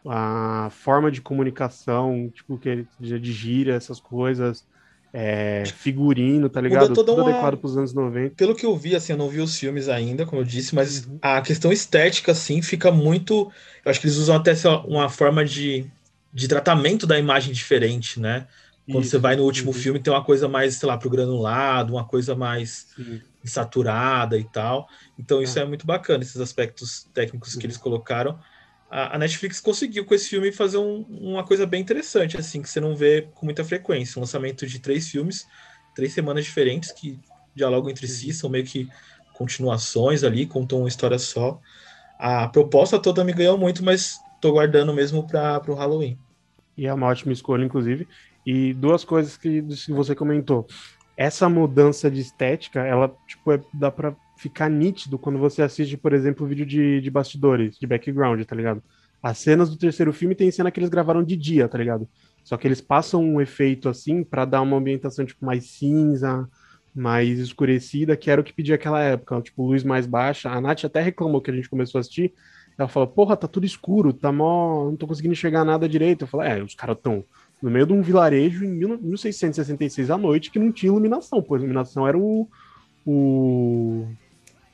a 0.08 0.70
forma 0.72 1.12
de 1.12 1.22
comunicação, 1.22 2.30
tipo, 2.34 2.58
que 2.60 2.70
ele- 2.70 2.90
de, 3.00 3.20
gíria, 3.34 3.74
essas 3.76 4.00
coisas, 4.02 4.66
é, 5.14 5.72
figurino, 5.72 6.50
tá 6.50 6.62
ligado? 6.62 6.96
toda 6.96 7.12
Tudo 7.12 7.22
uma- 7.22 7.22
adequado 7.22 7.58
pros 7.60 7.78
anos 7.78 7.94
90. 7.94 8.36
Pelo 8.36 8.56
que 8.56 8.66
eu 8.66 8.76
vi, 8.78 8.96
assim, 8.96 9.14
eu 9.14 9.18
não 9.18 9.30
vi 9.30 9.40
os 9.40 9.58
filmes 9.58 9.90
ainda, 9.90 10.26
como 10.26 10.42
eu 10.42 10.46
disse, 10.46 10.74
mas 10.76 11.06
Uhum. 11.06 11.20
a 11.22 11.42
questão 11.42 11.72
estética, 11.72 12.32
assim, 12.32 12.62
fica 12.62 12.92
muito. 12.92 13.52
Eu 13.86 13.92
acho 13.92 14.00
que 14.00 14.08
eles 14.08 14.18
usam 14.18 14.36
até 14.38 14.56
lá, 14.56 14.84
uma 14.86 15.10
forma 15.10 15.46
de, 15.46 15.92
de 16.34 16.48
tratamento 16.48 17.06
da 17.08 17.20
imagem 17.20 17.54
diferente, 17.54 18.20
né? 18.20 18.48
Quando 18.92 19.06
Isso, 19.06 19.12
você 19.12 19.20
vai 19.20 19.36
no 19.36 19.44
último 19.44 19.72
uhum. 19.72 19.82
filme, 19.82 20.00
tem 20.02 20.12
uma 20.14 20.24
coisa 20.24 20.48
mais, 20.48 20.76
sei 20.76 20.88
lá, 20.88 20.98
pro 20.98 21.10
granulado, 21.10 21.94
uma 21.94 22.08
coisa 22.08 22.36
mais 22.36 22.88
Sim. 22.96 23.22
saturada 23.46 24.38
e 24.38 24.44
tal. 24.44 24.88
Então 25.18 25.42
isso 25.42 25.60
É. 25.60 25.64
é 25.64 25.66
muito 25.66 25.86
bacana, 25.86 26.24
esses 26.24 26.40
aspectos 26.40 27.10
técnicos 27.14 27.56
Uhum. 27.56 27.62
que 27.62 27.66
eles 27.68 27.78
colocaram. 27.78 28.40
A, 28.90 29.16
a 29.16 29.18
Netflix 29.20 29.60
conseguiu 29.60 30.06
com 30.06 30.14
esse 30.14 30.30
filme 30.30 30.52
fazer 30.52 30.78
um- 30.78 31.02
uma 31.10 31.46
coisa 31.46 31.66
bem 31.66 31.82
interessante, 31.82 32.38
assim, 32.38 32.62
que 32.62 32.70
você 32.70 32.80
não 32.80 32.96
vê 32.96 33.32
com 33.34 33.46
muita 33.46 33.64
frequência. 33.64 34.20
Um 34.20 34.22
lançamento 34.22 34.68
de 34.68 34.80
três 34.80 35.10
filmes, 35.10 35.48
três 35.94 36.14
semanas 36.14 36.44
diferentes 36.46 36.92
que 36.92 37.22
dialogam 37.56 37.90
entre 37.90 38.08
Uhum. 38.08 38.14
si, 38.14 38.34
são 38.34 38.50
meio 38.50 38.66
que 38.66 38.90
continuações 39.32 40.24
ali, 40.24 40.46
contam 40.48 40.80
uma 40.80 40.88
história 40.90 41.18
só. 41.20 41.60
A 42.18 42.48
proposta 42.50 43.02
toda 43.02 43.24
me 43.24 43.34
ganhou 43.34 43.58
muito, 43.58 43.84
mas 43.84 44.26
tô 44.40 44.52
guardando 44.54 44.94
mesmo 44.94 45.26
para 45.28 45.62
o 45.72 45.76
Halloween. 45.76 46.20
E 46.78 46.86
é 46.88 46.94
uma 46.94 47.08
ótima 47.08 47.34
escolha, 47.34 47.64
inclusive. 47.66 48.08
E 48.46 48.74
duas 48.74 49.04
coisas 49.04 49.38
que, 49.38 49.62
você 49.90 50.16
comentou. 50.16 50.66
Essa 51.16 51.48
mudança 51.48 52.10
de 52.10 52.22
estética, 52.22 52.82
ela, 52.82 53.14
tipo, 53.28 53.52
é- 53.52 53.62
dá 53.74 53.92
pra 53.92 54.16
ficar 54.38 54.70
nítido 54.70 55.20
quando 55.20 55.38
você 55.38 55.62
assiste, 55.62 55.96
por 55.96 56.14
exemplo, 56.14 56.46
o 56.46 56.50
vídeo 56.50 56.66
de, 56.66 57.00
de 57.00 57.10
bastidores, 57.12 57.78
de 57.78 57.86
background, 57.86 58.42
tá 58.44 58.56
ligado? 58.56 58.82
As 59.22 59.38
cenas 59.38 59.70
do 59.70 59.78
terceiro 59.78 60.12
filme 60.12 60.34
tem 60.34 60.50
cena 60.50 60.72
que 60.72 60.80
eles 60.80 60.90
gravaram 60.90 61.24
de 61.24 61.36
dia, 61.36 61.68
tá 61.68 61.78
ligado? 61.78 62.10
Só 62.44 62.58
que 62.58 62.68
eles 62.68 62.82
passam 62.82 63.24
um 63.24 63.40
efeito 63.40 63.88
assim 63.88 64.24
pra 64.24 64.46
dar 64.46 64.62
uma 64.62 64.78
ambientação, 64.78 65.24
tipo, 65.24 65.46
mais 65.46 65.66
cinza, 65.66 66.50
mais 66.94 67.38
escurecida, 67.38 68.18
que 68.18 68.32
era 68.32 68.42
o 68.42 68.44
que 68.44 68.54
pedia 68.54 68.76
aquela 68.76 69.02
época, 69.02 69.40
tipo, 69.42 69.66
luz 69.66 69.84
mais 69.84 70.08
baixa. 70.08 70.50
A 70.50 70.60
Nath 70.60 70.86
até 70.86 71.02
reclamou 71.02 71.40
que 71.40 71.52
a 71.52 71.54
gente 71.54 71.70
começou 71.70 72.00
a 72.00 72.02
assistir. 72.02 72.34
Ela 72.78 72.88
falou, 72.88 73.08
porra, 73.08 73.38
tá 73.38 73.48
tudo 73.48 73.66
escuro, 73.66 74.12
tá 74.12 74.32
mó. 74.32 74.86
não 74.86 74.96
tô 74.96 75.06
conseguindo 75.06 75.34
enxergar 75.34 75.64
nada 75.64 75.88
direito. 75.88 76.24
Eu 76.24 76.28
falei, 76.28 76.54
é, 76.54 76.64
os 76.64 76.74
caras 76.74 76.98
tão 77.02 77.24
no 77.62 77.70
meio 77.70 77.86
de 77.86 77.94
um 77.94 78.02
vilarejo 78.02 78.66
em 78.66 78.70
1666 78.72 80.10
à 80.10 80.18
noite 80.18 80.52
que 80.52 80.60
não 80.60 80.72
tinha 80.72 80.92
iluminação, 80.92 81.42
pois 81.42 81.62
iluminação 81.62 82.08
era 82.08 82.18
o, 82.18 82.48
o 83.06 84.08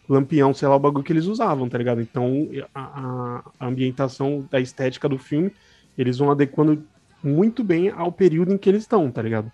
lampião, 0.10 0.54
sei 0.54 0.67
lá, 0.67 0.76
o 0.76 0.80
bagulho 0.80 1.04
que 1.04 1.12
eles 1.12 1.26
usavam, 1.26 1.67
tá 1.67 1.78
ligado? 1.78 2.02
Então 2.02 2.47
a- 2.73 3.43
a 3.60 3.67
ambientação 3.67 4.47
da 4.50 4.60
estética 4.60 5.10
do 5.10 5.17
filme, 5.17 5.52
eles 5.97 6.17
vão 6.17 6.32
adequando 6.32 6.84
muito 7.23 7.63
bem 7.63 7.89
ao 7.89 8.12
período 8.12 8.54
em 8.54 8.58
que 8.58 8.69
eles 8.69 8.84
estão, 8.84 9.12
tá 9.12 9.21
ligado? 9.21 9.52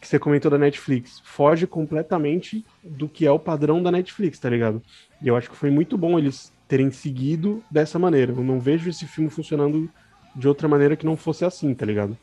Que 0.00 0.08
você 0.08 0.18
comentou 0.18 0.50
da 0.50 0.58
Netflix, 0.58 1.20
foge 1.24 1.66
completamente 1.66 2.64
do 2.82 3.08
que 3.08 3.26
é 3.26 3.30
o 3.30 3.38
padrão 3.38 3.82
da 3.82 3.90
Netflix, 3.92 4.38
tá 4.38 4.48
ligado? 4.50 4.82
E 5.20 5.28
eu 5.28 5.36
acho 5.36 5.50
que 5.50 5.56
foi 5.56 5.70
muito 5.70 5.96
bom 5.98 6.18
eles 6.18 6.52
terem 6.66 6.90
seguido 6.90 7.62
dessa 7.70 7.98
maneira. 7.98 8.32
Eu 8.32 8.42
não 8.42 8.58
vejo 8.58 8.88
esse 8.88 9.06
filme 9.06 9.30
funcionando 9.30 9.88
de 10.34 10.48
outra 10.48 10.66
maneira 10.66 10.96
que 10.96 11.04
não 11.06 11.16
fosse 11.16 11.44
assim, 11.44 11.74
tá 11.74 11.84
ligado? 11.84 12.16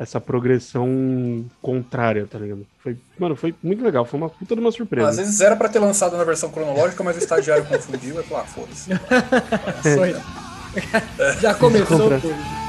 Essa 0.00 0.18
progressão 0.18 1.44
contrária, 1.60 2.26
tá 2.26 2.38
ligado? 2.38 2.66
Foi, 2.82 2.96
mano, 3.18 3.36
foi 3.36 3.54
muito 3.62 3.84
legal, 3.84 4.06
foi 4.06 4.18
uma 4.18 4.30
puta 4.30 4.54
de 4.54 4.60
uma 4.62 4.72
surpresa. 4.72 5.10
Às 5.10 5.18
vezes 5.18 5.40
era 5.42 5.54
pra 5.54 5.68
ter 5.68 5.78
lançado 5.78 6.16
na 6.16 6.24
versão 6.24 6.50
cronológica, 6.50 7.04
mas 7.04 7.16
o 7.16 7.18
estagiário 7.18 7.66
confundiu 7.68 8.18
e 8.18 8.24
falou, 8.24 8.42
ah, 8.42 8.46
foda-se. 8.46 8.90
Foi. 9.94 10.16
Já 11.42 11.52
começou, 11.52 12.18
pô. 12.18 12.59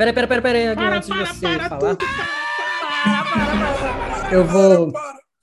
Mas 0.00 0.14
peraí, 0.14 0.26
peraí, 0.26 0.40
peraí, 0.40 0.40
peraí, 0.40 0.66
Agui, 0.68 0.84
antes 0.96 1.10
de 1.10 1.18
você 1.18 1.58
falar. 1.68 1.98
Eu 4.32 4.46
vou. 4.46 4.90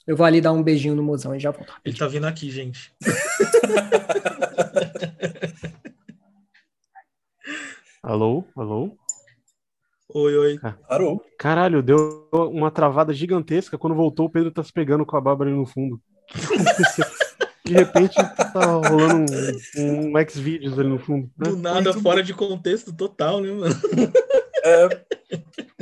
Eu 0.08 0.18
vou 0.18 0.26
ali 0.26 0.42
dar 0.42 0.52
um 0.52 0.64
beijinho 0.64 0.96
no 0.96 1.04
mozão 1.04 1.36
e 1.36 1.40
já 1.40 1.52
volto. 1.52 1.72
ele 1.86 1.96
tá 1.96 2.08
vindo 2.08 2.26
aqui, 2.26 2.50
gente. 2.50 2.92
Alô? 8.02 8.44
Alô? 8.56 8.98
Oi, 10.10 10.36
oi. 10.36 10.60
Parou. 10.90 11.24
Caralho, 11.38 11.84
deu 11.84 12.28
uma 12.34 12.72
travada 12.72 13.14
gigantesca. 13.14 13.78
Quando 13.78 13.96
voltou, 13.96 14.26
o 14.26 14.30
Pedro 14.30 14.50
tá 14.50 14.64
se 14.64 14.74
pegando 14.74 15.06
com 15.06 15.16
a 15.16 15.22
Bárbara 15.22 15.52
ali 15.52 15.60
no 15.60 15.68
fundo. 15.68 16.02
De 17.64 17.74
repente, 17.74 18.16
tá 18.16 18.66
rolando 18.66 19.32
um, 19.78 20.14
um 20.14 20.18
X-Videos 20.18 20.80
ali 20.80 20.88
no 20.88 20.98
fundo. 20.98 21.30
né? 21.38 21.50
Do 21.50 21.58
nada, 21.58 21.94
fora 21.94 22.24
de 22.24 22.34
contexto 22.34 22.92
total, 22.96 23.40
né, 23.42 23.52
mano? 23.52 23.76
É, 24.64 24.90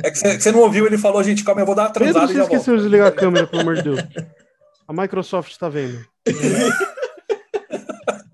é 0.04 0.10
que 0.10 0.18
você 0.18 0.52
não 0.52 0.60
ouviu, 0.60 0.86
ele 0.86 0.98
falou, 0.98 1.22
gente, 1.22 1.42
calma, 1.44 1.60
eu 1.62 1.66
vou 1.66 1.74
dar 1.74 1.84
uma 1.84 1.90
Pedro, 1.92 2.12
transada 2.12 2.26
você 2.26 2.32
e 2.32 2.36
já 2.36 2.42
esqueceu 2.44 2.64
volto. 2.74 2.76
de 2.78 2.82
desligar 2.84 3.08
a 3.08 3.12
câmera, 3.12 3.46
pelo 3.46 3.62
amor 3.62 3.74
de 3.76 3.82
Deus. 3.82 4.00
A 4.88 4.92
Microsoft 4.92 5.56
tá 5.56 5.68
vendo. 5.68 6.04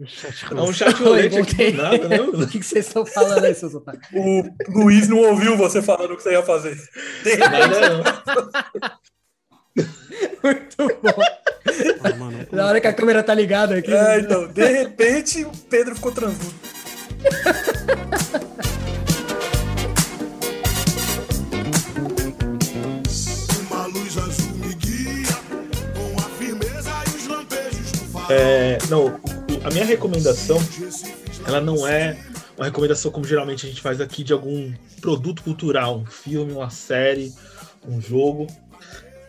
O 0.01 0.07
chat 0.07 0.45
É 0.45 0.55
um 0.55 0.57
rolando. 0.59 0.73
chat 0.75 1.01
Oi, 1.01 1.05
rolete 1.09 1.39
aqui 1.39 1.73
nada, 1.73 2.09
né? 2.09 2.21
O 2.21 2.47
que 2.49 2.63
vocês 2.63 2.87
estão 2.87 3.07
falando 3.07 3.45
aí, 3.45 3.55
seus 3.55 3.73
otários? 3.75 4.03
O 4.13 4.43
Luiz 4.69 5.09
não 5.09 5.19
ouviu 5.19 5.57
você 5.57 5.81
falando 5.81 6.13
o 6.13 6.17
que 6.17 6.23
você 6.25 6.33
ia 6.33 6.43
fazer. 6.43 6.75
De 7.23 7.31
repente, 7.35 7.51
Nada, 7.51 7.89
não. 7.91 8.03
Muito 10.43 10.77
bom. 10.77 11.23
Ah, 12.03 12.17
mano, 12.17 12.47
Na 12.51 12.67
hora 12.67 12.81
que 12.81 12.87
a 12.89 12.93
câmera 12.93 13.23
tá 13.23 13.33
ligada 13.33 13.77
aqui. 13.77 13.93
É, 13.95 14.19
então, 14.19 14.49
de 14.49 14.67
repente, 14.67 15.45
o 15.45 15.51
Pedro 15.71 15.95
ficou 15.95 16.11
transudo. 16.11 16.53
É, 28.29 28.79
não, 28.89 29.21
a 29.65 29.71
minha 29.71 29.85
recomendação 29.85 30.59
ela 31.47 31.61
não 31.61 31.87
é 31.87 32.17
uma 32.57 32.67
recomendação 32.67 33.11
como 33.11 33.27
geralmente 33.27 33.67
a 33.67 33.69
gente 33.69 33.81
faz 33.83 34.01
aqui 34.01 34.23
de 34.23 34.33
algum 34.33 34.73
produto 35.01 35.43
cultural, 35.43 35.99
um 35.99 36.07
filme, 36.07 36.53
uma 36.53 36.71
série, 36.71 37.33
um 37.87 38.01
jogo. 38.01 38.47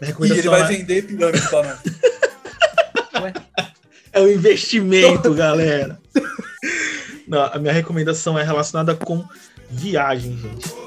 Minha 0.02 0.36
E 0.36 0.40
ele 0.40 0.50
vai 0.50 0.62
é- 0.62 0.68
vender 0.68 1.02
pirâmide 1.04 1.48
pra 1.50 1.64
nós. 1.64 1.80
É 4.12 4.22
um 4.22 4.28
investimento, 4.28 5.34
galera. 5.34 6.00
Não, 7.28 7.42
a 7.42 7.58
minha 7.58 7.74
recomendação 7.74 8.38
é 8.38 8.44
relacionada 8.44 8.94
com 8.96 9.26
viagem, 9.72 10.38
gente. 10.38 10.83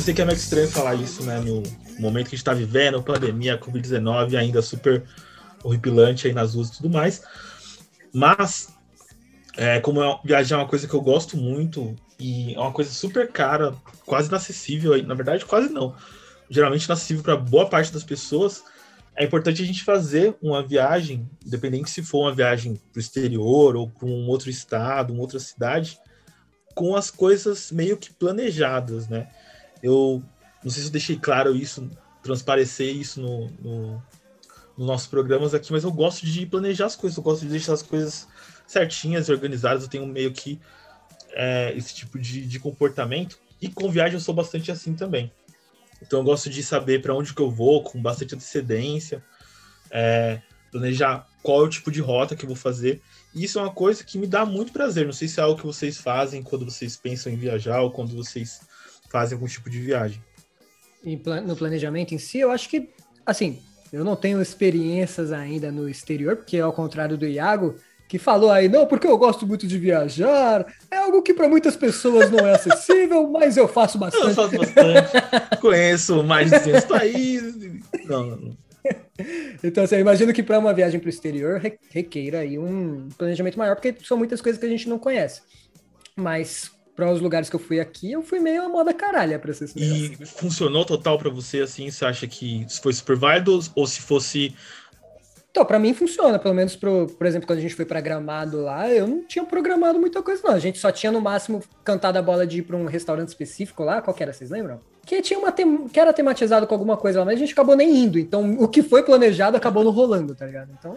Eu 0.00 0.04
sei 0.04 0.14
que 0.14 0.22
é 0.22 0.24
meio 0.24 0.34
estranho 0.34 0.66
falar 0.66 0.94
isso, 0.94 1.22
né? 1.24 1.38
No 1.40 1.62
momento 1.98 2.30
que 2.30 2.34
a 2.34 2.38
gente 2.38 2.44
tá 2.44 2.54
vivendo, 2.54 3.02
pandemia, 3.02 3.58
Covid-19, 3.58 4.34
ainda 4.34 4.62
super 4.62 5.04
horripilante 5.62 6.26
aí 6.26 6.32
nas 6.32 6.54
ruas 6.54 6.68
e 6.68 6.72
tudo 6.78 6.88
mais. 6.88 7.22
Mas, 8.10 8.72
é, 9.58 9.78
como 9.78 10.02
é- 10.02 10.18
viajar 10.24 10.54
é 10.54 10.58
uma 10.60 10.66
coisa 10.66 10.88
que 10.88 10.94
eu 10.94 11.02
gosto 11.02 11.36
muito 11.36 11.94
e 12.18 12.54
é 12.54 12.58
uma 12.58 12.72
coisa 12.72 12.90
super 12.90 13.30
cara, 13.30 13.74
quase 14.06 14.30
inacessível, 14.30 14.94
aí, 14.94 15.02
na 15.02 15.12
verdade, 15.12 15.44
quase 15.44 15.68
não. 15.68 15.94
Geralmente 16.48 16.86
inacessível 16.86 17.22
para 17.22 17.36
boa 17.36 17.68
parte 17.68 17.92
das 17.92 18.02
pessoas. 18.02 18.64
É 19.14 19.22
importante 19.22 19.60
a 19.60 19.66
gente 19.66 19.84
fazer 19.84 20.34
uma 20.40 20.66
viagem, 20.66 21.28
independente 21.46 21.90
se 21.90 22.02
for 22.02 22.22
uma 22.22 22.34
viagem 22.34 22.80
para 22.90 22.98
o 22.98 23.00
exterior 23.00 23.76
ou 23.76 23.90
para 23.90 24.08
um 24.08 24.28
outro 24.28 24.48
estado, 24.48 25.12
uma 25.12 25.20
outra 25.20 25.38
cidade, 25.38 25.98
com 26.74 26.96
as 26.96 27.10
coisas 27.10 27.70
meio 27.70 27.98
que 27.98 28.10
planejadas, 28.14 29.06
né? 29.06 29.28
Eu 29.82 30.22
não 30.62 30.70
sei 30.70 30.82
se 30.82 30.88
eu 30.88 30.92
deixei 30.92 31.16
claro 31.16 31.54
isso, 31.54 31.88
transparecer 32.22 32.94
isso 32.94 33.20
no, 33.20 33.50
no, 33.60 34.02
nos 34.76 34.86
nossos 34.86 35.06
programas 35.06 35.54
aqui, 35.54 35.72
mas 35.72 35.84
eu 35.84 35.92
gosto 35.92 36.26
de 36.26 36.46
planejar 36.46 36.86
as 36.86 36.96
coisas, 36.96 37.16
eu 37.16 37.22
gosto 37.22 37.42
de 37.42 37.48
deixar 37.48 37.72
as 37.72 37.82
coisas 37.82 38.28
certinhas 38.66 39.28
e 39.28 39.32
organizadas, 39.32 39.82
eu 39.82 39.88
tenho 39.88 40.06
meio 40.06 40.32
que 40.32 40.60
é, 41.32 41.72
esse 41.76 41.94
tipo 41.94 42.18
de, 42.18 42.46
de 42.46 42.58
comportamento. 42.58 43.38
E 43.60 43.68
com 43.68 43.90
viagem 43.90 44.14
eu 44.14 44.20
sou 44.20 44.34
bastante 44.34 44.70
assim 44.70 44.94
também. 44.94 45.30
Então 46.02 46.20
eu 46.20 46.24
gosto 46.24 46.48
de 46.48 46.62
saber 46.62 47.02
para 47.02 47.14
onde 47.14 47.34
que 47.34 47.40
eu 47.40 47.50
vou 47.50 47.82
com 47.82 48.00
bastante 48.00 48.34
antecedência, 48.34 49.22
é, 49.90 50.40
planejar 50.70 51.26
qual 51.42 51.62
é 51.62 51.64
o 51.64 51.68
tipo 51.68 51.90
de 51.90 52.00
rota 52.00 52.34
que 52.34 52.44
eu 52.44 52.48
vou 52.48 52.56
fazer. 52.56 53.02
E 53.34 53.44
isso 53.44 53.58
é 53.58 53.62
uma 53.62 53.72
coisa 53.72 54.02
que 54.02 54.18
me 54.18 54.26
dá 54.26 54.46
muito 54.46 54.72
prazer. 54.72 55.04
Não 55.04 55.12
sei 55.12 55.28
se 55.28 55.40
é 55.40 55.42
algo 55.42 55.58
que 55.58 55.66
vocês 55.66 55.98
fazem 55.98 56.42
quando 56.42 56.64
vocês 56.64 56.96
pensam 56.96 57.32
em 57.32 57.36
viajar 57.36 57.80
ou 57.82 57.90
quando 57.90 58.14
vocês 58.16 58.60
fazem 59.10 59.34
algum 59.36 59.46
tipo 59.46 59.68
de 59.68 59.80
viagem. 59.80 60.22
em 61.04 61.18
pla- 61.18 61.40
no 61.40 61.56
planejamento 61.56 62.14
em 62.14 62.18
si, 62.18 62.38
eu 62.38 62.50
acho 62.50 62.68
que, 62.68 62.88
assim, 63.26 63.58
eu 63.92 64.04
não 64.04 64.14
tenho 64.16 64.40
experiências 64.40 65.32
ainda 65.32 65.70
no 65.72 65.88
exterior, 65.88 66.36
porque 66.36 66.58
ao 66.58 66.72
contrário 66.72 67.16
do 67.18 67.26
Iago, 67.26 67.74
que 68.08 68.18
falou 68.18 68.50
aí, 68.50 68.68
não, 68.68 68.86
porque 68.86 69.06
eu 69.06 69.16
gosto 69.16 69.46
muito 69.46 69.66
de 69.66 69.78
viajar, 69.78 70.66
é 70.90 70.96
algo 70.98 71.22
que 71.22 71.32
para 71.32 71.48
muitas 71.48 71.74
pessoas 71.76 72.30
não 72.30 72.46
é 72.46 72.54
acessível, 72.54 73.28
mas 73.32 73.56
eu 73.56 73.66
faço 73.68 73.96
Eu 73.96 74.00
bastante. 74.00 74.34
faço 74.34 74.56
bastante. 74.58 75.10
Conheço 75.60 76.22
mais 76.24 76.50
de 76.50 76.58
200 76.58 76.84
países. 76.84 77.80
Não, 78.04 78.24
não. 78.36 78.56
Então, 79.62 79.84
assim, 79.84 79.96
eu 79.96 80.00
imagino 80.00 80.32
que 80.32 80.42
para 80.42 80.58
uma 80.58 80.72
viagem 80.72 80.98
para 80.98 81.06
o 81.06 81.10
exterior 81.10 81.58
re- 81.60 81.78
requeira 81.90 82.38
aí 82.40 82.58
um 82.58 83.08
planejamento 83.16 83.58
maior, 83.58 83.74
porque 83.76 83.94
são 84.04 84.16
muitas 84.16 84.40
coisas 84.40 84.58
que 84.58 84.66
a 84.66 84.70
gente 84.70 84.88
não 84.88 84.98
conhece. 84.98 85.42
Mas 86.16 86.70
para 87.00 87.10
os 87.10 87.20
lugares 87.22 87.48
que 87.48 87.56
eu 87.56 87.60
fui 87.60 87.80
aqui, 87.80 88.12
eu 88.12 88.22
fui 88.22 88.38
meio 88.40 88.62
a 88.62 88.68
moda 88.68 88.92
caralha, 88.92 89.38
para 89.38 89.54
ser. 89.54 89.70
E 89.74 90.14
funcionou 90.26 90.84
total 90.84 91.18
pra 91.18 91.30
você 91.30 91.60
assim? 91.60 91.90
Você 91.90 92.04
acha 92.04 92.26
que 92.26 92.66
foi 92.82 92.92
super 92.92 93.16
válido 93.16 93.58
ou 93.74 93.86
se 93.86 94.02
fosse. 94.02 94.54
Então, 95.50 95.64
pra 95.64 95.78
mim 95.78 95.94
funciona, 95.94 96.38
pelo 96.38 96.54
menos, 96.54 96.76
pro, 96.76 97.06
por 97.06 97.26
exemplo, 97.26 97.46
quando 97.46 97.58
a 97.58 97.62
gente 97.62 97.74
foi 97.74 97.84
pra 97.86 98.00
Gramado 98.00 98.60
lá, 98.60 98.88
eu 98.88 99.06
não 99.08 99.24
tinha 99.26 99.44
programado 99.44 99.98
muita 99.98 100.22
coisa, 100.22 100.42
não. 100.44 100.52
A 100.54 100.58
gente 100.58 100.78
só 100.78 100.92
tinha, 100.92 101.10
no 101.10 101.20
máximo, 101.20 101.60
cantado 101.82 102.18
a 102.18 102.22
bola 102.22 102.46
de 102.46 102.58
ir 102.58 102.62
pra 102.62 102.76
um 102.76 102.84
restaurante 102.84 103.28
específico 103.28 103.82
lá, 103.82 104.00
qual 104.02 104.14
que 104.14 104.22
era, 104.22 104.32
vocês 104.32 104.50
lembram? 104.50 104.80
Que, 105.04 105.20
tinha 105.22 105.38
uma 105.38 105.50
tem- 105.50 105.88
que 105.88 105.98
era 105.98 106.12
tematizado 106.12 106.66
com 106.68 106.74
alguma 106.74 106.96
coisa 106.96 107.20
lá, 107.20 107.24
mas 107.24 107.34
a 107.34 107.38
gente 107.38 107.52
acabou 107.52 107.74
nem 107.74 107.96
indo. 107.96 108.18
Então, 108.18 108.58
o 108.60 108.68
que 108.68 108.82
foi 108.82 109.02
planejado 109.02 109.56
acabou 109.56 109.82
não 109.82 109.90
rolando, 109.90 110.34
tá 110.34 110.44
ligado? 110.46 110.70
Então, 110.78 110.94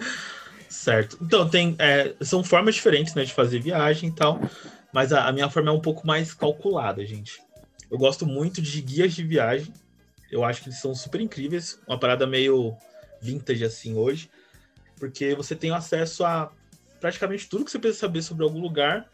Certo. 0.70 1.18
Então, 1.22 1.49
tem, 1.49 1.76
é, 1.80 2.14
são 2.22 2.43
formas 2.43 2.76
diferentes 2.76 3.16
né, 3.16 3.24
de 3.24 3.34
fazer 3.34 3.60
viagem 3.60 4.10
e 4.10 4.12
tal, 4.12 4.39
mas 4.94 5.12
a, 5.12 5.28
a 5.28 5.32
minha 5.32 5.50
forma 5.50 5.72
é 5.72 5.74
um 5.74 5.82
pouco 5.82 6.06
mais 6.06 6.34
calculada, 6.34 7.04
gente. 7.06 7.41
Eu 7.89 7.98
gosto 7.98 8.26
muito 8.26 8.62
de 8.62 8.82
guias 8.82 9.14
de 9.14 9.24
viagem. 9.24 9.74
Eu 10.32 10.44
acho 10.44 10.62
que 10.62 10.70
eles 10.70 10.80
são 10.80 10.96
super 10.96 11.20
incríveis. 11.20 11.80
Uma 11.88 12.00
parada 12.00 12.28
meio 12.28 12.76
vintage 13.20 13.66
assim 13.66 13.96
hoje. 13.96 14.30
Porque 15.00 15.36
você 15.36 15.56
tem 15.56 15.72
acesso 15.72 16.24
a 16.24 16.52
praticamente 17.00 17.50
tudo 17.50 17.66
que 17.66 17.72
você 17.72 17.80
precisa 17.80 18.00
saber 18.00 18.22
sobre 18.22 18.44
algum 18.44 18.62
lugar 18.62 19.10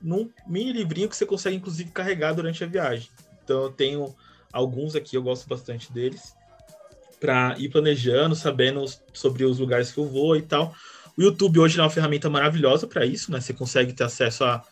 num 0.00 0.30
mini 0.46 0.72
livrinho 0.72 1.08
que 1.08 1.16
você 1.16 1.24
consegue, 1.24 1.56
inclusive, 1.56 1.90
carregar 1.90 2.32
durante 2.32 2.62
a 2.62 2.66
viagem. 2.66 3.08
Então, 3.42 3.64
eu 3.64 3.72
tenho 3.72 4.14
alguns 4.52 4.94
aqui, 4.94 5.16
eu 5.16 5.22
gosto 5.22 5.48
bastante 5.48 5.92
deles. 5.92 6.34
Para 7.20 7.54
ir 7.58 7.68
planejando, 7.68 8.34
sabendo 8.34 8.84
sobre 9.12 9.44
os 9.44 9.58
lugares 9.58 9.92
que 9.92 9.98
eu 9.98 10.06
vou 10.06 10.36
e 10.36 10.42
tal. 10.42 10.74
O 11.16 11.22
YouTube 11.22 11.60
hoje 11.60 11.78
é 11.78 11.82
uma 11.82 11.90
ferramenta 11.90 12.28
maravilhosa 12.28 12.86
para 12.86 13.06
isso, 13.06 13.30
né? 13.30 13.40
Você 13.40 13.52
consegue 13.52 13.92
ter 13.92 14.04
acesso 14.04 14.44
a 14.44 14.64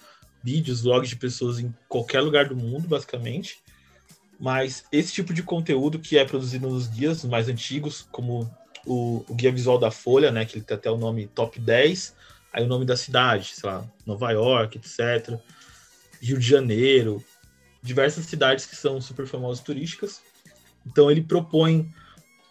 vídeos, 0.43 0.82
vlogs 0.82 1.09
de 1.09 1.16
pessoas 1.16 1.59
em 1.59 1.74
qualquer 1.88 2.20
lugar 2.20 2.49
do 2.49 2.57
mundo, 2.57 2.88
basicamente. 2.88 3.59
Mas 4.38 4.84
esse 4.91 5.12
tipo 5.12 5.34
de 5.34 5.43
conteúdo 5.43 5.99
que 5.99 6.16
é 6.16 6.24
produzido 6.24 6.68
nos 6.68 6.86
guias 6.86 7.24
mais 7.24 7.49
antigos, 7.49 8.07
como 8.11 8.51
o, 8.86 9.24
o 9.28 9.34
guia 9.34 9.53
visual 9.53 9.78
da 9.78 9.91
Folha, 9.91 10.30
né? 10.30 10.45
Que 10.45 10.57
ele 10.57 10.64
tem 10.64 10.76
até 10.76 10.91
o 10.91 10.97
nome 10.97 11.26
Top 11.26 11.59
10, 11.59 12.14
aí 12.53 12.64
o 12.64 12.66
nome 12.66 12.84
da 12.84 12.97
cidade, 12.97 13.53
sei 13.55 13.68
lá, 13.68 13.86
Nova 14.07 14.30
York, 14.30 14.78
etc. 14.78 15.38
Rio 16.20 16.38
de 16.38 16.47
Janeiro, 16.47 17.22
diversas 17.82 18.26
cidades 18.26 18.66
que 18.66 18.76
são 18.76 19.01
super 19.01 19.26
famosas 19.26 19.62
turísticas. 19.62 20.22
Então 20.86 21.11
ele 21.11 21.22
propõe 21.22 21.93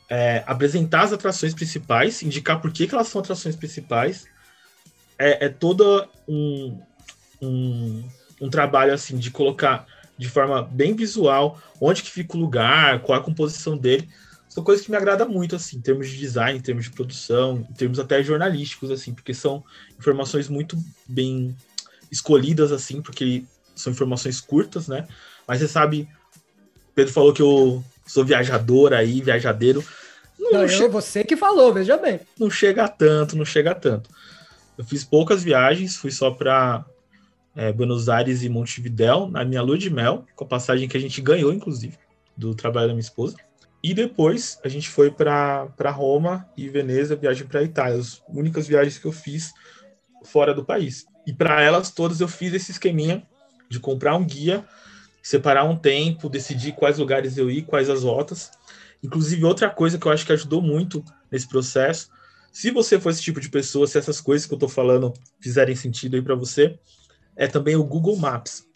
é, 0.10 0.44
apresentar 0.46 1.04
as 1.04 1.14
atrações 1.14 1.54
principais, 1.54 2.22
indicar 2.24 2.62
por 2.62 2.72
que, 2.72 2.88
que 2.88 2.96
elas 2.96 3.08
são 3.08 3.22
atrações 3.22 3.56
principais. 3.56 4.28
É, 5.18 5.46
é 5.46 5.50
todo 5.50 6.08
um, 6.28 6.80
um, 7.42 8.04
um 8.42 8.50
trabalho 8.50 8.94
assim 8.94 9.18
de 9.18 9.32
colocar 9.32 9.86
de 10.18 10.28
forma 10.28 10.62
bem 10.64 10.94
visual 10.96 11.62
onde 11.80 12.02
que 12.04 12.12
fica 12.12 12.36
o 12.36 12.40
lugar, 12.40 13.02
qual 13.02 13.20
a 13.20 13.24
composição 13.24 13.78
dele. 13.78 14.10
São 14.50 14.64
coisas 14.64 14.84
que 14.84 14.92
me 14.92 14.98
agrada 14.98 15.26
muito, 15.26 15.56
assim, 15.56 15.78
em 15.78 15.82
termos 15.82 16.10
de 16.10 16.18
design, 16.18 16.58
em 16.58 16.62
termos 16.62 16.86
de 16.86 16.92
produção, 16.92 17.66
em 17.70 17.74
termos 17.74 18.00
até 18.00 18.22
jornalísticos, 18.24 18.90
assim, 18.90 19.14
porque 19.14 19.34
são 19.34 19.64
informações 19.98 20.50
muito 20.50 20.76
bem 21.08 21.56
escolhidas, 22.12 22.72
assim, 22.72 23.02
porque 23.02 23.44
são 23.76 23.94
informações 23.94 24.42
curtas, 24.42 24.88
né? 24.88 25.08
Mas 25.48 25.60
você 25.60 25.68
sabe, 25.68 26.10
Pedro 26.96 27.14
falou 27.14 27.32
que 27.32 27.42
eu 27.42 27.84
sou 28.08 28.26
viajador 28.26 28.92
aí, 28.92 29.22
viajadeiro. 29.22 29.86
Não, 30.38 30.52
não, 30.52 30.68
che- 30.68 30.84
eu, 30.84 30.90
você 30.92 31.24
que 31.24 31.38
falou, 31.38 31.72
veja 31.74 31.96
bem. 31.96 32.20
não 32.38 32.50
chega 32.50 32.88
tanto, 32.88 33.38
não 33.38 33.46
chega 33.46 33.72
a 33.72 33.76
tanto. 33.76 34.10
Eu 34.78 34.84
fiz 34.84 35.04
poucas 35.04 35.44
viagens, 35.44 35.96
fui 35.96 36.10
só 36.12 36.32
para 36.32 36.84
Buenos 37.76 38.08
Aires 38.08 38.44
e 38.44 38.50
Montevidéu, 38.50 39.30
na 39.30 39.44
minha 39.44 39.62
lua 39.62 39.78
de 39.78 39.90
mel, 39.90 40.26
com 40.36 40.46
a 40.46 40.48
passagem 40.48 40.88
que 40.88 40.96
a 40.96 41.00
gente 41.00 41.22
ganhou, 41.22 41.54
inclusive, 41.54 41.98
do 42.36 42.56
trabalho 42.56 42.88
da 42.88 42.94
minha 42.94 43.02
esposa. 43.02 43.36
E 43.82 43.94
depois 43.94 44.60
a 44.64 44.68
gente 44.68 44.90
foi 44.90 45.10
para 45.12 45.92
Roma 45.92 46.50
e 46.58 46.68
Veneza, 46.70 47.16
viagem 47.16 47.48
para 47.48 47.64
Itália, 47.64 47.98
as 47.98 48.22
únicas 48.28 48.68
viagens 48.68 48.98
que 48.98 49.06
eu 49.06 49.12
fiz 49.12 49.54
fora 50.24 50.54
do 50.54 50.66
país. 50.66 51.06
E 51.26 51.34
para 51.34 51.62
elas 51.62 51.92
todas 51.92 52.20
eu 52.20 52.28
fiz 52.28 52.54
esse 52.54 52.72
esqueminha 52.72 53.24
de 53.70 53.80
comprar 53.80 54.16
um 54.16 54.26
guia, 54.26 54.66
separar 55.22 55.64
um 55.64 55.78
tempo, 55.78 56.30
decidir 56.30 56.74
quais 56.74 56.98
lugares 56.98 57.38
eu 57.38 57.50
ir, 57.50 57.62
quais 57.64 57.90
as 57.90 58.04
rotas. 58.04 58.52
Inclusive, 59.02 59.46
outra 59.46 59.70
coisa 59.70 59.98
que 59.98 60.06
eu 60.06 60.12
acho 60.12 60.26
que 60.26 60.34
ajudou 60.34 60.62
muito 60.62 61.04
nesse 61.32 61.48
processo, 61.48 62.10
se 62.52 62.72
você 62.72 63.00
for 63.00 63.12
esse 63.12 63.22
tipo 63.22 63.40
de 63.40 63.48
pessoa, 63.48 63.88
se 63.88 63.98
essas 63.98 64.20
coisas 64.20 64.46
que 64.48 64.54
eu 64.54 64.58
tô 64.58 64.68
falando 64.68 65.14
fizerem 65.40 65.76
sentido 65.76 66.16
aí 66.16 66.22
para 66.22 66.36
você, 66.36 66.78
é 67.40 67.48
também 67.48 67.76
o 67.78 67.84
Google 67.84 68.18
Maps. 68.18 68.68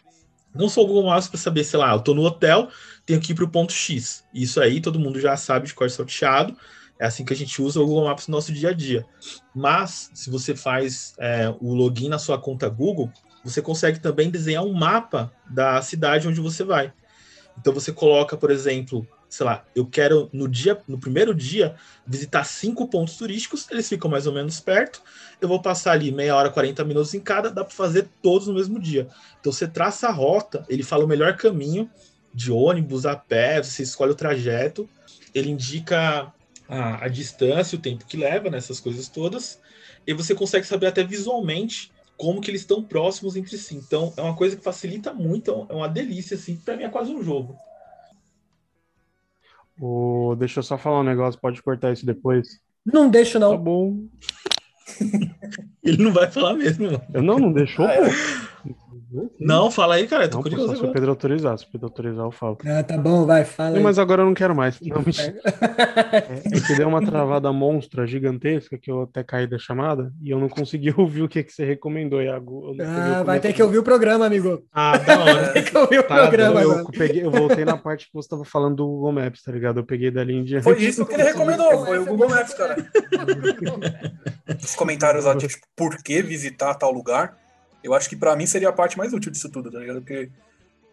Não 0.54 0.68
só 0.68 0.82
o 0.82 0.86
Google 0.86 1.06
Maps 1.06 1.28
para 1.28 1.38
saber, 1.38 1.64
sei 1.64 1.78
lá, 1.78 1.92
eu 1.92 2.00
tô 2.00 2.14
no 2.14 2.22
hotel, 2.22 2.68
tenho 3.04 3.20
que 3.20 3.32
ir 3.32 3.34
para 3.34 3.44
o 3.44 3.50
ponto 3.50 3.72
X. 3.72 4.24
Isso 4.32 4.58
aí 4.60 4.80
todo 4.80 4.98
mundo 4.98 5.20
já 5.20 5.36
sabe 5.36 5.66
de 5.66 5.74
cor 5.74 5.90
salteado. 5.90 6.56
É 6.98 7.06
assim 7.06 7.24
que 7.24 7.32
a 7.34 7.36
gente 7.36 7.60
usa 7.60 7.80
o 7.80 7.86
Google 7.86 8.06
Maps 8.06 8.26
no 8.26 8.36
nosso 8.36 8.52
dia 8.52 8.70
a 8.70 8.72
dia. 8.72 9.04
Mas, 9.54 10.10
se 10.14 10.30
você 10.30 10.56
faz 10.56 11.12
é, 11.18 11.54
o 11.60 11.74
login 11.74 12.08
na 12.08 12.18
sua 12.18 12.38
conta 12.38 12.68
Google, 12.68 13.12
você 13.44 13.60
consegue 13.60 14.00
também 14.00 14.30
desenhar 14.30 14.64
um 14.64 14.72
mapa 14.72 15.30
da 15.50 15.82
cidade 15.82 16.26
onde 16.26 16.40
você 16.40 16.64
vai. 16.64 16.92
Então 17.58 17.74
você 17.74 17.92
coloca, 17.92 18.36
por 18.36 18.50
exemplo, 18.50 19.06
sei 19.28 19.46
lá, 19.46 19.64
eu 19.74 19.84
quero 19.86 20.28
no 20.32 20.48
dia, 20.48 20.80
no 20.86 20.98
primeiro 20.98 21.34
dia, 21.34 21.74
visitar 22.06 22.44
cinco 22.44 22.86
pontos 22.88 23.16
turísticos, 23.16 23.66
eles 23.70 23.88
ficam 23.88 24.10
mais 24.10 24.26
ou 24.26 24.32
menos 24.32 24.60
perto. 24.60 25.02
Eu 25.40 25.48
vou 25.48 25.60
passar 25.60 25.92
ali 25.92 26.12
meia 26.12 26.36
hora, 26.36 26.50
40 26.50 26.84
minutos 26.84 27.14
em 27.14 27.20
cada, 27.20 27.50
dá 27.50 27.64
para 27.64 27.74
fazer 27.74 28.08
todos 28.22 28.46
no 28.46 28.54
mesmo 28.54 28.78
dia. 28.78 29.08
Então 29.40 29.52
você 29.52 29.66
traça 29.66 30.08
a 30.08 30.12
rota, 30.12 30.64
ele 30.68 30.82
fala 30.82 31.04
o 31.04 31.08
melhor 31.08 31.36
caminho 31.36 31.90
de 32.32 32.50
ônibus, 32.50 33.06
a 33.06 33.16
pé, 33.16 33.62
você 33.62 33.82
escolhe 33.82 34.12
o 34.12 34.16
trajeto, 34.16 34.88
ele 35.34 35.50
indica 35.50 36.32
a, 36.68 37.04
a 37.04 37.08
distância, 37.08 37.76
o 37.76 37.80
tempo 37.80 38.04
que 38.06 38.16
leva 38.16 38.50
nessas 38.50 38.80
coisas 38.80 39.08
todas, 39.08 39.60
e 40.06 40.12
você 40.12 40.34
consegue 40.34 40.66
saber 40.66 40.86
até 40.86 41.02
visualmente 41.04 41.92
como 42.16 42.40
que 42.40 42.50
eles 42.50 42.60
estão 42.60 42.82
próximos 42.82 43.36
entre 43.36 43.56
si. 43.58 43.74
Então 43.76 44.12
é 44.16 44.22
uma 44.22 44.36
coisa 44.36 44.56
que 44.56 44.62
facilita 44.62 45.12
muito, 45.12 45.66
é 45.68 45.74
uma 45.74 45.88
delícia 45.88 46.36
assim, 46.36 46.56
para 46.56 46.76
mim 46.76 46.84
é 46.84 46.88
quase 46.88 47.12
um 47.12 47.22
jogo. 47.22 47.56
Deixa 50.38 50.58
eu 50.60 50.62
só 50.62 50.78
falar 50.78 51.00
um 51.00 51.04
negócio, 51.04 51.40
pode 51.40 51.62
cortar 51.62 51.92
isso 51.92 52.06
depois. 52.06 52.46
Não 52.84 53.08
deixo, 53.08 53.38
não. 53.38 53.52
Tá 53.52 53.56
bom. 53.56 54.06
Ele 55.82 56.02
não 56.02 56.12
vai 56.12 56.30
falar 56.30 56.54
mesmo, 56.54 56.90
não. 56.90 57.02
Eu 57.12 57.22
não, 57.22 57.38
não 57.38 57.52
deixou, 57.52 57.84
Ah, 57.86 57.94
pô. 57.96 58.74
Não, 59.38 59.70
fala 59.70 59.94
aí, 59.96 60.06
cara, 60.06 60.24
eu 60.24 60.30
tô 60.30 60.36
Não, 60.36 60.42
curioso. 60.42 60.66
só 60.68 60.74
se 60.76 60.84
o. 60.84 60.92
Pedro 60.92 61.10
autorizar. 61.10 61.58
Se 61.58 61.64
o 61.64 61.68
Pedro 61.70 61.86
autorizar, 61.86 62.24
eu 62.24 62.30
falo. 62.30 62.58
Ah, 62.66 62.82
tá 62.82 62.96
bom, 62.98 63.24
vai, 63.26 63.44
fala 63.44 63.70
Não, 63.70 63.76
aí. 63.78 63.82
mas 63.82 63.98
agora 63.98 64.22
eu 64.22 64.26
não 64.26 64.34
quero 64.34 64.54
mais. 64.54 64.80
Não. 64.80 64.98
É, 65.00 66.56
é 66.56 66.60
que 66.60 66.74
deu 66.76 66.88
uma 66.88 67.04
travada 67.04 67.52
monstra 67.52 68.06
gigantesca 68.06 68.76
que 68.78 68.90
eu 68.90 69.02
até 69.02 69.22
caí 69.22 69.46
da 69.46 69.58
chamada 69.58 70.12
e 70.22 70.30
eu 70.30 70.38
não 70.38 70.48
consegui 70.48 70.92
ouvir 70.98 71.22
o 71.22 71.28
que, 71.28 71.42
que 71.42 71.52
você 71.52 71.64
recomendou, 71.64 72.20
Iago. 72.22 72.74
Eu 72.78 72.86
Ah, 72.86 73.22
vai 73.22 73.40
ter 73.40 73.52
que 73.52 73.62
ouvir 73.62 73.78
o 73.78 73.82
programa, 73.82 74.26
amigo. 74.26 74.62
Ah, 74.72 74.96
da 74.98 75.18
hora. 75.24 75.52
Tem 75.54 75.62
que 75.64 75.76
ouvir 75.76 75.98
o 75.98 76.02
Tá, 76.02 76.16
programa 76.16 76.60
eu, 76.62 76.70
agora. 76.72 76.84
peguei, 76.96 77.24
eu 77.24 77.30
voltei 77.30 77.64
na 77.64 77.76
parte 77.76 78.06
que 78.06 78.14
você 78.14 78.28
tava 78.28 78.44
falando 78.44 78.76
do 78.76 78.86
Google 78.86 79.12
Maps, 79.12 79.42
tá 79.42 79.52
ligado? 79.52 79.80
Eu 79.80 79.84
peguei 79.84 80.10
dali 80.10 80.34
em 80.34 80.44
diante. 80.44 80.64
Foi 80.64 80.80
isso 80.82 81.04
que 81.06 81.14
ele 81.14 81.22
recomendou, 81.24 81.84
foi 81.84 81.98
o 81.98 82.04
Google 82.06 82.28
Maps, 82.28 82.54
cara. 82.54 82.76
Os 84.62 84.74
comentários 84.74 85.24
lá, 85.24 85.36
tipo, 85.36 85.54
por 85.76 85.96
que 86.02 86.22
visitar 86.22 86.74
tal 86.74 86.90
lugar? 86.92 87.36
Eu 87.84 87.94
acho 87.94 88.08
que 88.08 88.16
pra 88.16 88.34
mim 88.34 88.46
seria 88.46 88.70
a 88.70 88.72
parte 88.72 88.96
mais 88.98 89.12
útil 89.12 89.30
disso 89.30 89.48
tudo, 89.48 89.70
tá 89.70 89.78
ligado? 89.78 90.00
Porque 90.00 90.30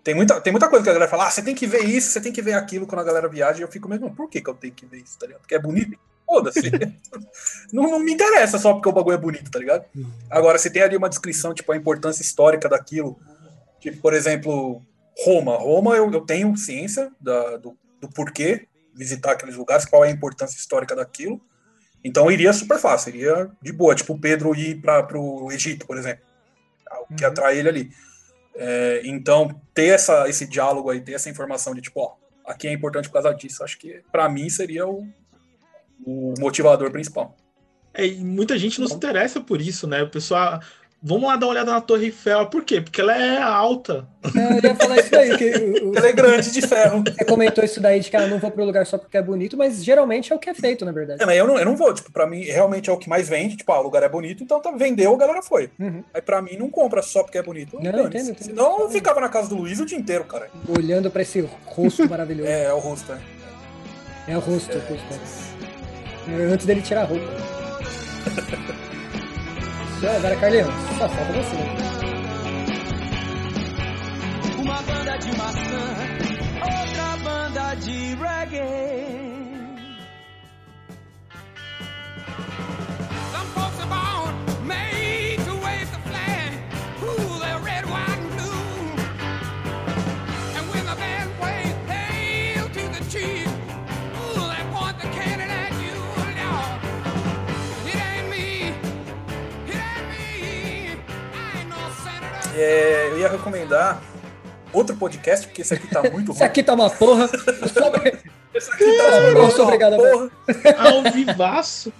tem 0.04 0.14
muita, 0.14 0.40
tem 0.42 0.52
muita 0.52 0.68
coisa 0.68 0.84
que 0.84 0.90
a 0.90 0.94
galera 0.94 1.10
fala, 1.10 1.28
ah, 1.28 1.32
você 1.32 1.42
tem 1.42 1.56
que 1.56 1.66
ver 1.66 1.86
isso, 1.86 2.12
você 2.12 2.20
tem 2.22 2.34
que 2.34 2.42
ver 2.42 2.54
aquilo 2.54 2.86
quando 2.86 3.00
a 3.02 3.04
galera 3.04 3.28
viaja, 3.30 3.60
e 3.60 3.62
eu 3.62 3.68
fico 3.68 3.88
mesmo, 3.88 4.14
por 4.14 4.30
que, 4.30 4.42
que 4.42 4.50
eu 4.50 4.54
tenho 4.54 4.74
que 4.74 4.86
ver 4.86 4.98
isso, 4.98 5.18
tá 5.18 5.26
ligado? 5.26 5.42
Porque 5.42 5.56
é 5.56 5.60
bonito? 5.60 5.98
Foda-se. 6.26 6.70
não, 7.72 7.84
não 7.84 8.00
me 8.00 8.14
interessa 8.14 8.58
só 8.58 8.74
porque 8.74 8.90
o 8.90 8.92
bagulho 8.92 9.16
é 9.16 9.18
bonito, 9.18 9.50
tá 9.50 9.60
ligado? 9.60 9.86
Agora, 10.30 10.58
se 10.58 10.70
tem 10.70 10.82
ali 10.82 10.98
uma 10.98 11.10
descrição, 11.10 11.54
tipo, 11.54 11.72
a 11.72 11.78
importância 11.78 12.22
histórica 12.22 12.68
daquilo, 12.68 13.18
tipo, 13.80 13.98
por 14.02 14.14
exemplo, 14.14 14.82
Roma. 15.26 15.58
Roma, 15.58 15.96
eu, 15.96 16.12
eu 16.12 16.22
tenho 16.22 16.56
ciência 16.58 17.12
da- 17.20 17.58
do, 17.58 17.78
do 18.00 18.10
porquê 18.10 18.68
visitar 18.94 19.32
aqueles 19.32 19.56
lugares, 19.56 19.86
qual 19.86 20.04
é 20.04 20.10
a 20.10 20.12
importância 20.12 20.58
histórica 20.58 20.96
daquilo. 20.96 21.40
Então 22.04 22.32
iria 22.32 22.52
super 22.52 22.80
fácil, 22.80 23.10
iria 23.10 23.50
de 23.62 23.72
boa, 23.72 23.94
tipo 23.94 24.14
o 24.14 24.20
Pedro 24.20 24.56
ir 24.56 24.82
para 24.82 25.08
o 25.18 25.52
Egito, 25.52 25.86
por 25.86 25.98
exemplo, 25.98 26.24
que 27.16 27.26
atrai 27.26 27.58
ele 27.58 27.70
ali. 27.70 27.92
É, 28.56 29.02
então, 29.06 29.62
ter 29.74 29.88
essa, 29.88 30.28
esse 30.28 30.46
diálogo 30.48 30.90
aí, 30.90 31.02
ter 31.02 31.14
essa 31.14 31.30
informação 31.30 31.74
de 31.74 31.82
tipo, 31.82 32.00
ó, 32.02 32.16
aqui 32.46 32.68
é 32.68 32.74
importante 32.74 33.08
por 33.08 33.14
causa 33.14 33.34
disso, 33.34 33.64
acho 33.64 33.78
que 33.78 34.02
pra 34.12 34.28
mim 34.30 34.50
seria 34.50 34.88
o, 34.88 35.08
o 36.06 36.34
motivador 36.40 36.92
principal. 36.92 37.36
É, 37.94 38.06
e 38.06 38.24
muita 38.24 38.58
gente 38.58 38.80
não 38.80 38.88
se 38.88 38.94
interessa 38.94 39.42
por 39.42 39.62
isso, 39.62 39.86
né? 39.88 40.02
O 40.02 40.10
pessoal. 40.10 40.60
Vamos 41.04 41.28
lá 41.28 41.36
dar 41.36 41.48
uma 41.48 41.52
olhada 41.54 41.72
na 41.72 41.82
Torre 41.82 42.06
Eiffel. 42.06 42.46
Por 42.46 42.64
quê? 42.64 42.80
Porque 42.80 43.02
ela 43.02 43.18
é 43.18 43.42
alta. 43.42 44.08
É, 44.36 44.60
eu 44.60 44.70
ia 44.70 44.76
falar 44.76 45.00
isso 45.00 45.10
daí. 45.10 45.36
Que 45.36 45.50
o- 45.84 45.98
Ela 45.98 46.10
é 46.10 46.14
grande 46.14 46.52
de 46.52 46.62
ferro. 46.62 47.04
Você 47.04 47.26
comentou 47.26 47.64
isso 47.64 47.80
daí 47.82 48.00
de 48.00 48.08
que 48.12 48.16
ah, 48.16 48.28
não 48.28 48.38
vou 48.38 48.52
pro 48.52 48.64
lugar 48.64 48.86
só 48.86 49.00
porque 49.00 49.18
é 49.18 49.22
bonito, 49.22 49.58
mas 49.58 49.84
geralmente 49.84 50.32
é 50.32 50.36
o 50.36 50.38
que 50.38 50.48
é 50.48 50.54
feito, 50.54 50.86
na 50.86 50.92
verdade. 50.92 51.24
É, 51.24 51.26
mas 51.26 51.36
eu 51.36 51.48
não, 51.48 51.58
eu 51.58 51.66
não 51.66 51.76
vou, 51.76 51.92
tipo, 51.92 52.12
pra 52.12 52.28
mim 52.28 52.44
realmente 52.44 52.88
é 52.88 52.94
o 52.94 52.98
que 52.98 53.10
mais 53.10 53.28
vende, 53.28 53.58
tipo, 53.58 53.72
ah, 53.72 53.80
o 53.80 53.84
lugar 53.84 54.04
é 54.04 54.10
bonito, 54.10 54.44
então 54.44 54.62
tá, 54.62 54.70
vendeu, 54.70 55.12
a 55.12 55.18
galera 55.18 55.42
foi. 55.42 55.72
Uhum. 55.80 56.04
Aí 56.14 56.22
pra 56.22 56.40
mim 56.40 56.56
não 56.56 56.70
compra 56.70 57.02
só 57.02 57.24
porque 57.24 57.40
é 57.40 57.42
bonito. 57.44 57.78
Não, 57.78 57.92
dane-se. 57.92 58.08
entendo, 58.08 58.30
entendo. 58.30 58.44
Senão 58.46 58.82
eu 58.82 58.90
ficava 58.92 59.20
na 59.20 59.30
casa 59.30 59.50
do 59.50 59.56
Luiz 59.56 59.80
o 59.80 59.86
dia 59.88 59.98
inteiro, 59.98 60.24
cara. 60.26 60.50
Olhando 60.78 61.10
pra 61.10 61.24
esse 61.24 61.42
rosto 61.66 62.08
maravilhoso. 62.08 62.48
É, 62.48 62.66
é 62.66 62.74
o 62.74 62.78
rosto, 62.80 63.12
é. 63.12 63.18
É 64.34 64.38
o 64.38 64.40
rosto, 64.40 64.78
o 64.78 64.82
rosto. 64.82 65.06
É, 66.30 66.44
Antes 66.54 66.68
dele 66.68 66.84
tirar 66.84 67.02
a 67.02 67.06
roupa. 67.06 67.26
Isso, 70.02 70.10
agora, 70.10 70.36
Carlinhos, 70.38 70.68
só 70.98 71.08
falta 71.08 71.32
você. 71.32 71.56
Uma 74.60 74.82
banda 74.82 75.16
de 75.20 75.38
maçã, 75.38 75.91
É, 102.62 103.08
eu 103.10 103.18
ia 103.20 103.28
recomendar 103.28 104.02
outro 104.72 104.96
podcast, 104.96 105.48
porque 105.48 105.62
esse 105.62 105.74
aqui 105.74 105.88
tá 105.88 106.02
muito 106.10 106.32
ruim. 106.32 106.44
aqui 106.44 106.62
tá 106.64 106.74
uma 106.74 106.90
porra. 106.90 107.28
Sobre- 107.28 108.20
Esse 108.54 108.70
aqui 108.70 108.84
tá 108.98 109.04
Eu 109.20 109.50
sou 109.52 109.64
obrigado 109.66 109.94
a 109.94 109.98
ver. 109.98 110.12
porra. 110.12 110.30
Ao 110.78 111.04
vivaço. 111.12 111.92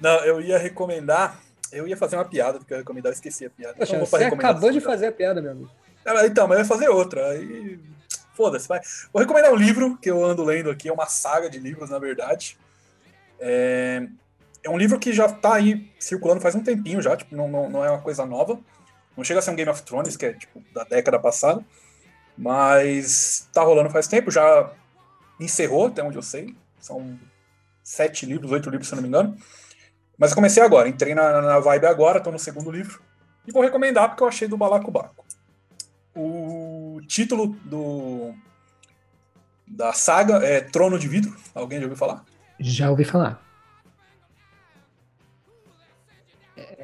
Não, 0.00 0.22
eu 0.24 0.40
ia 0.40 0.58
recomendar. 0.58 1.40
Eu 1.72 1.88
ia 1.88 1.96
fazer 1.96 2.16
uma 2.16 2.24
piada, 2.24 2.58
porque 2.58 2.72
eu 2.72 2.76
ia 2.76 2.80
recomendar, 2.82 3.10
eu 3.10 3.14
esqueci 3.14 3.46
a 3.46 3.50
piada. 3.50 3.74
Poxa, 3.74 3.96
Então 3.96 4.06
você 4.06 4.24
acabou 4.24 4.70
de 4.70 4.80
fazer 4.80 5.06
a 5.06 5.12
piada, 5.12 5.40
meu 5.42 5.52
amigo. 5.52 5.70
Então, 6.26 6.46
mas 6.46 6.58
eu 6.58 6.62
ia 6.64 6.68
fazer 6.68 6.88
outra. 6.88 7.30
Aí. 7.30 7.80
Foda-se, 8.34 8.68
vai. 8.68 8.80
Vou 9.12 9.20
recomendar 9.22 9.52
um 9.52 9.56
livro 9.56 9.96
que 9.96 10.10
eu 10.10 10.22
ando 10.24 10.44
lendo 10.44 10.70
aqui, 10.70 10.88
é 10.88 10.92
uma 10.92 11.06
saga 11.06 11.48
de 11.48 11.58
livros, 11.58 11.90
na 11.90 11.98
verdade. 11.98 12.58
É, 13.40 14.06
é 14.62 14.70
um 14.70 14.76
livro 14.76 14.98
que 14.98 15.12
já 15.12 15.28
tá 15.28 15.54
aí 15.54 15.90
circulando 15.98 16.40
faz 16.40 16.54
um 16.54 16.62
tempinho 16.62 17.00
já, 17.00 17.16
tipo, 17.16 17.34
não, 17.34 17.48
não, 17.48 17.70
não 17.70 17.84
é 17.84 17.90
uma 17.90 18.00
coisa 18.00 18.26
nova. 18.26 18.58
Não 19.16 19.24
chega 19.24 19.38
a 19.38 19.42
ser 19.42 19.50
um 19.50 19.56
Game 19.56 19.70
of 19.70 19.82
Thrones, 19.82 20.16
que 20.16 20.26
é 20.26 20.32
tipo 20.32 20.62
da 20.72 20.84
década 20.84 21.18
passada. 21.18 21.64
Mas 22.36 23.48
tá 23.52 23.62
rolando 23.62 23.90
faz 23.90 24.08
tempo, 24.08 24.30
já 24.30 24.70
encerrou, 25.38 25.86
até 25.86 26.02
onde 26.02 26.16
eu 26.16 26.22
sei. 26.22 26.54
São 26.80 27.18
sete 27.82 28.26
livros, 28.26 28.50
oito 28.50 28.70
livros, 28.70 28.88
se 28.88 28.94
não 28.94 29.02
me 29.02 29.08
engano. 29.08 29.36
Mas 30.18 30.30
eu 30.30 30.36
comecei 30.36 30.62
agora, 30.62 30.88
entrei 30.88 31.14
na, 31.14 31.40
na 31.40 31.60
vibe 31.60 31.86
agora, 31.86 32.20
tô 32.20 32.30
no 32.30 32.38
segundo 32.38 32.70
livro. 32.70 33.00
E 33.46 33.52
vou 33.52 33.62
recomendar 33.62 34.08
porque 34.08 34.22
eu 34.22 34.28
achei 34.28 34.48
do 34.48 34.56
Balacobaco. 34.56 35.24
O 36.14 37.00
título 37.06 37.48
do 37.64 38.34
da 39.66 39.92
saga 39.92 40.36
é 40.44 40.60
Trono 40.60 40.98
de 40.98 41.08
Vidro. 41.08 41.34
Alguém 41.54 41.78
já 41.78 41.84
ouviu 41.84 41.96
falar? 41.96 42.24
Já 42.60 42.90
ouvi 42.90 43.04
falar. 43.04 43.43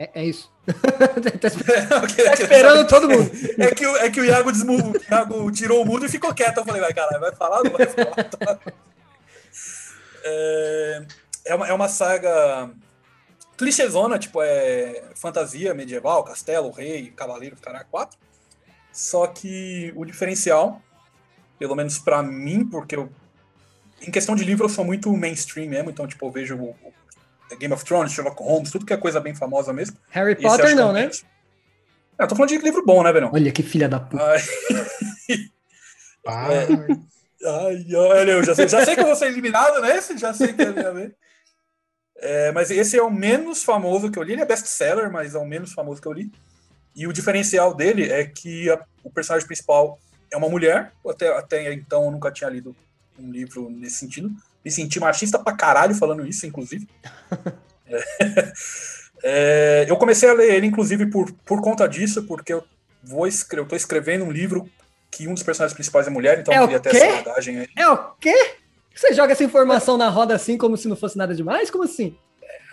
É, 0.00 0.04
é- 0.04 0.10
é 0.14 0.24
isso. 0.24 0.50
tá 0.66 1.46
esper- 1.48 1.88
tá 1.88 2.32
esperando 2.34 2.88
todo 2.88 3.08
mundo. 3.08 3.30
É 3.58 3.74
que, 3.74 3.86
o- 3.86 3.96
é 3.98 4.10
que 4.10 4.20
o 4.20 4.24
Iago, 4.24 4.50
desmu- 4.50 4.92
o 4.92 5.02
Iago 5.10 5.52
tirou 5.52 5.82
o 5.82 5.84
mudo 5.86 6.06
e 6.06 6.08
ficou 6.08 6.32
quieto. 6.34 6.56
Eu 6.58 6.64
falei, 6.64 6.80
vai, 6.80 6.94
caralho, 6.94 7.20
vai 7.20 7.34
falar? 7.34 7.62
Não 7.62 7.70
vai 7.72 7.86
falar? 7.86 8.24
Tá. 8.24 8.58
É, 10.24 11.02
é, 11.46 11.54
uma, 11.54 11.68
é 11.68 11.72
uma 11.72 11.88
saga 11.88 12.70
clichêzona, 13.56 14.18
tipo, 14.18 14.40
é 14.42 15.04
fantasia 15.14 15.74
medieval, 15.74 16.24
castelo, 16.24 16.70
rei, 16.70 17.10
cavaleiro, 17.10 17.56
caralho, 17.56 17.86
quatro. 17.90 18.18
Só 18.92 19.26
que 19.26 19.92
o 19.94 20.04
diferencial, 20.04 20.80
pelo 21.58 21.74
menos 21.74 21.98
pra 21.98 22.22
mim, 22.22 22.64
porque 22.64 22.96
eu, 22.96 23.10
em 24.00 24.10
questão 24.10 24.34
de 24.34 24.44
livro 24.44 24.64
eu 24.64 24.68
sou 24.70 24.84
muito 24.84 25.14
mainstream 25.14 25.68
mesmo, 25.68 25.90
então, 25.90 26.06
tipo, 26.06 26.26
eu 26.26 26.30
vejo 26.30 26.56
o 26.56 26.74
Game 27.56 27.72
of 27.74 27.84
Thrones, 27.84 28.12
Sherlock 28.12 28.42
Holmes, 28.42 28.70
tudo 28.70 28.86
que 28.86 28.92
é 28.92 28.96
coisa 28.96 29.20
bem 29.20 29.34
famosa 29.34 29.72
mesmo. 29.72 29.96
Harry 30.10 30.32
Esse 30.32 30.44
eu 30.44 30.50
Potter 30.50 30.66
é 30.70 30.74
não, 30.74 30.92
né? 30.92 31.10
É, 32.18 32.24
eu 32.24 32.28
tô 32.28 32.34
falando 32.36 32.50
de 32.50 32.58
livro 32.58 32.84
bom, 32.84 33.02
né, 33.02 33.12
Verão? 33.12 33.30
Olha 33.32 33.50
que 33.52 33.62
filha 33.62 33.88
da 33.88 33.98
puta. 34.00 34.22
Ai, 34.24 34.38
Pai. 36.22 36.66
ai, 37.46 37.94
olha, 37.94 38.30
eu 38.32 38.44
já 38.44 38.54
sei, 38.54 38.68
já 38.68 38.84
sei 38.84 38.94
que 38.94 39.00
eu 39.00 39.06
vou 39.06 39.16
ser 39.16 39.26
eliminado 39.28 39.80
nesse, 39.80 40.16
já 40.18 40.32
sei 40.34 40.52
que 40.52 40.62
é 40.62 40.66
a 40.68 40.72
minha 40.72 40.92
vez. 40.92 41.12
É, 42.22 42.52
mas 42.52 42.70
esse 42.70 42.98
é 42.98 43.02
o 43.02 43.10
menos 43.10 43.64
famoso 43.64 44.10
que 44.10 44.18
eu 44.18 44.22
li. 44.22 44.32
Ele 44.34 44.42
é 44.42 44.46
best-seller, 44.46 45.10
mas 45.10 45.34
é 45.34 45.38
o 45.38 45.46
menos 45.46 45.72
famoso 45.72 46.02
que 46.02 46.06
eu 46.08 46.12
li. 46.12 46.30
E 46.94 47.06
o 47.06 47.12
diferencial 47.12 47.72
dele 47.74 48.10
é 48.10 48.24
que 48.26 48.68
a- 48.68 48.84
o 49.02 49.10
personagem 49.10 49.46
principal 49.46 49.98
é 50.30 50.36
uma 50.36 50.48
mulher. 50.48 50.92
Até, 51.08 51.28
até 51.34 51.72
então 51.72 52.04
eu 52.04 52.10
nunca 52.10 52.30
tinha 52.30 52.50
lido 52.50 52.76
um 53.18 53.30
livro 53.30 53.70
nesse 53.70 53.96
sentido. 53.96 54.30
Me 54.64 54.70
senti 54.70 55.00
machista 55.00 55.38
pra 55.38 55.52
caralho 55.54 55.94
falando 55.94 56.26
isso, 56.26 56.46
inclusive. 56.46 56.86
É, 57.86 58.52
é, 59.22 59.86
eu 59.88 59.96
comecei 59.96 60.28
a 60.28 60.32
ler 60.34 60.54
ele, 60.54 60.66
inclusive, 60.66 61.06
por, 61.06 61.30
por 61.44 61.60
conta 61.60 61.86
disso, 61.88 62.22
porque 62.24 62.52
eu 62.52 62.64
vou 63.02 63.26
escrever, 63.26 63.64
eu 63.64 63.68
tô 63.68 63.76
escrevendo 63.76 64.24
um 64.24 64.30
livro 64.30 64.68
que 65.10 65.26
um 65.26 65.34
dos 65.34 65.42
personagens 65.42 65.74
principais 65.74 66.06
é 66.06 66.10
mulher, 66.10 66.38
então 66.38 66.54
É 66.54 66.58
eu 66.58 66.62
queria 66.62 66.80
ter 66.80 66.94
essa 66.94 67.22
bagagem 67.22 67.58
aí. 67.60 67.68
É 67.76 67.88
o 67.88 67.96
quê? 68.20 68.54
Você 68.94 69.12
joga 69.14 69.32
essa 69.32 69.42
informação 69.44 69.96
na 69.96 70.08
roda 70.08 70.34
assim, 70.34 70.56
como 70.58 70.76
se 70.76 70.86
não 70.88 70.96
fosse 70.96 71.16
nada 71.16 71.34
demais? 71.34 71.70
Como 71.70 71.84
assim? 71.84 72.16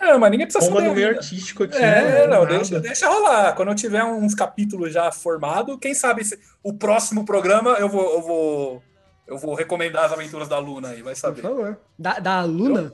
É, 0.00 0.16
mas 0.16 0.30
ninguém 0.30 0.46
precisa 0.46 0.64
Bomba 0.66 0.80
saber. 0.80 0.88
no 0.90 0.94
meio 0.94 1.08
artístico 1.08 1.64
aqui. 1.64 1.76
É, 1.76 2.26
não, 2.28 2.42
nada. 2.42 2.46
deixa, 2.46 2.78
deixa 2.80 3.08
rolar. 3.08 3.52
Quando 3.54 3.68
eu 3.70 3.74
tiver 3.74 4.04
uns 4.04 4.34
capítulos 4.34 4.92
já 4.92 5.10
formados, 5.10 5.76
quem 5.80 5.92
sabe 5.94 6.24
se- 6.24 6.38
o 6.62 6.72
próximo 6.72 7.24
programa 7.24 7.70
eu 7.80 7.88
vou, 7.88 8.14
eu 8.14 8.22
vou, 8.22 8.82
eu 9.28 9.36
vou 9.38 9.54
recomendar 9.54 10.06
as 10.06 10.12
aventuras 10.12 10.48
da 10.48 10.58
Luna 10.58 10.88
aí, 10.88 11.02
vai 11.02 11.12
Por 11.14 11.20
saber. 11.20 11.42
favor. 11.42 11.78
Da, 11.98 12.18
da 12.18 12.42
Luna? 12.42 12.92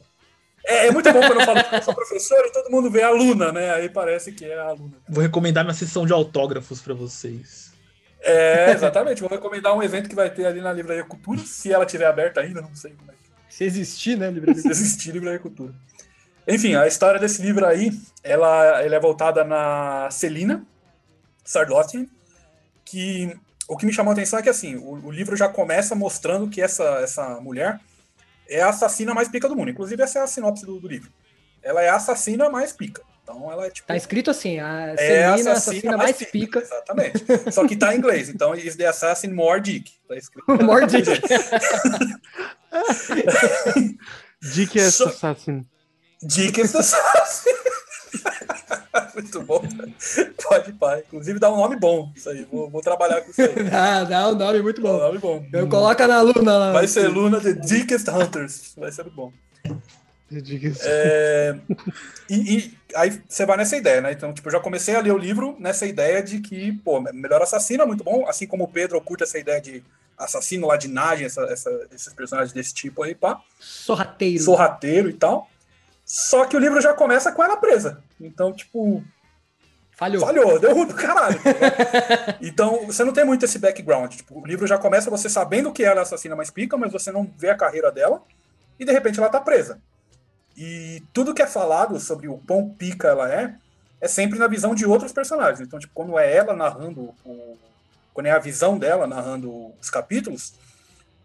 É, 0.67 0.89
é 0.89 0.91
muito 0.91 1.13
bom 1.13 1.21
quando 1.21 1.41
eu 1.41 1.47
falo 1.47 1.63
que 1.63 1.77
eu 1.77 1.83
sou 1.83 1.95
professor 1.95 2.45
e 2.45 2.53
todo 2.53 2.71
mundo 2.71 2.91
vê 2.91 3.03
a 3.03 3.11
Luna, 3.11 3.53
né? 3.53 3.73
Aí 3.73 3.89
parece 3.89 4.33
que 4.33 4.45
é 4.45 4.59
a 4.59 4.73
Luna. 4.73 4.97
Vou 5.09 5.23
recomendar 5.23 5.63
minha 5.63 5.75
sessão 5.75 6.05
de 6.05 6.13
autógrafos 6.13 6.83
pra 6.83 6.93
vocês. 6.93 7.73
É, 8.21 8.73
exatamente. 8.73 9.21
Vou 9.21 9.31
recomendar 9.31 9.77
um 9.77 9.83
evento 9.83 10.09
que 10.09 10.15
vai 10.15 10.29
ter 10.29 10.47
ali 10.47 10.61
na 10.61 10.73
Livraria 10.73 11.05
Cultura, 11.05 11.41
se 11.41 11.73
ela 11.73 11.87
tiver 11.87 12.07
aberta 12.07 12.41
ainda, 12.41 12.61
não 12.63 12.75
sei 12.75 12.93
como 12.93 13.11
é 13.13 13.15
que 13.15 13.55
Se 13.55 13.63
existir, 13.65 14.17
né, 14.19 14.31
livro 14.31 14.53
se 14.55 14.67
existir 14.69 15.13
Livraria 15.13 15.39
Cultura. 15.39 15.73
Enfim, 16.49 16.75
a 16.75 16.87
história 16.87 17.21
desse 17.21 17.41
livro 17.43 17.65
aí, 17.65 17.91
ela, 18.23 18.83
ela 18.83 18.95
é 18.97 19.01
voltada 19.01 19.45
na 19.45 20.09
Celina 20.11 20.67
Sardottian, 21.45 22.07
que 22.85 23.35
o 23.69 23.77
que 23.77 23.87
me 23.87 23.93
chamou 23.93 24.11
a 24.11 24.13
atenção 24.15 24.39
é 24.39 24.43
que 24.43 24.49
assim, 24.49 24.77
o, 24.77 25.07
o 25.07 25.11
livro 25.11 25.37
já 25.37 25.49
começa 25.49 25.95
mostrando 25.95 26.49
que 26.49 26.61
essa, 26.61 26.85
essa 27.01 27.41
mulher 27.41 27.81
é 28.49 28.61
a 28.61 28.69
assassina 28.69 29.15
mais 29.15 29.29
pica 29.29 29.49
do 29.49 29.57
mundo. 29.57 29.71
Inclusive, 29.71 30.03
essa 30.03 30.19
é 30.19 30.23
a 30.23 30.27
sinopse 30.27 30.67
do, 30.67 30.79
do 30.79 30.89
livro. 30.89 31.11
Ela 31.63 31.83
é 31.83 31.89
a 31.89 31.97
assassina 31.97 32.51
mais 32.51 32.73
pica. 32.73 33.03
Então 33.23 33.51
ela 33.51 33.67
é 33.67 33.71
tipo. 33.71 33.89
Tá 33.89 33.97
escrito 33.97 34.31
assim, 34.31 34.59
a 34.61 34.95
É 34.99 35.25
assassina 35.25 35.53
assassina 35.53 35.97
mais 35.97 36.19
mais 36.21 36.31
pica. 36.31 36.59
Exatamente. 36.61 37.25
Só 37.51 37.67
que 37.67 37.75
tá 37.75 37.95
em 37.95 37.99
inglês. 37.99 38.29
Então, 38.29 38.55
is 38.55 38.77
the 38.77 38.87
assassin 38.87 39.33
more 39.33 39.59
dick. 39.61 39.91
Tá 40.07 40.15
escrito. 40.15 40.45
More 40.63 40.87
dick. 40.87 41.11
Dick 44.43 44.79
é 44.79 44.91
Só- 44.91 45.07
Assassin. 45.07 45.65
Dick 46.23 46.61
is 46.61 46.73
the 46.73 46.79
assassin. 46.79 47.51
Muito 49.15 49.43
bom. 49.43 49.63
Pode, 50.43 50.73
pai. 50.75 51.05
Inclusive 51.07 51.39
dá 51.39 51.53
um 51.53 51.57
nome 51.57 51.77
bom. 51.77 52.11
Isso 52.15 52.29
aí. 52.29 52.47
Vou, 52.51 52.69
vou 52.69 52.81
trabalhar 52.81 53.21
com 53.23 53.31
isso 53.31 53.41
aí. 53.43 53.65
Dá, 53.71 54.05
dá 54.05 54.29
um 54.29 54.35
nome 54.35 54.63
muito 54.63 54.83
Dá 54.83 54.89
um 54.89 54.93
bom. 54.93 54.99
nome 55.07 55.19
bom. 55.19 55.47
Eu 55.53 55.69
coloca 55.69 56.07
na 56.07 56.21
Luna 56.21 56.57
lá. 56.59 56.73
Vai 56.73 56.87
ser 56.89 57.09
Luna 57.09 57.41
The 57.41 57.53
Dickest 57.53 58.09
Hunters. 58.09 58.73
Vai 58.77 58.91
ser 58.93 59.05
bom. 59.11 59.33
É, 60.85 61.55
e, 62.29 62.57
e 62.57 62.75
aí 62.95 63.21
você 63.29 63.47
vai 63.47 63.57
nessa 63.57 63.77
ideia, 63.77 64.01
né? 64.01 64.13
Então, 64.13 64.33
tipo, 64.33 64.49
eu 64.49 64.53
já 64.53 64.61
comecei 64.61 64.95
a 64.97 65.01
ler 65.01 65.13
o 65.13 65.19
livro 65.19 65.55
nessa 65.61 65.87
ideia 65.87 66.23
de 66.23 66.41
que, 66.41 66.73
pô, 66.85 67.01
melhor 67.01 67.41
assassino 67.43 67.83
é 67.83 67.87
muito 67.87 68.03
bom, 68.03 68.27
assim 68.29 68.47
como 68.47 68.65
o 68.65 68.69
Pedro 68.69 69.01
curte 69.01 69.23
essa 69.23 69.39
ideia 69.39 69.61
de 69.61 69.83
assassino, 70.19 70.67
ladinagem, 70.67 71.27
essa, 71.27 71.43
essa- 71.43 71.87
esses 71.95 72.13
personagens 72.15 72.53
desse 72.53 72.73
tipo 72.75 73.03
aí, 73.03 73.15
pá. 73.15 73.41
Sorrateiro. 73.61 74.43
Sorrateiro 74.43 75.09
e 75.11 75.13
tal. 75.13 75.49
Só 76.05 76.45
que 76.45 76.57
o 76.57 76.61
livro 76.61 76.81
já 76.81 76.93
começa 76.93 77.33
com 77.33 77.43
ela 77.43 77.57
presa. 77.57 78.03
Então, 78.21 78.53
tipo, 78.53 79.03
Falhou. 79.97 80.21
falhou, 80.21 80.59
deu 80.59 80.75
ruim 80.75 80.87
pro 80.87 80.97
caralho. 80.97 81.41
tá 81.41 82.37
então, 82.43 82.87
você 82.87 83.05
não 83.05 83.13
tem 83.13 83.25
muito 83.25 83.45
esse 83.45 83.59
background. 83.59 84.13
Tipo, 84.13 84.41
o 84.41 84.47
livro 84.47 84.67
já 84.67 84.77
começa 84.77 85.09
você 85.09 85.29
sabendo 85.29 85.73
que 85.73 85.85
ela 85.85 86.01
é 86.01 86.03
assassina 86.03 86.35
mais 86.35 86.51
pica, 86.51 86.77
mas 86.77 86.93
você 86.93 87.13
não 87.13 87.31
vê 87.39 87.51
a 87.51 87.57
carreira 87.57 87.93
dela. 87.93 88.23
E 88.79 88.85
de 88.85 88.93
repente 88.93 89.19
ela 89.21 89.29
tá 89.29 89.41
presa. 89.41 89.81
E 90.57 91.03
tudo 91.13 91.33
que 91.33 91.43
é 91.43 91.47
falado 91.47 91.99
sobre 92.01 92.29
o 92.29 92.39
quão 92.39 92.69
pica 92.69 93.09
ela 93.09 93.33
é, 93.33 93.55
é 94.01 94.09
sempre 94.09 94.39
na 94.39 94.49
visão 94.49 94.75
de 94.75 94.85
outros 94.85 95.13
personagens. 95.13 95.61
Então, 95.61 95.79
tipo, 95.79 95.95
quando 95.95 96.19
é 96.19 96.35
ela 96.35 96.55
narrando 96.55 97.15
o. 97.25 97.57
Quando 98.13 98.27
é 98.27 98.31
a 98.31 98.39
visão 98.39 98.79
dela 98.79 99.07
narrando 99.07 99.73
os 99.81 99.91
capítulos, 99.91 100.55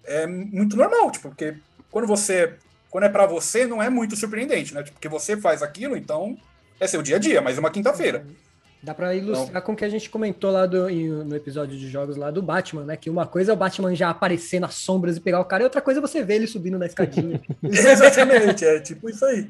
é 0.04 0.26
muito 0.26 0.76
normal, 0.76 1.12
tipo, 1.12 1.30
porque 1.30 1.58
quando 1.92 2.08
você. 2.08 2.56
Quando 2.90 3.04
é 3.04 3.10
pra 3.10 3.26
você, 3.26 3.66
não 3.66 3.82
é 3.82 3.90
muito 3.90 4.16
surpreendente, 4.16 4.74
né? 4.74 4.82
Tipo, 4.84 4.96
porque 4.96 5.10
você 5.10 5.38
faz 5.38 5.62
aquilo, 5.62 5.96
então 5.96 6.38
é 6.80 6.88
seu 6.88 7.02
dia 7.02 7.18
a 7.18 7.20
dia, 7.20 7.42
mas 7.42 7.58
é 7.58 7.60
uma 7.60 7.70
quinta-feira. 7.70 8.26
Dá 8.82 8.94
pra 8.94 9.14
ilustrar 9.14 9.62
com 9.62 9.74
o 9.74 9.76
que 9.76 9.84
a 9.84 9.90
gente 9.90 10.10
comentou 10.10 10.50
lá 10.52 10.66
do, 10.66 10.90
no 11.26 11.36
episódio 11.36 11.78
de 11.78 11.90
jogos 11.90 12.16
lá 12.16 12.32
do 12.32 12.42
Batman, 12.42 12.86
né? 12.86 12.96
Que 12.96 13.10
uma 13.10 13.28
coisa 13.28 13.52
é 13.52 13.54
o 13.54 13.58
Batman 13.58 13.94
já 13.94 14.10
aparecer 14.10 14.60
nas 14.60 14.76
sombras 14.76 15.18
e 15.18 15.20
pegar 15.20 15.42
o 15.42 15.46
cara, 15.46 15.64
e 15.64 15.66
outra 15.66 15.82
coisa 15.82 16.00
é 16.00 16.02
você 16.02 16.24
ver 16.24 16.36
ele 16.36 16.48
subindo 16.48 16.80
na 16.80 16.86
escadinha. 16.86 17.42
Exatamente, 17.62 18.64
é 18.66 18.80
tipo 18.80 19.10
isso 19.10 19.26
aí. 19.26 19.50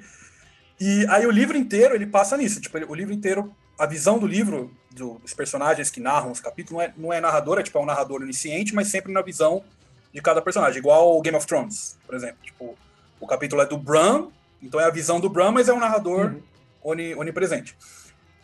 E 0.81 1.05
aí 1.09 1.25
o 1.27 1.31
livro 1.31 1.55
inteiro 1.57 1.93
ele 1.93 2.07
passa 2.07 2.35
nisso. 2.37 2.59
Tipo, 2.59 2.77
ele- 2.79 2.85
o 2.89 2.95
livro 2.95 3.13
inteiro, 3.13 3.53
a 3.77 3.85
visão 3.85 4.17
do 4.17 4.25
livro, 4.25 4.71
do- 4.91 5.19
dos 5.19 5.33
personagens 5.33 5.89
que 5.91 5.99
narram 5.99 6.31
os 6.31 6.39
capítulos, 6.39 6.73
não 6.73 6.81
é, 6.81 6.93
não 6.97 7.13
é 7.13 7.21
narrador, 7.21 7.59
é 7.59 7.63
tipo 7.63 7.77
é 7.77 7.81
um 7.81 7.85
narrador 7.85 8.21
onisciente, 8.21 8.73
mas 8.73 8.87
sempre 8.87 9.13
na 9.13 9.21
visão 9.21 9.63
de 10.11 10.21
cada 10.21 10.41
personagem. 10.41 10.79
Igual 10.79 11.15
o 11.17 11.21
Game 11.21 11.37
of 11.37 11.45
Thrones, 11.45 11.97
por 12.05 12.15
exemplo. 12.15 12.37
Tipo, 12.43 12.75
o 13.19 13.27
capítulo 13.27 13.61
é 13.61 13.65
do 13.65 13.77
Bran, 13.77 14.27
então 14.61 14.79
é 14.79 14.85
a 14.85 14.89
visão 14.89 15.19
do 15.19 15.29
Bran, 15.29 15.51
mas 15.51 15.69
é 15.69 15.73
um 15.73 15.79
narrador 15.79 16.35
oni- 16.83 17.15
onipresente. 17.15 17.75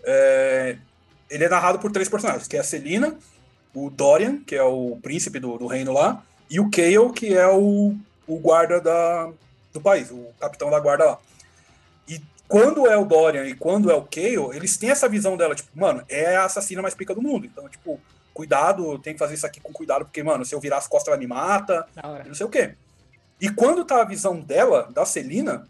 É, 0.03 0.77
ele 1.29 1.43
é 1.43 1.49
narrado 1.49 1.79
por 1.79 1.91
três 1.91 2.07
personagens, 2.07 2.47
que 2.47 2.55
é 2.57 2.59
a 2.59 2.63
Celina, 2.63 3.17
o 3.73 3.89
Dorian, 3.89 4.37
que 4.37 4.55
é 4.55 4.63
o 4.63 4.97
príncipe 5.01 5.39
do, 5.39 5.57
do 5.57 5.67
reino 5.67 5.91
lá, 5.91 6.23
e 6.49 6.59
o 6.59 6.69
Kael, 6.69 7.11
que 7.11 7.35
é 7.35 7.47
o, 7.47 7.95
o 8.27 8.37
guarda 8.39 8.79
da, 8.79 9.29
do 9.73 9.81
país, 9.81 10.11
o 10.11 10.27
capitão 10.39 10.69
da 10.69 10.79
guarda 10.79 11.05
lá. 11.05 11.19
E 12.07 12.21
quando 12.47 12.85
é 12.87 12.95
o 12.95 13.03
Dorian 13.03 13.45
e 13.45 13.55
quando 13.55 13.89
é 13.91 13.95
o 13.95 14.03
Kael, 14.03 14.53
eles 14.53 14.77
têm 14.77 14.91
essa 14.91 15.09
visão 15.09 15.35
dela, 15.35 15.55
tipo, 15.55 15.69
mano, 15.73 16.03
é 16.07 16.35
a 16.35 16.45
assassina 16.45 16.81
mais 16.81 16.93
pica 16.93 17.15
do 17.15 17.21
mundo. 17.21 17.45
Então, 17.47 17.67
tipo, 17.67 17.99
cuidado, 18.33 18.99
tem 18.99 19.13
que 19.13 19.19
fazer 19.19 19.33
isso 19.33 19.45
aqui 19.45 19.59
com 19.59 19.73
cuidado, 19.73 20.05
porque, 20.05 20.21
mano, 20.21 20.45
se 20.45 20.53
eu 20.53 20.59
virar 20.59 20.77
as 20.77 20.87
costas, 20.87 21.07
ela 21.09 21.17
me 21.17 21.25
mata, 21.27 21.87
não 22.27 22.35
sei 22.35 22.45
o 22.45 22.49
quê. 22.49 22.75
E 23.39 23.49
quando 23.49 23.85
tá 23.85 24.01
a 24.01 24.05
visão 24.05 24.39
dela, 24.39 24.89
da 24.93 25.05
Celina, 25.05 25.67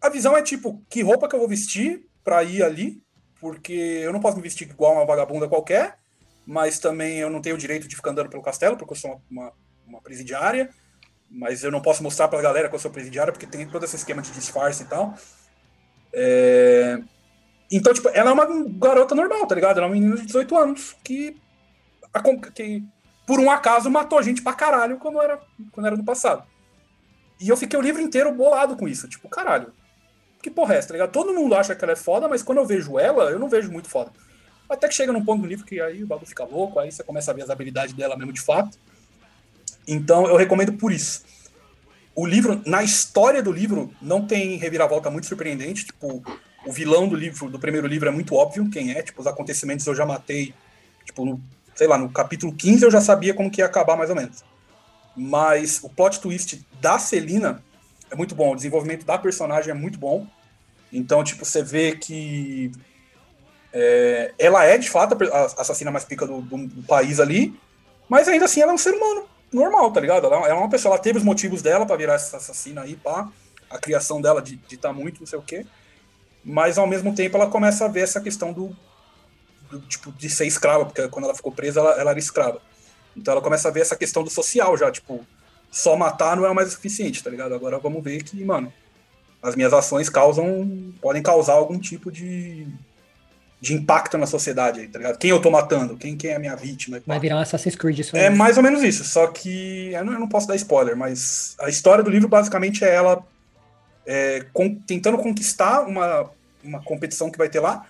a 0.00 0.08
visão 0.08 0.36
é 0.36 0.42
tipo, 0.42 0.82
que 0.88 1.02
roupa 1.02 1.28
que 1.28 1.34
eu 1.34 1.38
vou 1.38 1.48
vestir 1.48 2.06
pra 2.24 2.42
ir 2.42 2.62
ali? 2.62 3.02
Porque 3.40 3.72
eu 3.72 4.12
não 4.12 4.20
posso 4.20 4.36
me 4.36 4.42
vestir 4.42 4.68
igual 4.68 4.94
uma 4.94 5.06
vagabunda 5.06 5.48
qualquer, 5.48 5.98
mas 6.46 6.78
também 6.78 7.18
eu 7.18 7.30
não 7.30 7.40
tenho 7.40 7.56
o 7.56 7.58
direito 7.58 7.86
de 7.86 7.96
ficar 7.96 8.10
andando 8.10 8.30
pelo 8.30 8.42
castelo, 8.42 8.76
porque 8.76 8.92
eu 8.92 8.96
sou 8.96 9.20
uma, 9.30 9.52
uma, 9.86 10.00
presidiária. 10.00 10.70
Mas 11.28 11.64
eu 11.64 11.72
não 11.72 11.82
posso 11.82 12.02
mostrar 12.02 12.28
pra 12.28 12.40
galera 12.40 12.68
que 12.68 12.74
eu 12.74 12.78
sou 12.78 12.90
presidiária, 12.90 13.32
porque 13.32 13.46
tem 13.46 13.68
todo 13.68 13.84
esse 13.84 13.96
esquema 13.96 14.22
de 14.22 14.30
disfarce 14.30 14.84
e 14.84 14.86
tal. 14.86 15.14
É, 16.12 17.00
Então, 17.70 17.92
tipo, 17.92 18.08
ela 18.10 18.30
é 18.30 18.32
uma 18.32 18.46
garota 18.78 19.14
normal, 19.14 19.46
tá 19.46 19.54
ligado? 19.54 19.78
Ela 19.78 19.86
é 19.86 19.88
uma 19.88 19.94
menina 19.94 20.16
de 20.16 20.26
18 20.26 20.56
anos 20.56 20.96
que, 21.02 21.36
que 22.54 22.84
por 23.26 23.40
um 23.40 23.50
acaso, 23.50 23.90
matou 23.90 24.22
gente 24.22 24.40
pra 24.40 24.52
caralho 24.52 24.98
quando 24.98 25.20
era, 25.20 25.40
quando 25.72 25.86
era 25.86 25.96
no 25.96 26.04
passado. 26.04 26.44
E 27.40 27.48
eu 27.48 27.56
fiquei 27.56 27.78
o 27.78 27.82
livro 27.82 28.00
inteiro 28.00 28.32
bolado 28.32 28.76
com 28.76 28.88
isso. 28.88 29.08
Tipo, 29.08 29.28
caralho, 29.28 29.72
que 30.42 30.50
porra 30.50 30.74
é 30.74 30.78
essa, 30.78 30.88
tá 30.88 30.94
ligado? 30.94 31.10
Todo 31.10 31.34
mundo 31.34 31.54
acha 31.54 31.74
que 31.74 31.84
ela 31.84 31.92
é 31.92 31.96
foda, 31.96 32.28
mas 32.28 32.42
quando 32.42 32.58
eu 32.58 32.66
vejo 32.66 32.98
ela, 32.98 33.30
eu 33.30 33.38
não 33.38 33.48
vejo 33.48 33.70
muito 33.70 33.88
foda. 33.88 34.10
Até 34.68 34.88
que 34.88 34.94
chega 34.94 35.12
num 35.12 35.24
ponto 35.24 35.42
do 35.42 35.46
livro 35.46 35.64
que 35.64 35.80
aí 35.80 36.02
o 36.02 36.06
bagulho 36.06 36.26
fica 36.26 36.44
louco, 36.44 36.78
aí 36.78 36.90
você 36.90 37.02
começa 37.02 37.30
a 37.30 37.34
ver 37.34 37.42
as 37.42 37.50
habilidades 37.50 37.94
dela 37.94 38.16
mesmo 38.16 38.32
de 38.32 38.40
fato. 38.40 38.78
Então 39.86 40.26
eu 40.26 40.36
recomendo 40.36 40.72
por 40.72 40.92
isso. 40.92 41.24
O 42.14 42.26
livro, 42.26 42.62
na 42.64 42.82
história 42.82 43.42
do 43.42 43.52
livro, 43.52 43.92
não 44.00 44.26
tem 44.26 44.56
reviravolta 44.56 45.10
muito 45.10 45.26
surpreendente. 45.26 45.84
Tipo, 45.84 46.22
o 46.64 46.72
vilão 46.72 47.06
do 47.06 47.14
livro, 47.14 47.50
do 47.50 47.58
primeiro 47.58 47.86
livro, 47.86 48.08
é 48.08 48.12
muito 48.12 48.34
óbvio 48.34 48.70
quem 48.70 48.92
é. 48.92 49.02
Tipo, 49.02 49.20
os 49.20 49.26
acontecimentos 49.26 49.86
eu 49.86 49.94
já 49.94 50.06
matei. 50.06 50.54
Tipo, 51.04 51.24
no, 51.24 51.40
sei 51.74 51.86
lá, 51.86 51.98
no 51.98 52.08
capítulo 52.08 52.52
15 52.54 52.84
eu 52.84 52.90
já 52.90 53.00
sabia 53.00 53.34
como 53.34 53.50
que 53.50 53.60
ia 53.60 53.66
acabar 53.66 53.96
mais 53.96 54.10
ou 54.10 54.16
menos. 54.16 54.42
Mas 55.16 55.80
o 55.82 55.88
plot 55.88 56.20
twist 56.20 56.66
da 56.80 56.98
Celina 56.98 57.62
é 58.10 58.14
muito 58.16 58.34
bom. 58.34 58.52
O 58.52 58.56
desenvolvimento 58.56 59.04
da 59.06 59.16
personagem 59.18 59.70
é 59.70 59.74
muito 59.74 59.98
bom. 59.98 60.26
Então, 60.92 61.24
tipo, 61.24 61.44
você 61.44 61.62
vê 61.62 61.96
que 61.96 62.70
é, 63.72 64.32
ela 64.38 64.64
é, 64.64 64.78
de 64.78 64.88
fato, 64.88 65.16
a 65.32 65.44
assassina 65.60 65.90
mais 65.90 66.04
pica 66.04 66.26
do, 66.26 66.40
do- 66.40 66.66
do 66.66 66.82
país 66.84 67.20
ali, 67.20 67.58
mas 68.08 68.28
ainda 68.28 68.44
assim 68.44 68.60
ela 68.60 68.72
é 68.72 68.74
um 68.74 68.78
ser 68.78 68.94
humano 68.94 69.26
normal, 69.52 69.90
tá 69.92 70.00
ligado? 70.00 70.26
Ela, 70.26 70.48
é 70.48 70.52
uma 70.52 70.68
pessoa, 70.68 70.94
ela 70.94 71.02
teve 71.02 71.18
os 71.18 71.24
motivos 71.24 71.62
dela 71.62 71.86
pra 71.86 71.96
virar 71.96 72.14
essa 72.14 72.36
assassina 72.36 72.82
aí, 72.82 72.96
pá. 72.96 73.28
A 73.68 73.78
criação 73.78 74.20
dela 74.20 74.40
de 74.40 74.60
estar 74.70 74.92
muito, 74.92 75.20
não 75.20 75.26
sei 75.26 75.38
o 75.38 75.42
quê. 75.42 75.66
Mas, 76.44 76.78
ao 76.78 76.86
mesmo 76.86 77.14
tempo, 77.14 77.36
ela 77.36 77.48
começa 77.48 77.84
a 77.84 77.88
ver 77.88 78.02
essa 78.02 78.20
questão 78.20 78.52
do, 78.52 78.74
do, 79.70 79.80
tipo, 79.80 80.12
de 80.12 80.30
ser 80.30 80.46
escrava, 80.46 80.84
porque 80.86 81.08
quando 81.08 81.24
ela 81.24 81.34
ficou 81.34 81.50
presa, 81.50 81.80
ela, 81.80 81.90
ela 82.00 82.10
era 82.12 82.18
escrava. 82.18 82.60
Então 83.16 83.32
ela 83.32 83.40
começa 83.42 83.68
a 83.68 83.70
ver 83.70 83.80
essa 83.80 83.96
questão 83.96 84.22
do 84.22 84.30
social 84.30 84.76
já, 84.76 84.90
tipo, 84.90 85.24
só 85.70 85.96
matar 85.96 86.36
não 86.36 86.44
é 86.46 86.50
o 86.50 86.54
mais 86.54 86.70
suficiente, 86.72 87.22
tá 87.24 87.30
ligado? 87.30 87.54
Agora 87.54 87.78
vamos 87.78 88.02
ver 88.02 88.22
que, 88.22 88.44
mano, 88.44 88.72
as 89.42 89.54
minhas 89.56 89.72
ações 89.72 90.08
causam, 90.08 90.92
podem 91.00 91.22
causar 91.22 91.54
algum 91.54 91.78
tipo 91.78 92.10
de, 92.10 92.66
de 93.60 93.74
impacto 93.74 94.18
na 94.18 94.26
sociedade 94.26 94.80
aí, 94.80 94.88
tá 94.88 94.98
ligado? 94.98 95.18
Quem 95.18 95.30
eu 95.30 95.40
tô 95.40 95.50
matando, 95.50 95.96
quem, 95.96 96.16
quem 96.16 96.30
é 96.30 96.36
a 96.36 96.38
minha 96.38 96.54
vítima. 96.56 97.00
Vai 97.06 97.18
virar 97.20 97.36
um 97.36 97.40
Assassin's 97.40 97.76
Creed 97.76 97.98
isso 97.98 98.16
É 98.16 98.28
mais 98.30 98.56
ou 98.56 98.62
menos 98.62 98.82
isso, 98.82 99.04
só 99.04 99.26
que 99.28 99.92
eu 99.92 100.04
não, 100.04 100.12
eu 100.14 100.20
não 100.20 100.28
posso 100.28 100.46
dar 100.46 100.56
spoiler, 100.56 100.96
mas 100.96 101.54
a 101.60 101.68
história 101.68 102.02
do 102.04 102.10
livro 102.10 102.28
basicamente 102.28 102.84
é 102.84 102.94
ela 102.94 103.22
é, 104.06 104.44
con- 104.52 104.76
tentando 104.86 105.18
conquistar 105.18 105.80
uma, 105.82 106.30
uma 106.62 106.82
competição 106.82 107.30
que 107.30 107.38
vai 107.38 107.48
ter 107.48 107.60
lá 107.60 107.86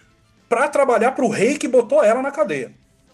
pra 0.49 0.69
trabalhar 0.69 1.13
pro 1.13 1.29
rei 1.29 1.59
que 1.59 1.67
botou 1.69 2.03
ela 2.03 2.23
na 2.23 2.31
cadeia. 2.31 2.73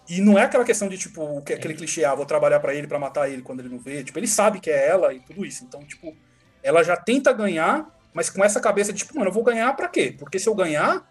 E 0.09 0.19
não 0.21 0.37
é 0.37 0.43
aquela 0.43 0.65
questão 0.65 0.89
de, 0.89 0.97
tipo, 0.97 1.41
que- 1.43 1.53
aquele 1.53 1.73
clichê, 1.73 2.03
ah, 2.03 2.13
vou 2.13 2.25
trabalhar 2.25 2.59
pra 2.59 2.73
ele 2.73 2.87
pra 2.87 2.99
matar 2.99 3.29
ele 3.29 3.41
quando 3.41 3.61
ele 3.61 3.69
não 3.69 3.79
vê. 3.79 4.03
Tipo, 4.03 4.19
ele 4.19 4.27
sabe 4.27 4.59
que 4.59 4.69
é 4.69 4.87
ela 4.89 5.13
e 5.13 5.19
tudo 5.21 5.45
isso. 5.45 5.63
Então, 5.63 5.83
tipo, 5.85 6.15
ela 6.61 6.83
já 6.83 6.97
tenta 6.97 7.31
ganhar, 7.31 7.87
mas 8.13 8.29
com 8.29 8.43
essa 8.43 8.59
cabeça 8.59 8.91
de, 8.91 8.99
tipo, 8.99 9.15
mano, 9.17 9.29
eu 9.29 9.33
vou 9.33 9.43
ganhar 9.43 9.73
pra 9.75 9.87
quê? 9.87 10.13
Porque 10.17 10.37
se 10.39 10.47
eu 10.49 10.53
ganhar, 10.55 11.07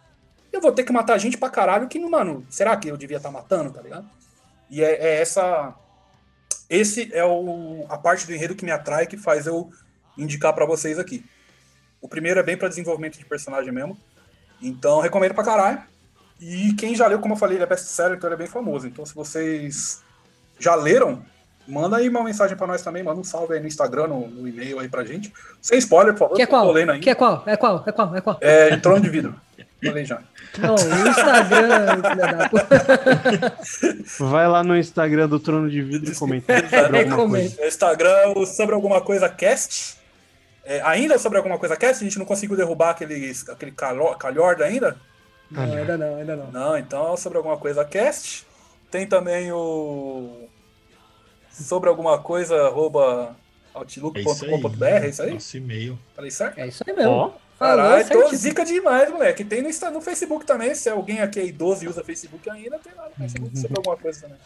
eu 0.52 0.60
vou 0.60 0.72
ter 0.72 0.84
que 0.84 0.92
matar 0.92 1.16
gente 1.18 1.38
pra 1.38 1.48
caralho 1.48 1.88
que, 1.88 1.98
mano, 1.98 2.46
será 2.50 2.76
que 2.76 2.88
eu 2.88 2.96
devia 2.96 3.16
estar 3.16 3.30
matando, 3.30 3.72
tá 3.72 3.80
ligado? 3.80 4.06
E 4.70 4.82
é, 4.82 4.90
é 4.92 5.20
essa. 5.20 5.74
Esse 6.68 7.10
é 7.14 7.24
o, 7.24 7.84
a 7.88 7.98
parte 7.98 8.26
do 8.26 8.34
enredo 8.34 8.54
que 8.54 8.64
me 8.64 8.70
atrai, 8.70 9.06
que 9.06 9.16
faz 9.16 9.46
eu 9.46 9.70
indicar 10.16 10.52
pra 10.54 10.64
vocês 10.66 10.98
aqui. 10.98 11.24
O 12.00 12.08
primeiro 12.08 12.40
é 12.40 12.42
bem 12.42 12.56
pra 12.56 12.68
desenvolvimento 12.68 13.18
de 13.18 13.24
personagem 13.24 13.72
mesmo. 13.72 13.96
Então, 14.60 15.00
recomendo 15.00 15.34
pra 15.34 15.44
caralho. 15.44 15.82
E 16.44 16.72
quem 16.74 16.94
já 16.94 17.06
leu, 17.06 17.20
como 17.20 17.34
eu 17.34 17.38
falei, 17.38 17.56
ele 17.56 17.62
é 17.64 17.66
best-seller, 17.66 18.16
então 18.16 18.28
ele 18.28 18.34
é 18.34 18.38
bem 18.38 18.46
famoso. 18.48 18.86
Então, 18.88 19.06
se 19.06 19.14
vocês 19.14 20.02
já 20.58 20.74
leram, 20.74 21.22
manda 21.68 21.96
aí 21.98 22.08
uma 22.08 22.24
mensagem 22.24 22.56
pra 22.56 22.66
nós 22.66 22.82
também, 22.82 23.00
manda 23.02 23.20
um 23.20 23.24
salve 23.24 23.54
aí 23.54 23.60
no 23.60 23.68
Instagram, 23.68 24.08
no, 24.08 24.26
no 24.26 24.48
e-mail 24.48 24.80
aí 24.80 24.88
pra 24.88 25.04
gente. 25.04 25.32
Sem 25.60 25.78
spoiler, 25.78 26.12
por 26.14 26.18
favor, 26.20 26.34
Que 26.36 26.42
é 26.42 26.46
qual? 26.46 26.72
lendo 26.72 26.90
ainda. 26.90 27.02
Que 27.04 27.10
é 27.10 27.14
qual? 27.14 27.44
É 27.46 27.56
qual? 27.56 27.84
É 27.86 27.92
qual? 27.92 28.16
É 28.16 28.20
qual? 28.20 28.38
É, 28.40 28.76
Trono 28.78 29.00
de 29.00 29.08
Vidro. 29.08 29.34
Falei 29.84 30.04
já. 30.04 30.20
Não, 30.58 30.74
o 30.74 31.08
Instagram, 31.08 32.02
filha 32.10 32.36
da 32.36 32.48
puta. 32.48 33.56
Vai 34.20 34.46
lá 34.48 34.62
no 34.62 34.76
Instagram 34.76 35.28
do 35.28 35.40
Trono 35.40 35.68
de 35.70 35.80
Vidro 35.82 36.12
e 36.12 36.14
comenta 36.14 36.54
sobre 36.60 36.76
alguma 36.78 36.98
Recomendo. 36.98 37.30
coisa. 37.30 37.62
É 37.62 37.68
Instagram, 37.68 38.32
o 38.36 38.46
sobre 38.46 38.74
alguma 38.74 39.00
coisa 39.00 39.28
cast. 39.28 39.96
É, 40.64 40.80
ainda 40.82 41.18
sobre 41.18 41.38
alguma 41.38 41.58
coisa 41.58 41.76
cast, 41.76 42.02
a 42.02 42.06
gente 42.06 42.18
não 42.18 42.24
conseguiu 42.26 42.56
derrubar 42.56 42.90
aquele, 42.90 43.32
aquele 43.48 43.72
calhorda 43.72 44.64
ainda. 44.64 44.96
Não, 45.52 45.62
ainda 45.76 45.96
não, 45.98 46.16
ainda 46.16 46.36
não. 46.36 46.50
Não, 46.52 46.76
então 46.78 47.16
sobre 47.16 47.38
alguma 47.38 47.56
coisa 47.56 47.84
cast. 47.84 48.46
Tem 48.90 49.06
também 49.06 49.50
o. 49.52 50.48
Sobre 51.50 51.88
alguma 51.88 52.18
coisa, 52.18 52.66
arroba 52.66 53.36
outlook.com.br, 53.74 54.84
é 54.84 55.08
isso 55.08 55.22
aí? 55.22 55.34
Nosso 55.34 55.56
e-mail. 55.56 55.98
Falei 56.14 56.30
certo? 56.30 56.58
É 56.58 56.66
isso 56.68 56.82
aí 56.86 56.94
mesmo. 56.94 57.10
Falou 57.12 57.40
Caralho, 57.58 58.08
tô 58.08 58.34
zica 58.34 58.64
demais, 58.64 59.10
moleque. 59.10 59.44
Tem 59.44 59.62
no, 59.62 59.68
Insta- 59.68 59.90
no 59.90 60.00
Facebook 60.00 60.44
também. 60.44 60.74
Se 60.74 60.88
alguém 60.88 61.20
aqui 61.20 61.38
é 61.38 61.46
idoso 61.46 61.84
e 61.84 61.88
usa 61.88 62.02
Facebook 62.02 62.48
ainda, 62.50 62.78
tem 62.78 62.92
lá 62.94 63.08
no 63.08 63.14
Facebook 63.14 63.58
sobre 63.58 63.76
alguma 63.76 63.96
coisa 63.96 64.22
também. 64.22 64.36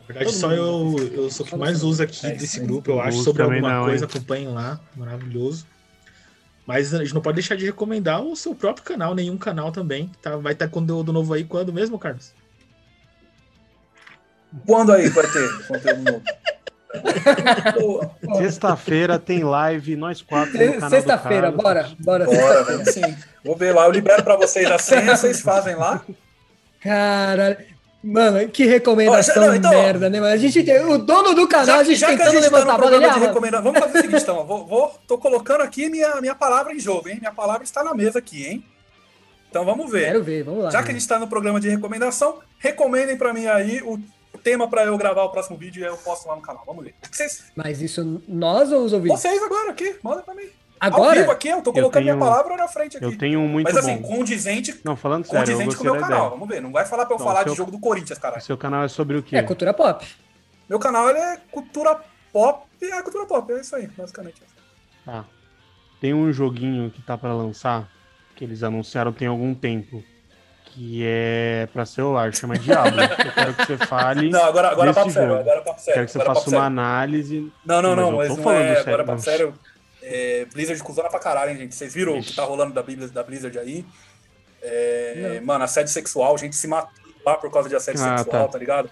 Na 0.00 0.06
verdade, 0.06 0.26
Todo 0.26 0.36
só 0.40 0.48
mundo. 0.48 1.02
eu, 1.02 1.22
eu 1.24 1.30
sou 1.30 1.46
o 1.46 1.48
que 1.48 1.56
mais 1.56 1.82
uso 1.82 2.02
aqui 2.02 2.26
É 2.26 2.32
desse 2.32 2.60
grupo, 2.60 2.90
eu 2.90 3.00
acho, 3.00 3.22
sobre 3.22 3.42
alguma 3.42 3.72
não, 3.74 3.84
coisa, 3.84 4.04
hein? 4.04 4.10
acompanhem 4.10 4.48
lá, 4.48 4.80
maravilhoso. 4.96 5.66
Mas 6.66 6.94
a 6.94 6.98
gente 6.98 7.14
não 7.14 7.20
pode 7.20 7.36
deixar 7.36 7.56
de 7.56 7.66
recomendar 7.66 8.22
o 8.22 8.34
seu 8.34 8.54
próprio 8.54 8.84
canal, 8.84 9.14
nenhum 9.14 9.36
canal 9.36 9.70
também. 9.70 10.10
Tá, 10.22 10.36
vai 10.36 10.54
estar 10.54 10.68
conteúdo 10.68 11.12
novo 11.12 11.34
aí 11.34 11.44
quando 11.44 11.72
mesmo, 11.72 11.98
Carlos? 11.98 12.32
Quando 14.66 14.92
aí 14.92 15.08
vai 15.08 15.26
ter 15.26 15.66
conteúdo 15.66 16.02
novo? 16.12 16.22
Sexta-feira 18.38 19.18
tem 19.18 19.42
live, 19.42 19.96
nós 19.96 20.22
quatro 20.22 20.56
Sexta-feira, 20.88 21.50
bora, 21.50 21.90
bora. 21.98 22.24
Bora. 22.24 22.64
Vou 23.44 23.56
ver 23.56 23.74
lá. 23.74 23.86
Eu 23.86 23.90
libero 23.90 24.22
pra 24.22 24.36
vocês 24.36 24.70
a 24.70 24.78
senha, 24.78 25.16
vocês 25.16 25.40
fazem 25.40 25.74
lá. 25.74 26.02
Caralho. 26.80 27.73
Mano, 28.06 28.48
que 28.50 28.66
recomendação 28.66 29.34
já- 29.34 29.40
não, 29.48 29.54
então, 29.54 29.70
merda, 29.70 30.10
né, 30.10 30.20
mano? 30.20 30.32
A 30.34 30.36
gente, 30.36 30.58
o 30.60 30.98
dono 30.98 31.34
do 31.34 31.48
canal, 31.48 31.66
Já, 31.66 31.76
a 31.78 31.84
gente 31.84 31.96
já 31.96 32.06
que 32.08 32.12
a 32.12 32.16
tentando 32.18 32.32
gente 32.34 32.50
tá 32.50 32.56
levantar 32.58 32.66
no 32.66 32.72
a 32.72 32.90
bola, 32.90 32.96
ele, 32.96 33.56
ah, 33.56 33.60
vamos 33.62 33.80
fazer 33.80 33.98
o 33.98 34.02
seguinte, 34.02 34.22
então. 34.22 34.46
Vou, 34.46 34.66
vou, 34.66 34.94
tô 35.06 35.16
colocando 35.16 35.62
aqui 35.62 35.88
minha, 35.88 36.20
minha 36.20 36.34
palavra 36.34 36.74
em 36.74 36.78
jogo, 36.78 37.08
hein? 37.08 37.16
Minha 37.18 37.32
palavra 37.32 37.64
está 37.64 37.82
na 37.82 37.94
mesa 37.94 38.18
aqui, 38.18 38.46
hein? 38.46 38.64
Então 39.48 39.64
vamos 39.64 39.90
ver. 39.90 40.06
Quero 40.06 40.22
ver, 40.22 40.42
vamos 40.42 40.64
lá. 40.64 40.70
Já 40.70 40.82
que 40.82 40.90
a 40.90 40.92
gente 40.94 41.08
tá 41.08 41.18
no 41.18 41.28
programa 41.28 41.58
de 41.60 41.68
recomendação, 41.70 42.40
recomendem 42.58 43.16
pra 43.16 43.32
mim 43.32 43.46
aí 43.46 43.80
o 43.82 43.98
tema 44.42 44.68
pra 44.68 44.84
eu 44.84 44.98
gravar 44.98 45.22
o 45.22 45.30
próximo 45.30 45.56
vídeo 45.56 45.82
e 45.82 45.86
eu 45.86 45.96
posto 45.96 46.28
lá 46.28 46.36
no 46.36 46.42
canal. 46.42 46.62
Vamos 46.66 46.84
ver. 46.84 46.94
Vocês, 47.10 47.44
Mas 47.56 47.80
isso 47.80 48.20
nós 48.28 48.70
ou 48.70 48.82
os 48.84 48.92
ouvintes? 48.92 49.18
vocês 49.18 49.42
agora 49.42 49.70
aqui, 49.70 49.96
manda 50.02 50.20
pra 50.22 50.34
mim. 50.34 50.48
Ao 50.84 50.88
Agora? 50.92 51.20
vivo 51.20 51.30
aqui, 51.32 51.48
eu 51.48 51.62
tô 51.62 51.70
Eu 51.70 51.74
colocando 51.74 52.02
tenho- 52.04 52.16
minha 52.16 52.26
palavra 52.26 52.56
na 52.56 52.68
frente 52.68 52.96
aqui. 52.96 53.06
Eu 53.06 53.16
tenho 53.16 53.40
um 53.40 53.48
muito 53.48 53.64
Mas 53.66 53.76
assim, 53.76 53.96
bom. 53.98 54.16
condizente, 54.16 54.80
Não, 54.84 54.96
falando 54.96 55.24
sério, 55.24 55.40
eu 55.52 55.56
condizente 55.58 55.76
com 55.76 55.82
o 55.82 55.84
meu 55.84 55.94
canal. 56.00 56.18
ideia. 56.18 56.30
Vamos 56.30 56.48
ver. 56.48 56.60
Não 56.60 56.72
vai 56.72 56.84
falar 56.84 57.06
pra 57.06 57.14
eu 57.14 57.18
Não, 57.18 57.26
falar 57.26 57.42
seu- 57.44 57.52
de 57.52 57.56
jogo 57.58 57.70
do 57.70 57.78
Corinthians, 57.78 58.18
cara. 58.18 58.38
Seu 58.40 58.56
canal 58.58 58.84
é 58.84 58.88
sobre 58.88 59.16
o 59.16 59.22
quê? 59.22 59.36
É 59.36 59.42
cultura 59.42 59.72
pop. 59.72 60.06
Meu 60.68 60.78
canal 60.78 61.08
ele 61.10 61.18
é 61.18 61.38
cultura 61.50 61.98
pop. 62.32 62.66
É 62.82 63.02
cultura 63.02 63.24
pop, 63.26 63.52
é 63.52 63.60
isso 63.60 63.74
aí, 63.76 63.86
basicamente. 63.86 64.42
Tá. 65.06 65.24
Tem 66.00 66.12
um 66.12 66.30
joguinho 66.32 66.90
que 66.90 67.00
tá 67.02 67.16
pra 67.16 67.32
lançar, 67.32 67.88
que 68.36 68.44
eles 68.44 68.62
anunciaram 68.62 69.10
tem 69.12 69.26
algum 69.28 69.54
tempo, 69.54 70.02
que 70.66 71.02
é 71.06 71.66
pra 71.72 71.86
celular, 71.86 72.34
chama 72.34 72.58
Diablo. 72.58 73.00
eu 73.00 73.32
quero 73.32 73.54
que 73.54 73.64
você 73.66 73.76
fale. 73.78 74.28
Não, 74.28 74.44
agora, 74.44 74.68
agora 74.70 74.92
papo 74.92 75.10
sério, 75.10 75.34
agora 75.36 75.62
papo 75.62 75.80
sério. 75.80 75.94
Quero 75.94 76.06
que 76.06 76.12
você 76.12 76.18
faça 76.18 76.40
uma 76.40 76.44
sério. 76.50 76.64
análise. 76.66 77.52
Não, 77.64 77.80
não, 77.80 77.96
não, 77.96 78.10
eu 78.10 78.16
mas 78.18 78.28
tô 78.28 78.36
não 78.36 78.42
falando 78.42 78.60
é. 78.62 78.74
sério, 78.74 78.82
Agora, 78.88 79.04
papo 79.04 79.20
sério. 79.22 79.54
É, 80.06 80.46
Blizzard 80.52 80.82
cuzona 80.82 81.08
pra 81.08 81.18
caralho, 81.18 81.50
hein, 81.52 81.56
gente? 81.56 81.74
Vocês 81.74 81.92
viram 81.94 82.18
o 82.18 82.22
que 82.22 82.34
tá 82.36 82.44
rolando 82.44 82.72
da 82.74 82.82
Blizzard, 82.82 83.12
da 83.12 83.22
Blizzard 83.22 83.58
aí? 83.58 83.84
É, 84.62 85.40
mano, 85.42 85.64
assédio 85.64 85.92
sexual, 85.92 86.36
gente 86.38 86.56
se 86.56 86.66
matou 86.66 86.90
lá 87.24 87.36
por 87.36 87.50
causa 87.50 87.68
de 87.68 87.76
assédio 87.76 88.02
Ah, 88.04 88.18
sexual, 88.18 88.46
tá. 88.46 88.52
tá, 88.52 88.58
ligado? 88.58 88.90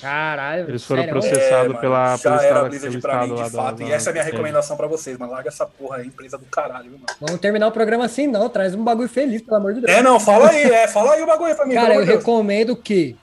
Caralho. 0.00 0.68
Eles 0.70 0.84
foram 0.84 1.06
processados 1.06 1.68
mano, 1.68 1.80
pela, 1.80 2.16
já 2.16 2.22
pelo 2.22 2.34
era 2.36 2.46
estado, 2.46 2.68
Blizzard 2.70 3.00
pra 3.00 3.26
mim, 3.26 3.34
de 3.34 3.50
fato. 3.50 3.76
da- 3.78 3.84
e 3.84 3.92
essa 3.92 4.08
é 4.08 4.10
a 4.10 4.12
minha 4.14 4.24
da- 4.24 4.30
recomendação 4.30 4.76
pra 4.76 4.86
vocês, 4.86 5.18
mano. 5.18 5.32
Larga 5.32 5.48
essa 5.48 5.66
porra 5.66 5.98
aí, 5.98 6.06
empresa 6.06 6.38
do 6.38 6.46
caralho, 6.46 6.84
viu, 6.90 6.92
mano. 6.98 7.06
Vamos 7.20 7.40
terminar 7.40 7.66
o 7.66 7.72
programa 7.72 8.04
assim, 8.06 8.26
não. 8.26 8.48
Traz 8.48 8.74
um 8.74 8.82
bagulho 8.82 9.08
feliz, 9.08 9.42
pelo 9.42 9.56
amor 9.56 9.74
de 9.74 9.80
Deus. 9.82 9.92
É, 9.92 10.00
não, 10.02 10.18
fala 10.18 10.48
aí, 10.50 10.62
é, 10.62 10.88
fala 10.88 11.12
aí 11.14 11.22
o 11.22 11.26
bagulho 11.26 11.54
pra 11.54 11.66
mim, 11.66 11.74
Cara, 11.74 11.94
eu 11.94 12.06
Deus. 12.06 12.18
recomendo 12.18 12.74
que, 12.76 13.16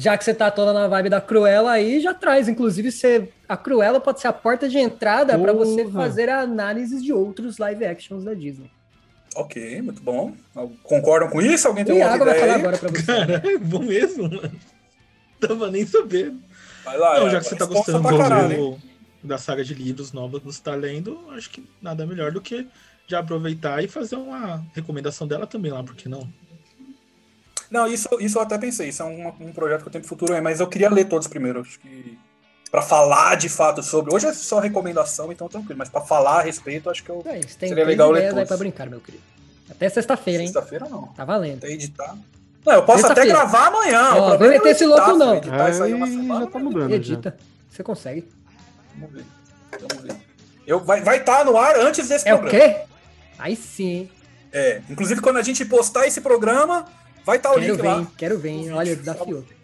já 0.00 0.16
que 0.16 0.24
você 0.24 0.34
tá 0.34 0.50
toda 0.50 0.72
na 0.72 0.88
vibe 0.88 1.08
da 1.10 1.20
Cruella 1.20 1.72
aí, 1.72 2.00
já 2.00 2.14
traz. 2.14 2.48
Inclusive, 2.48 2.90
você, 2.90 3.28
a 3.48 3.56
Cruella 3.56 4.00
pode 4.00 4.20
ser 4.20 4.28
a 4.28 4.32
porta 4.32 4.68
de 4.68 4.78
entrada 4.78 5.38
pra 5.38 5.52
você 5.52 5.88
fazer 5.90 6.28
análises 6.28 7.02
de 7.02 7.12
outros 7.12 7.58
live 7.58 7.84
actions 7.84 8.24
da 8.24 8.34
Disney. 8.34 8.70
Ok, 9.36 9.80
muito 9.82 10.02
bom. 10.02 10.34
Concordam 10.82 11.28
com 11.30 11.40
isso? 11.40 11.68
Alguém 11.68 11.84
tem 11.84 11.94
E 11.96 11.98
uma 12.02 12.06
Iago 12.10 12.24
vai 12.24 12.34
ideia 12.36 12.40
falar 12.46 12.54
aí? 12.54 12.60
agora 12.60 12.78
pra 12.78 12.88
você. 12.88 13.02
Cara, 13.06 13.42
é 13.48 13.58
bom 13.58 13.78
mesmo, 13.80 14.24
mano. 14.24 14.52
Tava 15.40 15.70
nem 15.70 15.86
sabendo. 15.86 16.40
Vai 16.84 16.98
lá, 16.98 17.20
Não, 17.20 17.28
é, 17.28 17.30
já 17.30 17.38
que 17.40 17.46
você 17.46 17.56
tá 17.56 17.64
gostando 17.66 18.08
caralho, 18.16 18.56
do, 19.22 19.28
da 19.28 19.38
saga 19.38 19.62
de 19.62 19.74
livros 19.74 20.12
novos 20.12 20.40
que 20.40 20.46
você 20.46 20.62
tá 20.62 20.74
lendo, 20.74 21.18
acho 21.30 21.48
que 21.50 21.64
nada 21.80 22.04
melhor 22.06 22.32
do 22.32 22.40
que 22.40 22.66
já 23.06 23.20
aproveitar 23.20 23.82
e 23.84 23.88
fazer 23.88 24.16
uma 24.16 24.64
recomendação 24.74 25.26
dela 25.26 25.46
também 25.46 25.70
lá, 25.70 25.82
por 25.82 25.94
que 25.94 26.08
não? 26.08 26.28
Não, 27.70 27.86
isso, 27.86 28.08
isso 28.18 28.38
eu 28.38 28.42
até 28.42 28.58
pensei. 28.58 28.88
Isso 28.88 29.02
é 29.02 29.04
um, 29.04 29.28
um 29.28 29.52
projeto 29.52 29.82
que 29.82 29.88
eu 29.88 29.92
tenho 29.92 30.02
pro 30.02 30.08
futuro 30.08 30.34
aí, 30.34 30.40
mas 30.40 30.58
eu 30.60 30.66
queria 30.66 30.90
ler 30.90 31.04
todos 31.04 31.28
primeiro. 31.28 31.60
Acho 31.60 31.78
que. 31.78 32.18
Pra 32.70 32.82
falar 32.82 33.36
de 33.36 33.48
fato 33.48 33.82
sobre. 33.82 34.14
Hoje 34.14 34.26
é 34.26 34.32
só 34.32 34.58
recomendação, 34.58 35.30
então 35.32 35.48
tranquilo. 35.48 35.78
Mas 35.78 35.88
pra 35.88 36.00
falar 36.00 36.38
a 36.38 36.42
respeito, 36.42 36.90
acho 36.90 37.02
que 37.02 37.10
eu. 37.10 37.22
É 37.26 37.38
isso, 37.38 37.56
tem 37.56 37.68
Seria 37.68 37.84
legal 37.84 38.10
ler 38.10 38.30
todos. 38.30 38.48
pra 38.48 38.56
brincar, 38.56 38.88
meu 38.88 39.00
querido. 39.00 39.22
Até 39.70 39.88
sexta-feira, 39.88 40.42
hein? 40.42 40.48
Sexta-feira 40.48 40.88
não. 40.88 41.06
Tá 41.08 41.24
valendo. 41.24 41.58
Até 41.58 41.70
editar. 41.72 42.16
Não, 42.66 42.72
eu 42.74 42.82
posso 42.82 43.06
até 43.06 43.24
gravar 43.24 43.68
amanhã. 43.68 44.14
Ó, 44.14 44.30
o 44.36 44.44
é 44.44 44.48
meter 44.48 44.66
eu 44.68 44.72
esse 44.72 44.86
louco, 44.86 45.12
não. 45.14 45.36
Editar 45.36 45.70
isso 45.70 45.82
aí 45.82 45.94
uma 45.94 46.06
Aí 46.06 46.12
semana. 46.12 46.44
já 46.44 46.50
tá 46.50 46.58
mudando. 46.58 46.92
Edita. 46.92 47.36
Você 47.68 47.82
consegue. 47.82 48.28
Vamos 48.96 49.14
ver. 49.14 49.24
Vamos 49.80 50.04
ver. 50.04 50.16
Eu, 50.66 50.80
vai 50.80 50.98
estar 50.98 51.10
vai 51.10 51.24
tá 51.24 51.44
no 51.44 51.56
ar 51.56 51.76
antes 51.78 52.08
desse 52.08 52.28
É 52.28 52.34
o 52.34 52.38
programa. 52.38 52.64
quê? 52.74 52.80
Aí 53.38 53.56
sim? 53.56 54.10
É. 54.52 54.82
Inclusive, 54.90 55.20
quando 55.20 55.38
a 55.38 55.42
gente 55.42 55.64
postar 55.64 56.06
esse 56.06 56.20
programa, 56.20 56.84
vai 57.24 57.36
estar 57.36 57.50
o 57.50 57.54
Quero 57.54 57.66
link 57.66 57.82
ver, 57.82 57.88
lá. 57.88 58.06
Quero 58.16 58.38
ver, 58.38 58.48
hein? 58.50 58.72
Olha, 58.72 58.96
desafiou. 58.96 59.44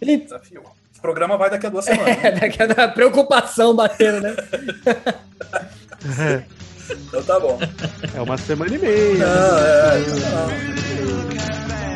Desafio. 0.00 0.62
Esse 0.90 1.00
programa 1.00 1.36
vai 1.36 1.50
daqui 1.50 1.66
a 1.66 1.70
duas 1.70 1.84
semanas. 1.84 2.16
É, 2.24 2.32
daquela 2.32 2.88
preocupação 2.88 3.74
batendo, 3.74 4.20
né? 4.20 4.36
então 6.90 7.22
tá 7.22 7.38
bom. 7.38 7.58
É 8.14 8.20
uma 8.20 8.38
semana 8.38 8.74
e 8.74 8.78
meia. 8.78 9.18
Não, 9.18 9.58
é, 9.58 9.98
não. 10.08 11.89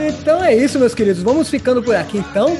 Então 0.00 0.44
é 0.44 0.54
isso, 0.54 0.78
meus 0.78 0.94
queridos. 0.94 1.22
Vamos 1.22 1.50
ficando 1.50 1.82
por 1.82 1.96
aqui, 1.96 2.18
então. 2.18 2.56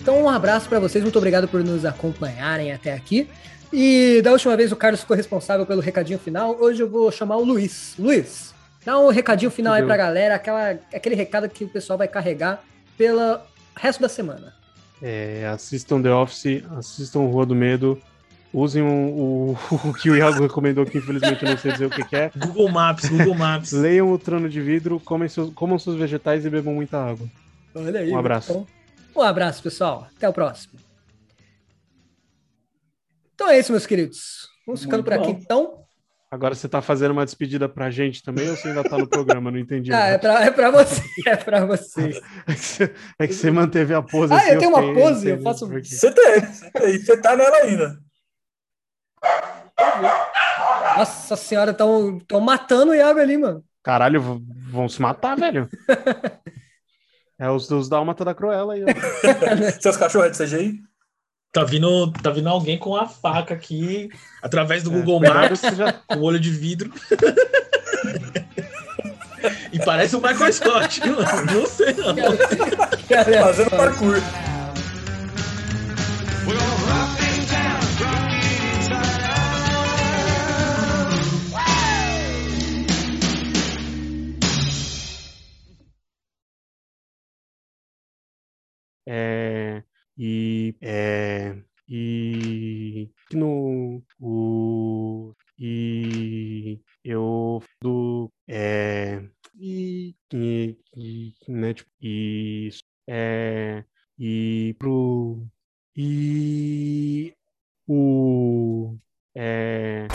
Então, 0.00 0.22
um 0.22 0.28
abraço 0.28 0.68
pra 0.68 0.78
vocês. 0.78 1.02
Muito 1.02 1.16
obrigado 1.16 1.48
por 1.48 1.64
nos 1.64 1.84
acompanharem 1.84 2.70
até 2.70 2.92
aqui. 2.92 3.28
E 3.72 4.20
da 4.22 4.30
última 4.30 4.56
vez 4.56 4.70
o 4.70 4.76
Carlos 4.76 5.00
ficou 5.00 5.16
responsável 5.16 5.64
pelo 5.64 5.80
recadinho 5.80 6.18
final. 6.18 6.56
Hoje 6.60 6.82
eu 6.82 6.88
vou 6.88 7.10
chamar 7.10 7.36
o 7.36 7.44
Luiz. 7.44 7.94
Luiz, 7.98 8.54
dá 8.84 8.98
um 8.98 9.08
recadinho 9.08 9.50
final 9.50 9.72
aí 9.72 9.84
pra 9.84 9.96
galera. 9.96 10.34
Aquela, 10.34 10.78
aquele 10.94 11.14
recado 11.14 11.48
que 11.48 11.64
o 11.64 11.68
pessoal 11.68 11.98
vai 11.98 12.08
carregar 12.08 12.62
pelo 12.96 13.38
resto 13.74 14.02
da 14.02 14.08
semana. 14.08 14.54
É, 15.02 15.46
assistam 15.52 16.00
The 16.00 16.12
Office, 16.12 16.62
assistam 16.76 17.20
Rua 17.20 17.46
do 17.46 17.54
Medo. 17.54 18.00
Usem 18.56 18.82
o, 18.82 18.88
o, 18.88 19.56
o 19.90 19.92
que 19.92 20.08
o 20.08 20.16
Iago 20.16 20.40
recomendou, 20.40 20.86
que 20.86 20.96
infelizmente 20.96 21.44
eu 21.44 21.50
não 21.50 21.58
sei 21.58 21.72
dizer 21.72 21.84
o 21.84 21.90
que, 21.90 22.02
que 22.02 22.16
é. 22.16 22.30
Google 22.34 22.70
Maps, 22.70 23.06
Google 23.06 23.34
Maps. 23.34 23.72
Leiam 23.76 24.10
o 24.10 24.18
trono 24.18 24.48
de 24.48 24.62
vidro, 24.62 24.98
comem 24.98 25.28
seus, 25.28 25.52
comam 25.52 25.78
seus 25.78 25.94
vegetais 25.94 26.46
e 26.46 26.48
bebam 26.48 26.72
muita 26.72 26.96
água. 26.96 27.28
Olha 27.74 28.00
aí. 28.00 28.10
Um 28.10 28.16
abraço. 28.16 28.66
Um 29.14 29.20
abraço, 29.20 29.62
pessoal. 29.62 30.08
Até 30.16 30.26
o 30.26 30.32
próximo. 30.32 30.72
Então 33.34 33.50
é 33.50 33.58
isso, 33.58 33.72
meus 33.72 33.84
queridos. 33.84 34.48
Vamos 34.66 34.82
ficando 34.82 35.04
por 35.04 35.12
aqui, 35.12 35.34
bom. 35.34 35.38
então. 35.38 35.86
Agora 36.30 36.54
você 36.54 36.66
tá 36.66 36.80
fazendo 36.80 37.10
uma 37.10 37.26
despedida 37.26 37.68
pra 37.68 37.90
gente 37.90 38.22
também 38.22 38.48
ou 38.48 38.56
você 38.56 38.68
ainda 38.68 38.82
tá 38.82 38.96
no 38.96 39.06
programa? 39.06 39.50
Não 39.50 39.58
entendi. 39.58 39.92
Ah, 39.92 40.06
é 40.06 40.16
pra, 40.16 40.42
é 40.42 40.50
pra 40.50 40.70
você. 40.70 41.02
É 41.28 41.36
pra 41.36 41.66
você. 41.66 42.22
É 42.46 42.54
que 42.54 42.58
você, 42.58 42.94
é 43.18 43.26
que 43.26 43.34
você 43.34 43.50
manteve 43.50 43.92
a 43.92 44.00
pose. 44.00 44.32
Ah, 44.32 44.38
assim, 44.38 44.48
eu 44.52 44.58
tenho 44.58 44.70
uma 44.70 44.80
fiquei 44.80 44.94
pose? 44.94 45.28
Eu 45.28 45.42
faço-. 45.42 45.68
Você 45.68 46.10
tem, 46.10 46.40
você 46.40 46.70
tem. 46.70 46.98
Você 46.98 47.16
tá 47.18 47.36
nela 47.36 47.56
ainda. 47.58 48.05
Nossa 50.96 51.36
senhora, 51.36 51.70
estão 51.72 52.20
matando 52.40 52.92
o 52.92 52.94
Iago 52.94 53.18
ali, 53.20 53.36
mano. 53.36 53.62
Caralho, 53.82 54.42
vão 54.70 54.88
se 54.88 55.00
matar, 55.00 55.36
velho. 55.36 55.68
É 57.38 57.50
os 57.50 57.68
dos 57.68 57.86
Dálmata 57.86 58.24
da 58.24 58.34
Cruella 58.34 58.72
aí, 58.72 58.82
ó. 58.82 58.86
Seus 59.78 59.94
cachorros 59.98 60.28
é 60.28 60.30
de 60.30 60.38
CGI? 60.50 60.80
Tá 61.52 61.64
vindo, 61.64 62.10
tá 62.12 62.30
vindo 62.30 62.48
alguém 62.48 62.78
com 62.78 62.96
a 62.96 63.06
faca 63.06 63.52
aqui, 63.52 64.08
através 64.42 64.82
do 64.82 64.90
É, 64.90 64.94
Google 64.94 65.20
Maps, 65.20 65.60
já- 65.76 65.92
com 65.92 66.14
o 66.16 66.22
olho 66.22 66.40
de 66.40 66.50
vidro. 66.50 66.90
e 69.70 69.78
parece 69.84 70.16
o 70.16 70.22
Michael 70.22 70.50
Scott, 70.50 70.98
viu? 71.04 71.14
não 71.16 71.66
sei 71.66 71.92
não. 71.92 72.14
Fazendo 73.44 73.68
parkour. 73.70 74.14
É, 89.06 89.82
e 90.18 90.74
é, 90.80 91.56
e 91.88 93.08
no 93.32 94.02
o 94.20 95.32
e 95.58 96.80
eu 97.04 97.62
do 97.80 98.32
é 98.48 99.22
e 99.58 100.14
e, 100.34 100.76
e 100.96 101.34
né 101.48 101.74
tipo, 101.74 101.90
e 102.02 102.70
é 103.08 103.84
e 104.18 104.74
pro 104.78 105.46
e 105.96 107.32
o 107.86 108.96
é 109.34 110.08